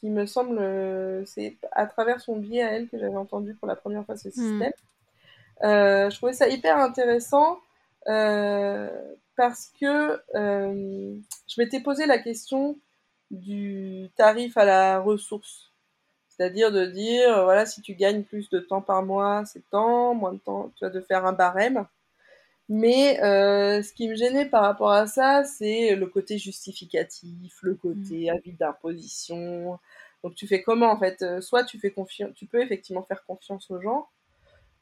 [0.06, 3.68] qui me semble, euh, c'est à travers son biais à elle que j'avais entendu pour
[3.68, 4.32] la première fois ce hmm.
[4.32, 4.73] système.
[5.64, 7.57] Euh, je trouvais ça hyper intéressant
[8.07, 8.88] euh,
[9.36, 12.77] parce que je m'étais posé la question
[13.32, 15.72] du tarif à la ressource.
[16.30, 20.34] C'est-à-dire de dire, voilà, si tu gagnes plus de temps par mois, c'est temps, moins
[20.34, 21.88] de temps, tu vas de faire un barème.
[22.69, 27.73] Mais euh, ce qui me gênait par rapport à ça, c'est le côté justificatif, le
[27.73, 28.36] côté mmh.
[28.36, 29.80] avis d'imposition.
[30.26, 31.22] Donc tu fais comment en fait?
[31.22, 34.10] Euh, Soit tu fais confiance, tu peux effectivement faire confiance aux gens,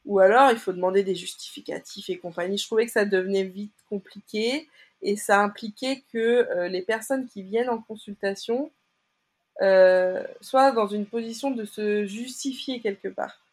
[0.06, 2.56] ou alors il faut demander des justificatifs et compagnie.
[2.56, 4.68] Je trouvais que ça devenait vite compliqué
[5.02, 8.72] et ça impliquait que euh, les personnes qui viennent en consultation
[10.40, 13.44] soient dans une position de se justifier quelque part.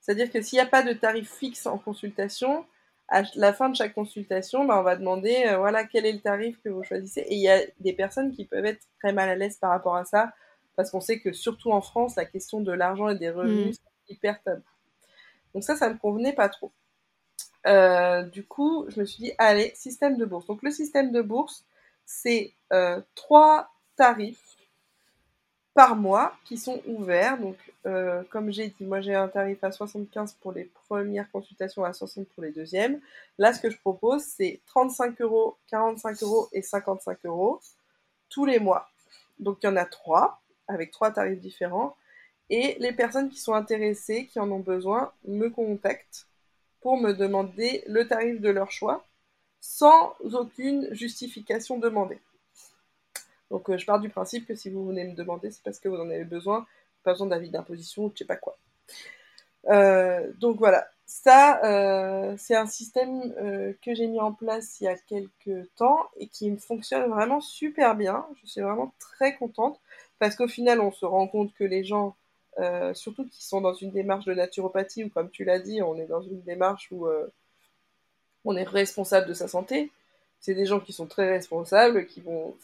[0.00, 2.64] C'est-à-dire que s'il n'y a pas de tarif fixe en consultation,
[3.10, 6.20] à la fin de chaque consultation, bah, on va demander euh, voilà quel est le
[6.20, 7.22] tarif que vous choisissez.
[7.22, 9.96] Et il y a des personnes qui peuvent être très mal à l'aise par rapport
[9.96, 10.32] à ça,
[10.80, 13.82] parce qu'on sait que surtout en France, la question de l'argent et des revenus, mm.
[14.06, 14.62] c'est hyper tabou.
[15.52, 16.72] Donc ça, ça me convenait pas trop.
[17.66, 20.46] Euh, du coup, je me suis dit, allez, système de bourse.
[20.46, 21.66] Donc le système de bourse,
[22.06, 24.56] c'est euh, trois tarifs
[25.74, 27.36] par mois qui sont ouverts.
[27.36, 31.84] Donc, euh, comme j'ai dit, moi j'ai un tarif à 75 pour les premières consultations,
[31.84, 33.02] à 60 pour les deuxièmes.
[33.36, 37.60] Là, ce que je propose, c'est 35 euros, 45 euros et 55 euros
[38.30, 38.88] tous les mois.
[39.38, 40.40] Donc, il y en a trois,
[40.70, 41.96] avec trois tarifs différents.
[42.48, 46.26] Et les personnes qui sont intéressées, qui en ont besoin, me contactent
[46.80, 49.04] pour me demander le tarif de leur choix
[49.60, 52.18] sans aucune justification demandée.
[53.50, 55.88] Donc euh, je pars du principe que si vous venez me demander, c'est parce que
[55.88, 56.66] vous en avez besoin,
[57.04, 58.56] pas besoin d'avis d'imposition ou je sais pas quoi.
[59.68, 63.34] Euh, donc voilà, ça euh, c'est un système
[63.82, 67.94] que j'ai mis en place il y a quelques temps et qui fonctionne vraiment super
[67.94, 68.26] bien.
[68.42, 69.78] Je suis vraiment très contente
[70.20, 72.14] parce qu'au final on se rend compte que les gens,
[72.94, 76.06] surtout qui sont dans une démarche de naturopathie ou comme tu l'as dit, on est
[76.06, 77.08] dans une démarche où
[78.44, 79.90] on est responsable de sa santé
[80.40, 82.56] c'est des gens qui sont très responsables, qui vont,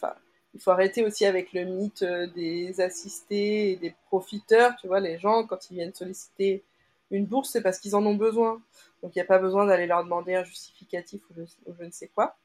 [0.53, 2.03] il faut arrêter aussi avec le mythe
[2.35, 6.63] des assistés et des profiteurs, tu vois, les gens, quand ils viennent solliciter
[7.11, 8.61] une bourse, c'est parce qu'ils en ont besoin.
[9.01, 12.09] Donc il n'y a pas besoin d'aller leur demander un justificatif ou je, ne sais
[12.13, 12.35] quoi.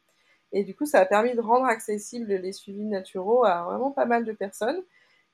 [0.52, 4.04] Et du coup, ça a permis de rendre accessibles les suivis naturaux à vraiment pas
[4.04, 4.82] mal de personnes.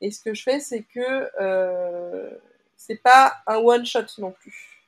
[0.00, 2.30] Et ce que je fais, c'est que euh,
[2.76, 4.86] c'est pas un one shot non plus.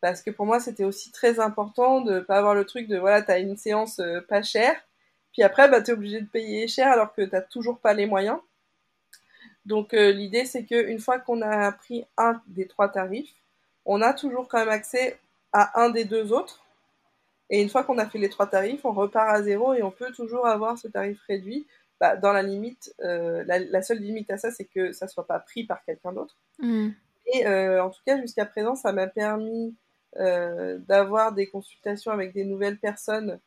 [0.00, 3.22] Parce que pour moi, c'était aussi très important de pas avoir le truc de voilà,
[3.22, 4.76] tu as une séance euh, pas chère,
[5.32, 8.06] puis après, bah, tu es obligé de payer cher alors que tu toujours pas les
[8.06, 8.38] moyens.
[9.66, 13.34] Donc euh, l'idée, c'est qu'une fois qu'on a pris un des trois tarifs,
[13.84, 15.18] on a toujours quand même accès
[15.52, 16.64] à un des deux autres.
[17.50, 19.90] Et une fois qu'on a fait les trois tarifs, on repart à zéro et on
[19.90, 21.66] peut toujours avoir ce tarif réduit.
[22.04, 25.38] Bah, dans la limite, euh, la, seule limite à ça, c'est que ça soit pas
[25.38, 26.36] pris par quelqu'un d'autre.
[26.58, 26.90] Hmm.
[27.32, 29.74] Et euh, en tout cas, jusqu'à présent, ça m'a permis
[30.18, 33.40] euh, d'avoir des consultations avec des nouvelles personnes.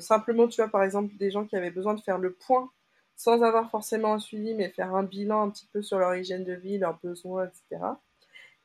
[0.00, 2.70] simplement, tu vois, par exemple, des gens qui avaient besoin de faire le point
[3.16, 6.44] sans avoir forcément un suivi, mais faire un bilan un petit peu sur leur hygiène
[6.44, 7.80] de vie, leurs besoins, etc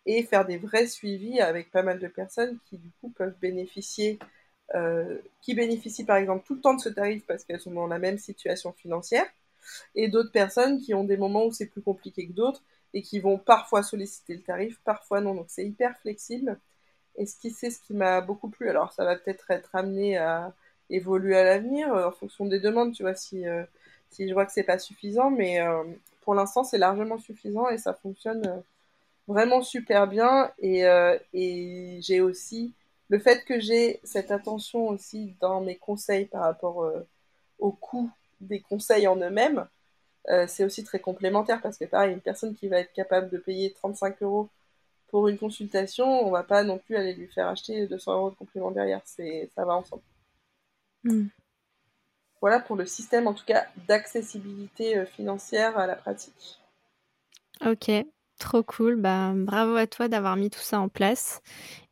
[0.05, 4.19] et faire des vrais suivis avec pas mal de personnes qui du coup peuvent bénéficier,
[4.75, 7.85] euh, qui bénéficient par exemple tout le temps de ce tarif parce qu'elles sont dans
[7.85, 9.25] la même situation financière,
[9.95, 12.63] et d'autres personnes qui ont des moments où c'est plus compliqué que d'autres
[12.93, 15.35] et qui vont parfois solliciter le tarif, parfois non.
[15.35, 16.59] Donc c'est hyper flexible.
[17.17, 18.69] Et ce qui c'est ce qui m'a beaucoup plu.
[18.69, 20.53] Alors ça va peut-être être amené à
[20.89, 23.63] évoluer à l'avenir euh, en fonction des demandes, tu vois, si, euh,
[24.09, 25.59] si je vois que c'est pas suffisant, mais
[26.21, 28.63] pour l'instant c'est largement suffisant et ça fonctionne
[29.27, 30.51] vraiment super bien.
[30.59, 30.83] Et,
[31.33, 32.73] et j'ai aussi
[33.09, 37.07] le fait que j'ai cette attention aussi dans mes conseils par rapport euh,
[37.59, 38.09] au coût
[38.41, 39.67] des conseils en eux-mêmes,
[40.29, 43.37] euh, c'est aussi très complémentaire parce que pareil, une personne qui va être capable de
[43.37, 44.49] payer 35 euros
[45.07, 48.35] pour une consultation, on va pas non plus aller lui faire acheter 200 euros de
[48.35, 50.01] complément derrière, c'est ça va ensemble.
[51.03, 51.27] Hmm.
[52.41, 56.59] Voilà pour le système en tout cas d'accessibilité financière à la pratique.
[57.65, 57.91] Ok,
[58.43, 61.41] Trop cool, bah, bravo à toi d'avoir mis tout ça en place.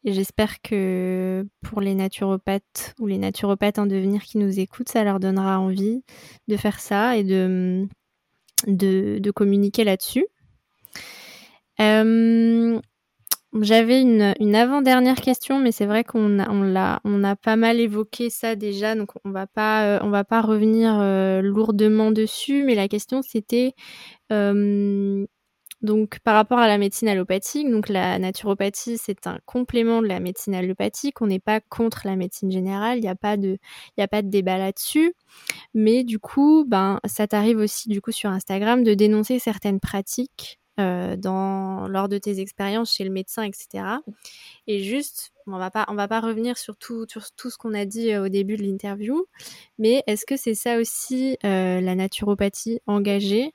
[0.04, 5.06] Et j'espère que pour les naturopathes ou les naturopathes en devenir qui nous écoutent, ça
[5.06, 6.04] leur donnera envie
[6.50, 7.88] de faire ça et de,
[9.34, 10.26] communiquer là-dessus.
[11.80, 12.78] Euh,
[13.62, 19.12] j'avais une, avant-dernière question, mais c'est vrai qu'on a pas mal évoqué ça déjà, donc
[19.24, 22.64] on va pas, euh, on va pas revenir euh, lourdement dessus.
[22.66, 23.74] Mais la question c'était
[25.82, 30.20] donc, par rapport à la médecine allopathique, donc la naturopathie, c'est un complément de la
[30.20, 31.22] médecine allopathique.
[31.22, 33.00] On n'est pas contre la médecine générale.
[33.00, 33.58] Il n'y a pas de,
[34.22, 35.14] débat là-dessus.
[35.74, 40.60] Mais du coup, ben, ça t'arrive aussi, du coup, sur Instagram, de dénoncer certaines pratiques
[40.80, 41.18] euh,
[41.88, 43.84] lors de tes expériences chez le médecin, etc.
[44.68, 47.74] Et juste, on va pas, on va pas revenir sur tout, sur tout ce qu'on
[47.74, 49.26] a dit euh, au début de l'interview,
[49.78, 53.54] mais est-ce que c'est ça aussi euh, la naturopathie engagée?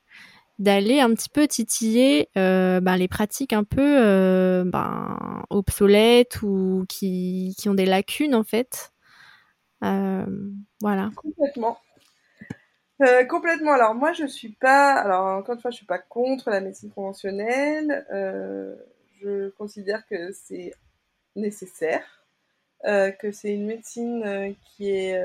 [0.59, 6.85] D'aller un petit peu titiller euh, ben, les pratiques un peu euh, ben, obsolètes ou
[6.89, 8.91] qui, qui, ont des lacunes en fait.
[9.83, 10.25] Euh,
[10.81, 11.11] voilà.
[11.15, 11.77] Complètement.
[13.29, 13.73] complètement.
[13.73, 16.89] Alors moi je suis pas, alors encore une fois je suis pas contre la médecine
[16.89, 18.05] conventionnelle.
[19.21, 20.73] je considère que c'est
[21.35, 22.25] nécessaire,
[22.83, 25.21] que c'est une médecine qui est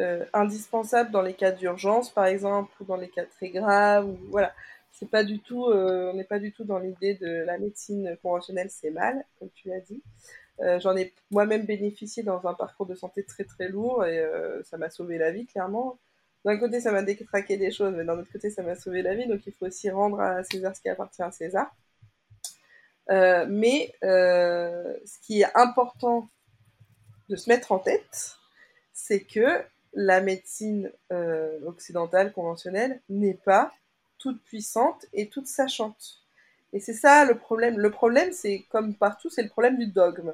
[0.00, 4.08] euh, indispensable dans les cas d'urgence, par exemple, ou dans les cas très graves.
[4.30, 4.54] Voilà,
[4.92, 8.16] c'est pas du tout, euh, on n'est pas du tout dans l'idée de la médecine
[8.22, 10.00] conventionnelle, c'est mal, comme tu l'as dit.
[10.60, 14.24] Euh, j'en ai moi-même bénéficié dans un parcours de santé très très lourd et
[14.62, 15.98] ça m'a sauvé la vie, clairement.
[16.44, 19.16] D'un côté, ça m'a détraqué des choses, mais d'un autre côté, ça m'a sauvé la
[19.16, 19.26] vie.
[19.26, 21.74] Donc, il faut aussi rendre à César ce qui appartient à César.
[23.48, 26.28] mais ce qui est important
[27.28, 28.36] de se mettre en tête,
[28.92, 33.72] c'est que la médecine euh, occidentale conventionnelle n'est pas
[34.18, 36.22] toute puissante et toute sachante.
[36.72, 37.78] Et c'est ça le problème.
[37.78, 40.32] Le problème, c'est comme partout, c'est le problème du dogme.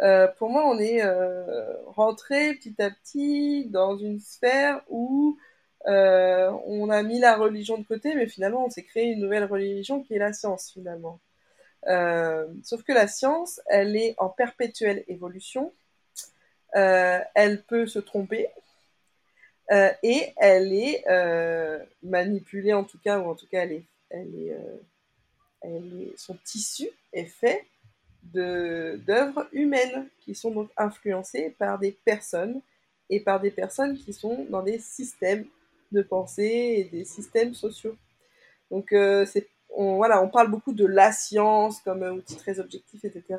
[0.00, 5.38] Euh, pour moi, on est euh, rentré petit à petit dans une sphère où
[5.86, 10.02] on a mis la religion de côté, mais finalement, on s'est créé une nouvelle religion
[10.02, 11.20] qui est la science, finalement.
[12.62, 15.72] sauf que la science, elle est en perpétuelle évolution.
[16.72, 18.48] elle peut se tromper,
[19.72, 23.66] euh, et elle est euh, manipulée en tout cas, ou en tout cas
[24.12, 24.76] euh,
[26.16, 27.64] son tissu est fait
[28.22, 32.60] d'œuvres humaines qui sont donc influencées par des personnes
[33.10, 35.46] et par des personnes qui sont dans des systèmes
[35.92, 37.96] de pensée et des systèmes sociaux.
[38.70, 38.94] Donc
[39.76, 43.38] voilà, on parle beaucoup de la science comme outil très objectif, etc.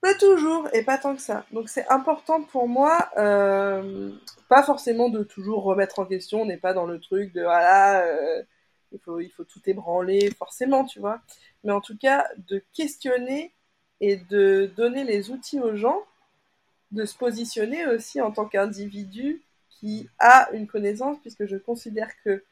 [0.00, 1.44] Pas toujours et pas tant que ça.
[1.52, 4.10] Donc c'est important pour moi, euh,
[4.48, 8.02] pas forcément de toujours remettre en question, on n'est pas dans le truc de voilà,
[8.06, 8.42] euh,
[8.92, 11.20] il, faut, il faut tout ébranler forcément, tu vois.
[11.64, 13.52] Mais en tout cas, de questionner
[14.00, 16.02] et de donner les outils aux gens,
[16.92, 22.42] de se positionner aussi en tant qu'individu qui a une connaissance, puisque je considère que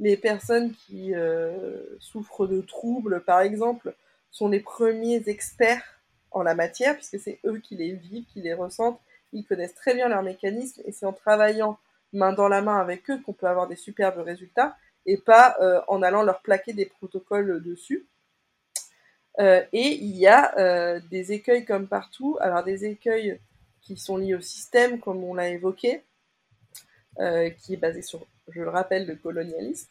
[0.00, 3.94] les personnes qui euh, souffrent de troubles, par exemple,
[4.30, 5.97] sont les premiers experts
[6.30, 9.00] en la matière, puisque c'est eux qui les vivent, qui les ressentent,
[9.32, 11.78] ils connaissent très bien leurs mécanismes, et c'est en travaillant
[12.12, 14.76] main dans la main avec eux qu'on peut avoir des superbes résultats,
[15.06, 18.06] et pas euh, en allant leur plaquer des protocoles dessus.
[19.38, 23.38] Euh, et il y a des écueils comme partout, alors des écueils
[23.82, 26.02] qui sont liés au système, comme on l'a évoqué,
[27.16, 29.88] qui est basé sur je le rappelle, le colonialisme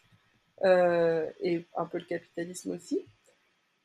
[0.63, 3.05] euh, et un peu le capitalisme aussi.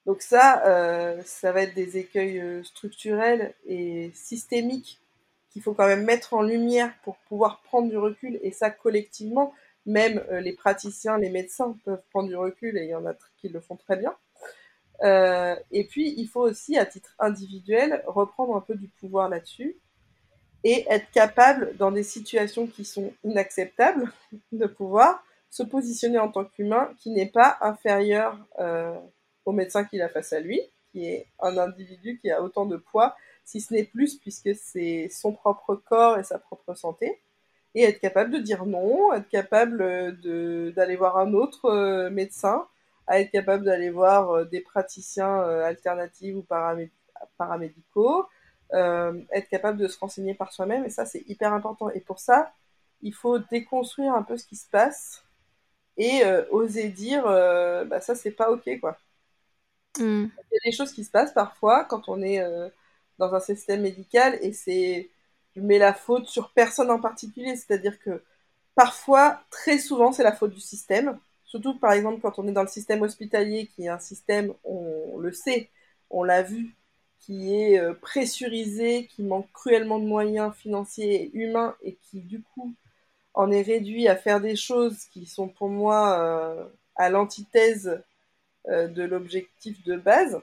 [0.06, 5.00] Donc ça, euh, ça va être des écueils euh, structurels et systémiques
[5.50, 9.52] qu'il faut quand même mettre en lumière pour pouvoir prendre du recul, et ça collectivement,
[9.84, 13.50] même les praticiens, les médecins peuvent prendre du recul, et il y en a qui
[13.50, 14.14] le font très bien.
[15.70, 19.76] et puis, il faut aussi, à titre individuel, reprendre un peu du pouvoir là-dessus
[20.64, 24.10] et être capable, dans des situations qui sont inacceptables,
[24.52, 28.98] de pouvoir se positionner en tant qu'humain qui n'est pas inférieur euh,
[29.44, 30.60] au médecin qui l'a face à lui,
[30.92, 35.08] qui est un individu qui a autant de poids, si ce n'est plus, puisque c'est
[35.10, 37.20] son propre corps et sa propre santé,
[37.74, 39.78] et être capable de dire non, être capable
[40.72, 42.66] d'aller voir un autre euh, médecin,
[43.06, 46.46] à être capable d'aller voir euh, des praticiens alternatifs ou
[47.38, 48.26] paramédicaux,
[48.74, 51.90] euh, être capable de se renseigner par soi-même, et ça c'est hyper important.
[51.90, 52.52] Et pour ça,
[53.02, 55.24] il faut déconstruire un peu ce qui se passe
[55.98, 58.96] et euh, oser dire, euh, bah ça c'est pas ok quoi.
[59.98, 60.26] Hmm.
[60.50, 62.40] Il y a des choses qui se passent parfois quand on est
[63.18, 65.10] dans un système médical et c'est,
[65.54, 68.22] je mets la faute sur personne en particulier, c'est-à-dire que
[68.74, 71.18] parfois, très souvent, c'est la faute du système.
[71.44, 75.18] Surtout, par exemple, quand on est dans le système hospitalier, qui est un système, on
[75.18, 75.70] le sait,
[76.10, 76.74] on l'a vu,
[77.20, 82.42] qui est euh, pressurisé, qui manque cruellement de moyens financiers et humains et qui du
[82.42, 82.74] coup
[83.34, 86.64] en est réduit à faire des choses qui sont pour moi euh,
[86.96, 87.98] à l'antithèse euh,
[88.68, 90.40] de l'objectif de base,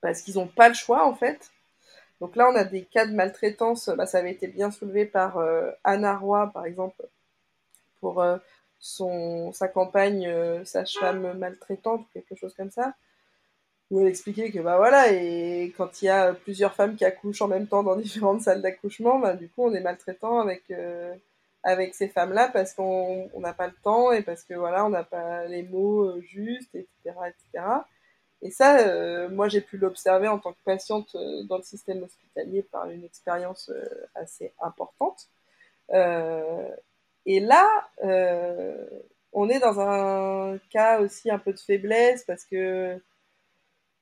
[0.00, 1.50] parce qu'ils n'ont pas le choix en fait.
[2.20, 5.38] Donc là, on a des cas de maltraitance, bah, ça avait été bien soulevé par
[5.84, 7.02] Anna Roy, par exemple,
[8.00, 8.24] pour
[8.78, 10.30] son, sa campagne
[10.64, 12.94] Sage-femme maltraitante, quelque chose comme ça
[13.90, 17.42] où elle expliquait que bah voilà et quand il y a plusieurs femmes qui accouchent
[17.42, 21.14] en même temps dans différentes salles d'accouchement bah du coup on est maltraitant avec euh,
[21.64, 24.90] avec ces femmes là parce qu'on n'a pas le temps et parce que voilà on
[24.90, 27.66] n'a pas les mots euh, justes etc etc
[28.42, 31.16] et ça euh, moi j'ai pu l'observer en tant que patiente
[31.48, 33.70] dans le système hospitalier par une expérience
[34.14, 35.28] assez importante.
[37.26, 37.88] Et là
[39.34, 43.00] on est dans un cas aussi un peu de faiblesse parce que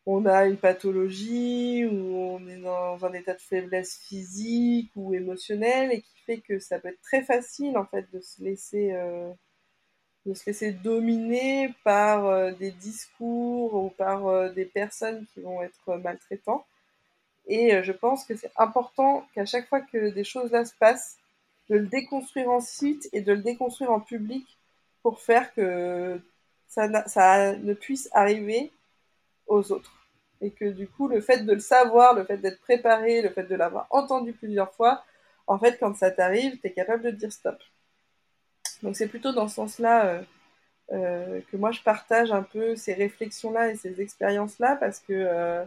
[0.04, 5.92] on a une pathologie ou on est dans un état de faiblesse physique ou émotionnelle
[5.92, 9.30] et qui fait que ça peut être très facile en fait de se laisser euh,
[10.26, 15.62] de se laisser dominer par euh, des discours ou par euh, des personnes qui vont
[15.62, 16.64] être maltraitants
[17.46, 21.18] et je pense que c'est important qu'à chaque fois que des choses là se passent
[21.68, 24.46] de le déconstruire ensuite et de le déconstruire en public
[25.02, 26.20] pour faire que
[26.68, 28.70] ça, ça ne puisse arriver
[29.46, 29.92] aux autres.
[30.40, 33.44] Et que du coup, le fait de le savoir, le fait d'être préparé, le fait
[33.44, 35.04] de l'avoir entendu plusieurs fois,
[35.46, 37.58] en fait, quand ça t'arrive, tu es capable de dire stop.
[38.82, 40.22] Donc c'est plutôt dans ce sens-là euh,
[40.92, 45.64] euh, que moi je partage un peu ces réflexions-là et ces expériences-là parce que euh,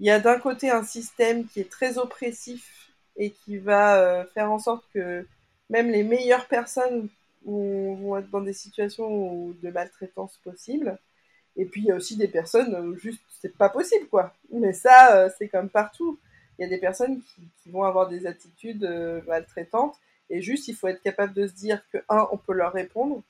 [0.00, 4.50] il y a d'un côté un système qui est très oppressif et qui va faire
[4.50, 5.24] en sorte que
[5.70, 7.08] même les meilleures personnes
[7.46, 10.98] vont être dans des situations de maltraitance possible.
[11.56, 14.34] Et puis il y a aussi des personnes où juste c'est pas possible quoi.
[14.52, 16.18] Mais ça c'est comme partout.
[16.58, 17.20] Il y a des personnes
[17.62, 19.96] qui, vont avoir des attitudes euh, maltraitantes
[20.30, 23.22] et juste il faut être capable de se dire que un on peut leur répondre,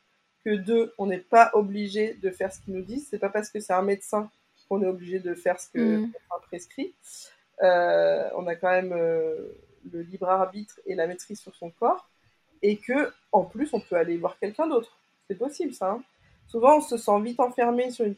[0.44, 3.06] que deux on n'est pas obligé de faire ce qu'ils nous disent.
[3.10, 4.30] C'est pas parce que c'est un médecin
[4.68, 6.12] qu'on est obligé de faire ce que mmh.
[6.42, 6.94] prescrit.
[7.62, 12.09] Euh, on a quand même le libre arbitre et la maîtrise sur son corps
[12.62, 14.98] et que en plus on peut aller voir quelqu'un d'autre.
[15.28, 15.92] C'est possible ça.
[15.92, 16.02] Hein
[16.48, 18.14] souvent on se sent vite enfermé sur une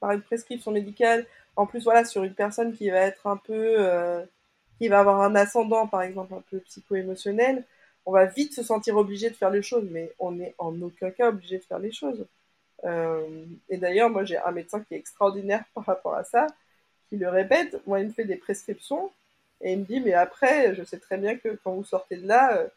[0.00, 1.26] par une prescription médicale.
[1.56, 4.22] En plus, voilà, sur une personne qui va être un peu, euh,
[4.78, 7.64] qui va avoir un ascendant, par exemple, un peu psycho-émotionnel,
[8.04, 11.10] on va vite se sentir obligé de faire les choses, mais on n'est en aucun
[11.10, 12.26] cas obligé de faire les choses.
[12.84, 16.46] Euh, et d'ailleurs, moi, j'ai un médecin qui est extraordinaire par rapport à ça,
[17.08, 17.80] qui le répète.
[17.86, 19.10] Moi, il me fait des prescriptions
[19.62, 22.26] et il me dit, mais après, je sais très bien que quand vous sortez de
[22.28, 22.68] là, euh,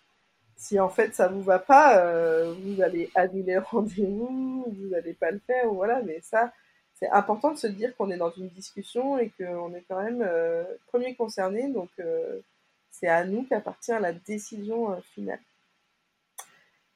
[0.57, 5.31] si en fait ça vous va pas, vous allez annuler le rendez-vous, vous n'allez pas
[5.31, 6.01] le faire, ou voilà.
[6.03, 6.51] Mais ça,
[6.99, 10.21] c'est important de se dire qu'on est dans une discussion et qu'on est quand même
[10.21, 11.89] euh, premier concerné, donc
[12.91, 15.39] c'est à nous qu'appartient la décision finale.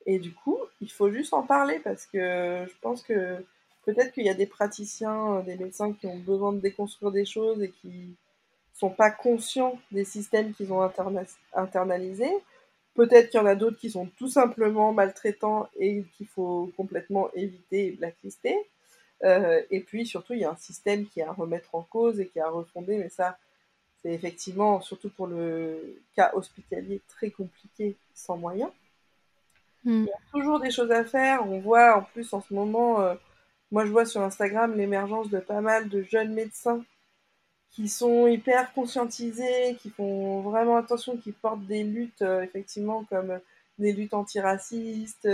[0.05, 3.37] Et du coup, il faut juste en parler parce que je pense que
[3.85, 7.61] peut-être qu'il y a des praticiens, des médecins qui ont besoin de déconstruire des choses
[7.61, 8.15] et qui
[8.73, 10.81] sont pas conscients des systèmes qu'ils ont
[11.53, 12.33] internalisés.
[12.95, 17.31] Peut-être qu'il y en a d'autres qui sont tout simplement maltraitants et qu'il faut complètement
[17.33, 18.57] éviter et blacklister.
[19.23, 22.19] Euh, et puis surtout, il y a un système qui est à remettre en cause
[22.19, 23.37] et qui est à refonder, mais ça,
[24.01, 28.71] c'est effectivement, surtout pour le cas hospitalier, très compliqué, sans moyens.
[29.85, 30.03] Hmm.
[30.03, 31.47] Il y a toujours des choses à faire.
[31.47, 33.15] On voit en plus en ce moment, euh,
[33.71, 36.83] moi je vois sur Instagram l'émergence de pas mal de jeunes médecins
[37.71, 43.39] qui sont hyper conscientisés, qui font vraiment attention, qui portent des luttes, euh, effectivement, comme
[43.79, 45.27] des luttes antiracistes,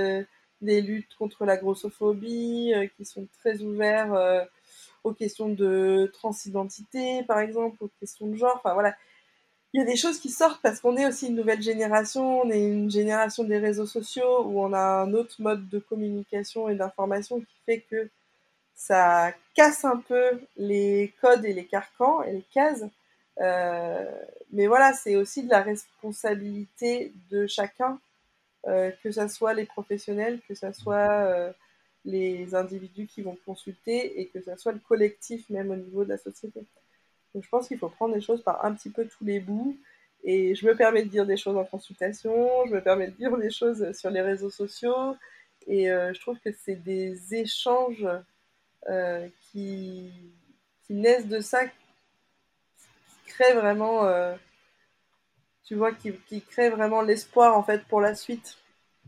[0.62, 4.48] des luttes contre la grossophobie, euh, qui sont très ouverts
[5.04, 8.56] aux questions de transidentité, par exemple, aux questions de genre.
[8.58, 8.96] Enfin voilà,
[9.74, 12.50] il y a des choses qui sortent parce qu'on est aussi une nouvelle génération, on
[12.50, 16.76] est une génération des réseaux sociaux où on a un autre mode de communication et
[16.76, 18.10] d'information qui fait que
[18.74, 22.86] ça casse un peu les codes et les carcans et les cases.
[23.42, 24.06] Euh,
[24.52, 28.09] mais voilà, c'est aussi de la responsabilité de chacun, euh,
[28.66, 31.52] que ce soit les professionnels, que ce soit euh,
[32.06, 36.10] les individus qui vont consulter et que ce soit le collectif même au niveau de
[36.10, 36.62] la société.
[37.34, 39.78] Donc je pense qu'il faut prendre les choses par un petit peu tous les bouts.
[40.24, 43.38] Et je me permets de dire des choses en consultation, je me permets de dire
[43.38, 45.16] des choses sur les réseaux sociaux.
[45.68, 48.06] Et je trouve que c'est des échanges
[48.88, 50.12] euh, qui,
[50.90, 51.74] naissent de ça, qui
[53.28, 54.34] créent vraiment, euh,
[55.70, 58.58] tu vois, qui, qui créent vraiment l'espoir en fait pour la suite,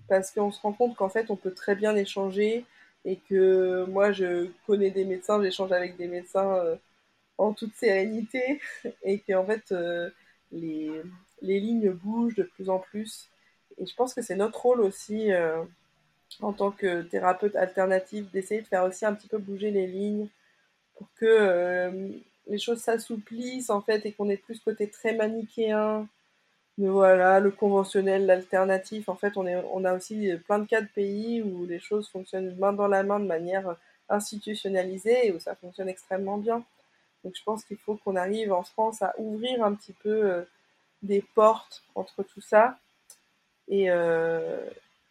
[0.08, 2.66] parce qu'on se rend compte qu'en fait on peut très bien échanger
[3.04, 6.76] et que moi je connais des médecins, j'échange avec des médecins euh,
[7.40, 8.62] en toute sérénité
[9.04, 9.74] et qu'en fait
[10.52, 10.92] les,
[11.42, 13.30] les, lignes bougent de plus en plus.
[13.80, 15.32] Et je pense que c'est notre rôle aussi
[16.42, 20.28] en tant que thérapeute alternative, d'essayer de faire aussi un petit peu bouger les lignes
[20.96, 22.10] pour que euh,
[22.48, 26.08] les choses s'assouplissent en fait et qu'on ait plus ce côté très manichéen.
[26.78, 30.82] Mais voilà, le conventionnel, l'alternatif, en fait, on, est, on a aussi plein de cas
[30.82, 33.76] de pays où les choses fonctionnent main dans la main de manière
[34.10, 36.64] institutionnalisée et où ça fonctionne extrêmement bien.
[37.24, 40.42] Donc je pense qu'il faut qu'on arrive en France à ouvrir un petit peu euh,
[41.04, 42.80] des portes entre tout ça
[43.68, 44.58] et, euh,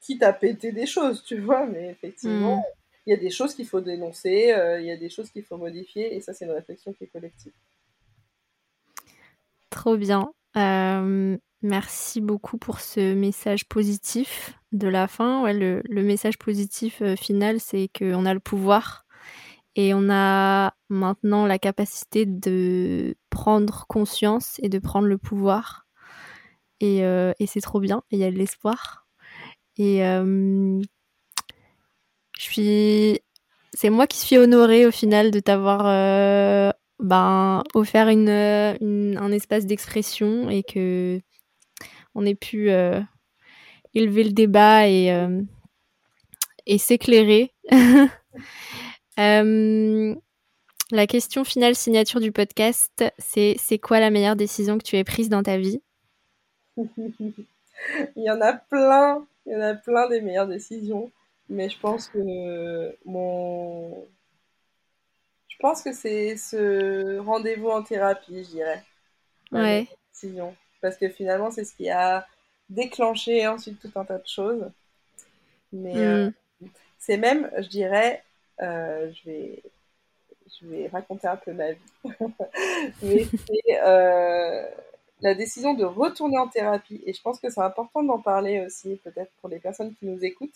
[0.00, 2.62] quitte à péter des choses, tu vois, mais effectivement, hmm.
[3.06, 5.44] il y a des choses qu'il faut dénoncer, euh, il y a des choses qu'il
[5.44, 7.52] faut modifier, et ça, c'est une réflexion qui est collective.
[9.70, 10.32] Trop bien.
[10.56, 15.42] Euh, merci beaucoup pour ce message positif de la fin.
[15.42, 19.04] Ouais, le, message positif euh, final, c'est qu'on a le pouvoir
[19.76, 25.86] et on a maintenant la capacité de prendre conscience et de prendre le pouvoir.
[26.80, 29.06] Et, et c'est trop bien, il y a de l'espoir.
[29.80, 30.82] Et euh,
[32.38, 33.20] je suis.
[33.72, 39.64] C'est moi qui suis honorée au final de t'avoir euh, ben, offert une, un espace
[39.64, 41.20] d'expression et que
[42.14, 43.00] on ait pu euh,
[43.94, 45.14] élever le débat et,
[46.66, 47.52] et s'éclairer.
[49.16, 55.04] la question finale signature du podcast, c'est c'est quoi la meilleure décision que tu aies
[55.04, 55.80] prise dans ta vie?
[58.16, 59.26] Il y en a plein.
[59.46, 61.10] Il y en a plein des meilleures décisions.
[61.48, 64.06] Mais je pense que mon.
[65.48, 68.84] Je pense que c'est ce rendez-vous en thérapie, je dirais.
[69.52, 69.88] Ouais.
[70.12, 70.54] Décision.
[70.80, 72.26] Parce que finalement, c'est ce qui a
[72.68, 74.70] déclenché ensuite tout un tas de choses.
[75.72, 76.30] Mais euh,
[76.60, 76.66] mm.
[76.98, 78.22] c'est même, je dirais,
[78.62, 79.62] euh, je vais
[80.60, 81.78] je vais raconter un peu ma vie.
[83.02, 84.62] Mais c'est euh,
[85.20, 88.96] la décision de retourner en thérapie, et je pense que c'est important d'en parler aussi,
[89.04, 90.54] peut-être pour les personnes qui nous écoutent,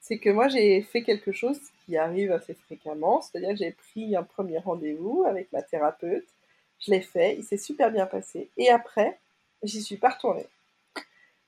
[0.00, 4.16] c'est que moi j'ai fait quelque chose qui arrive assez fréquemment, c'est-à-dire que j'ai pris
[4.16, 6.26] un premier rendez-vous avec ma thérapeute,
[6.80, 9.18] je l'ai fait, il s'est super bien passé, et après,
[9.62, 10.46] j'y suis pas retournée.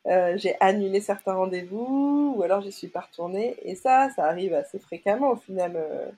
[0.07, 4.55] Euh, j'ai annulé certains rendez-vous, ou alors j'y suis pas retournée, et ça, ça arrive
[4.55, 6.11] assez fréquemment au final euh,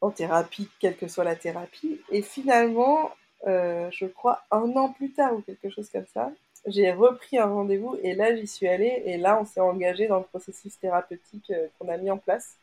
[0.00, 3.10] en thérapie, quelle que soit la thérapie, et finalement,
[3.46, 6.32] euh, je crois, un an plus tard ou quelque chose comme ça,
[6.66, 10.18] j'ai repris un rendez-vous et là j'y suis allée et là on s'est engagé dans
[10.18, 12.56] le processus thérapeutique qu'on a mis en place.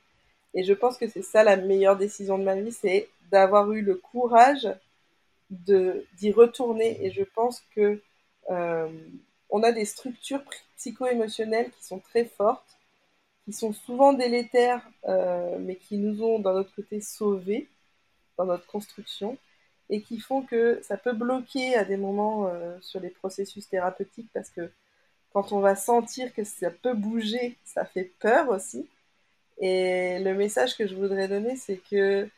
[0.53, 3.81] Et je pense que c'est ça la meilleure décision de ma vie, c'est d'avoir eu
[3.81, 4.68] le courage
[5.53, 7.05] d'y retourner.
[7.05, 8.01] Et je pense que
[8.49, 8.89] euh,
[9.49, 10.43] on a des structures
[10.77, 12.77] psycho-émotionnelles qui sont très fortes,
[13.45, 17.67] qui sont souvent délétères, euh, mais qui nous ont d'un autre côté sauvés
[18.38, 19.38] dans notre construction
[19.89, 24.30] et qui font que ça peut bloquer à des moments euh, sur les processus thérapeutiques
[24.34, 24.71] parce que
[25.34, 28.88] quand on va sentir que ça peut bouger, ça fait peur aussi.
[29.59, 32.30] Et le message que je voudrais donner, c'est que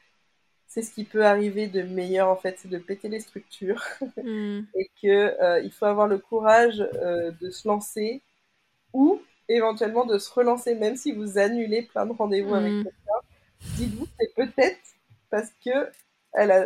[0.68, 3.84] c'est ce qui peut arriver de meilleur en fait, c'est de péter les structures
[4.22, 4.62] mm.
[4.76, 8.22] et que euh, il faut avoir le courage euh, de se lancer
[8.94, 12.84] ou éventuellement de se relancer même si vous annulez plein de rendez-vous avec mm.
[12.84, 13.76] quelqu'un.
[13.78, 14.80] Dites-vous c'est peut-être
[15.30, 15.90] parce que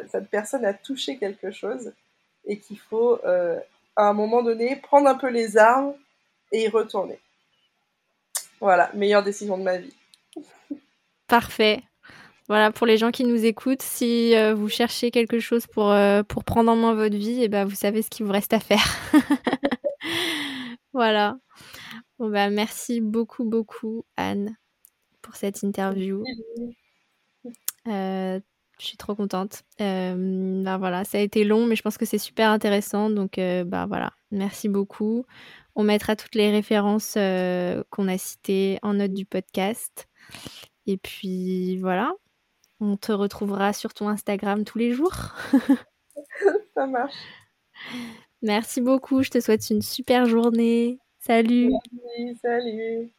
[0.09, 1.93] cette personne a touché quelque chose
[2.45, 3.59] et qu'il faut euh,
[3.95, 5.93] à un moment donné prendre un peu les armes
[6.51, 7.19] et y retourner.
[8.59, 9.93] Voilà, meilleure décision de ma vie.
[11.27, 11.84] Parfait.
[12.49, 16.23] Voilà, pour les gens qui nous écoutent, si euh, vous cherchez quelque chose pour, euh,
[16.23, 18.53] pour prendre en main votre vie, et eh ben, vous savez ce qu'il vous reste
[18.53, 18.84] à faire.
[20.93, 21.38] voilà.
[22.17, 24.57] Bon, bah, merci beaucoup, beaucoup, Anne,
[25.21, 26.23] pour cette interview.
[27.88, 28.39] Euh,
[28.80, 29.61] je suis trop contente.
[29.77, 33.11] bah, voilà, ça a été long, mais je pense que c'est super intéressant.
[33.11, 35.23] Donc, bah, voilà, merci beaucoup.
[35.76, 40.07] On mettra toutes les références qu'on a citées en note du podcast.
[40.88, 42.11] Et puis voilà,
[42.80, 45.35] on te retrouvera sur ton Instagram tous les jours.
[46.76, 47.15] Ça marche.
[48.41, 50.99] Merci beaucoup, je te souhaite une super journée.
[51.19, 51.72] Salut.
[51.72, 53.14] Merci, salut.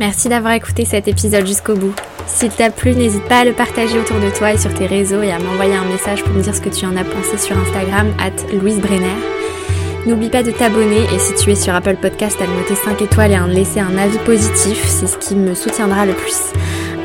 [0.00, 1.94] Merci d'avoir écouté cet épisode jusqu'au bout.
[2.26, 5.22] S'il t'a plu, n'hésite pas à le partager autour de toi et sur tes réseaux
[5.22, 7.58] et à m'envoyer un message pour me dire ce que tu en as pensé sur
[7.58, 9.16] Instagram, at Louise Brenner.
[10.06, 13.02] N'oublie pas de t'abonner et si tu es sur Apple Podcast, à me noter 5
[13.02, 16.52] étoiles et à me laisser un avis positif, c'est ce qui me soutiendra le plus.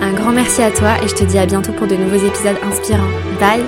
[0.04, 2.58] Un grand merci à toi et je te dis à bientôt pour de nouveaux épisodes
[2.62, 3.08] inspirants.
[3.40, 3.64] Bye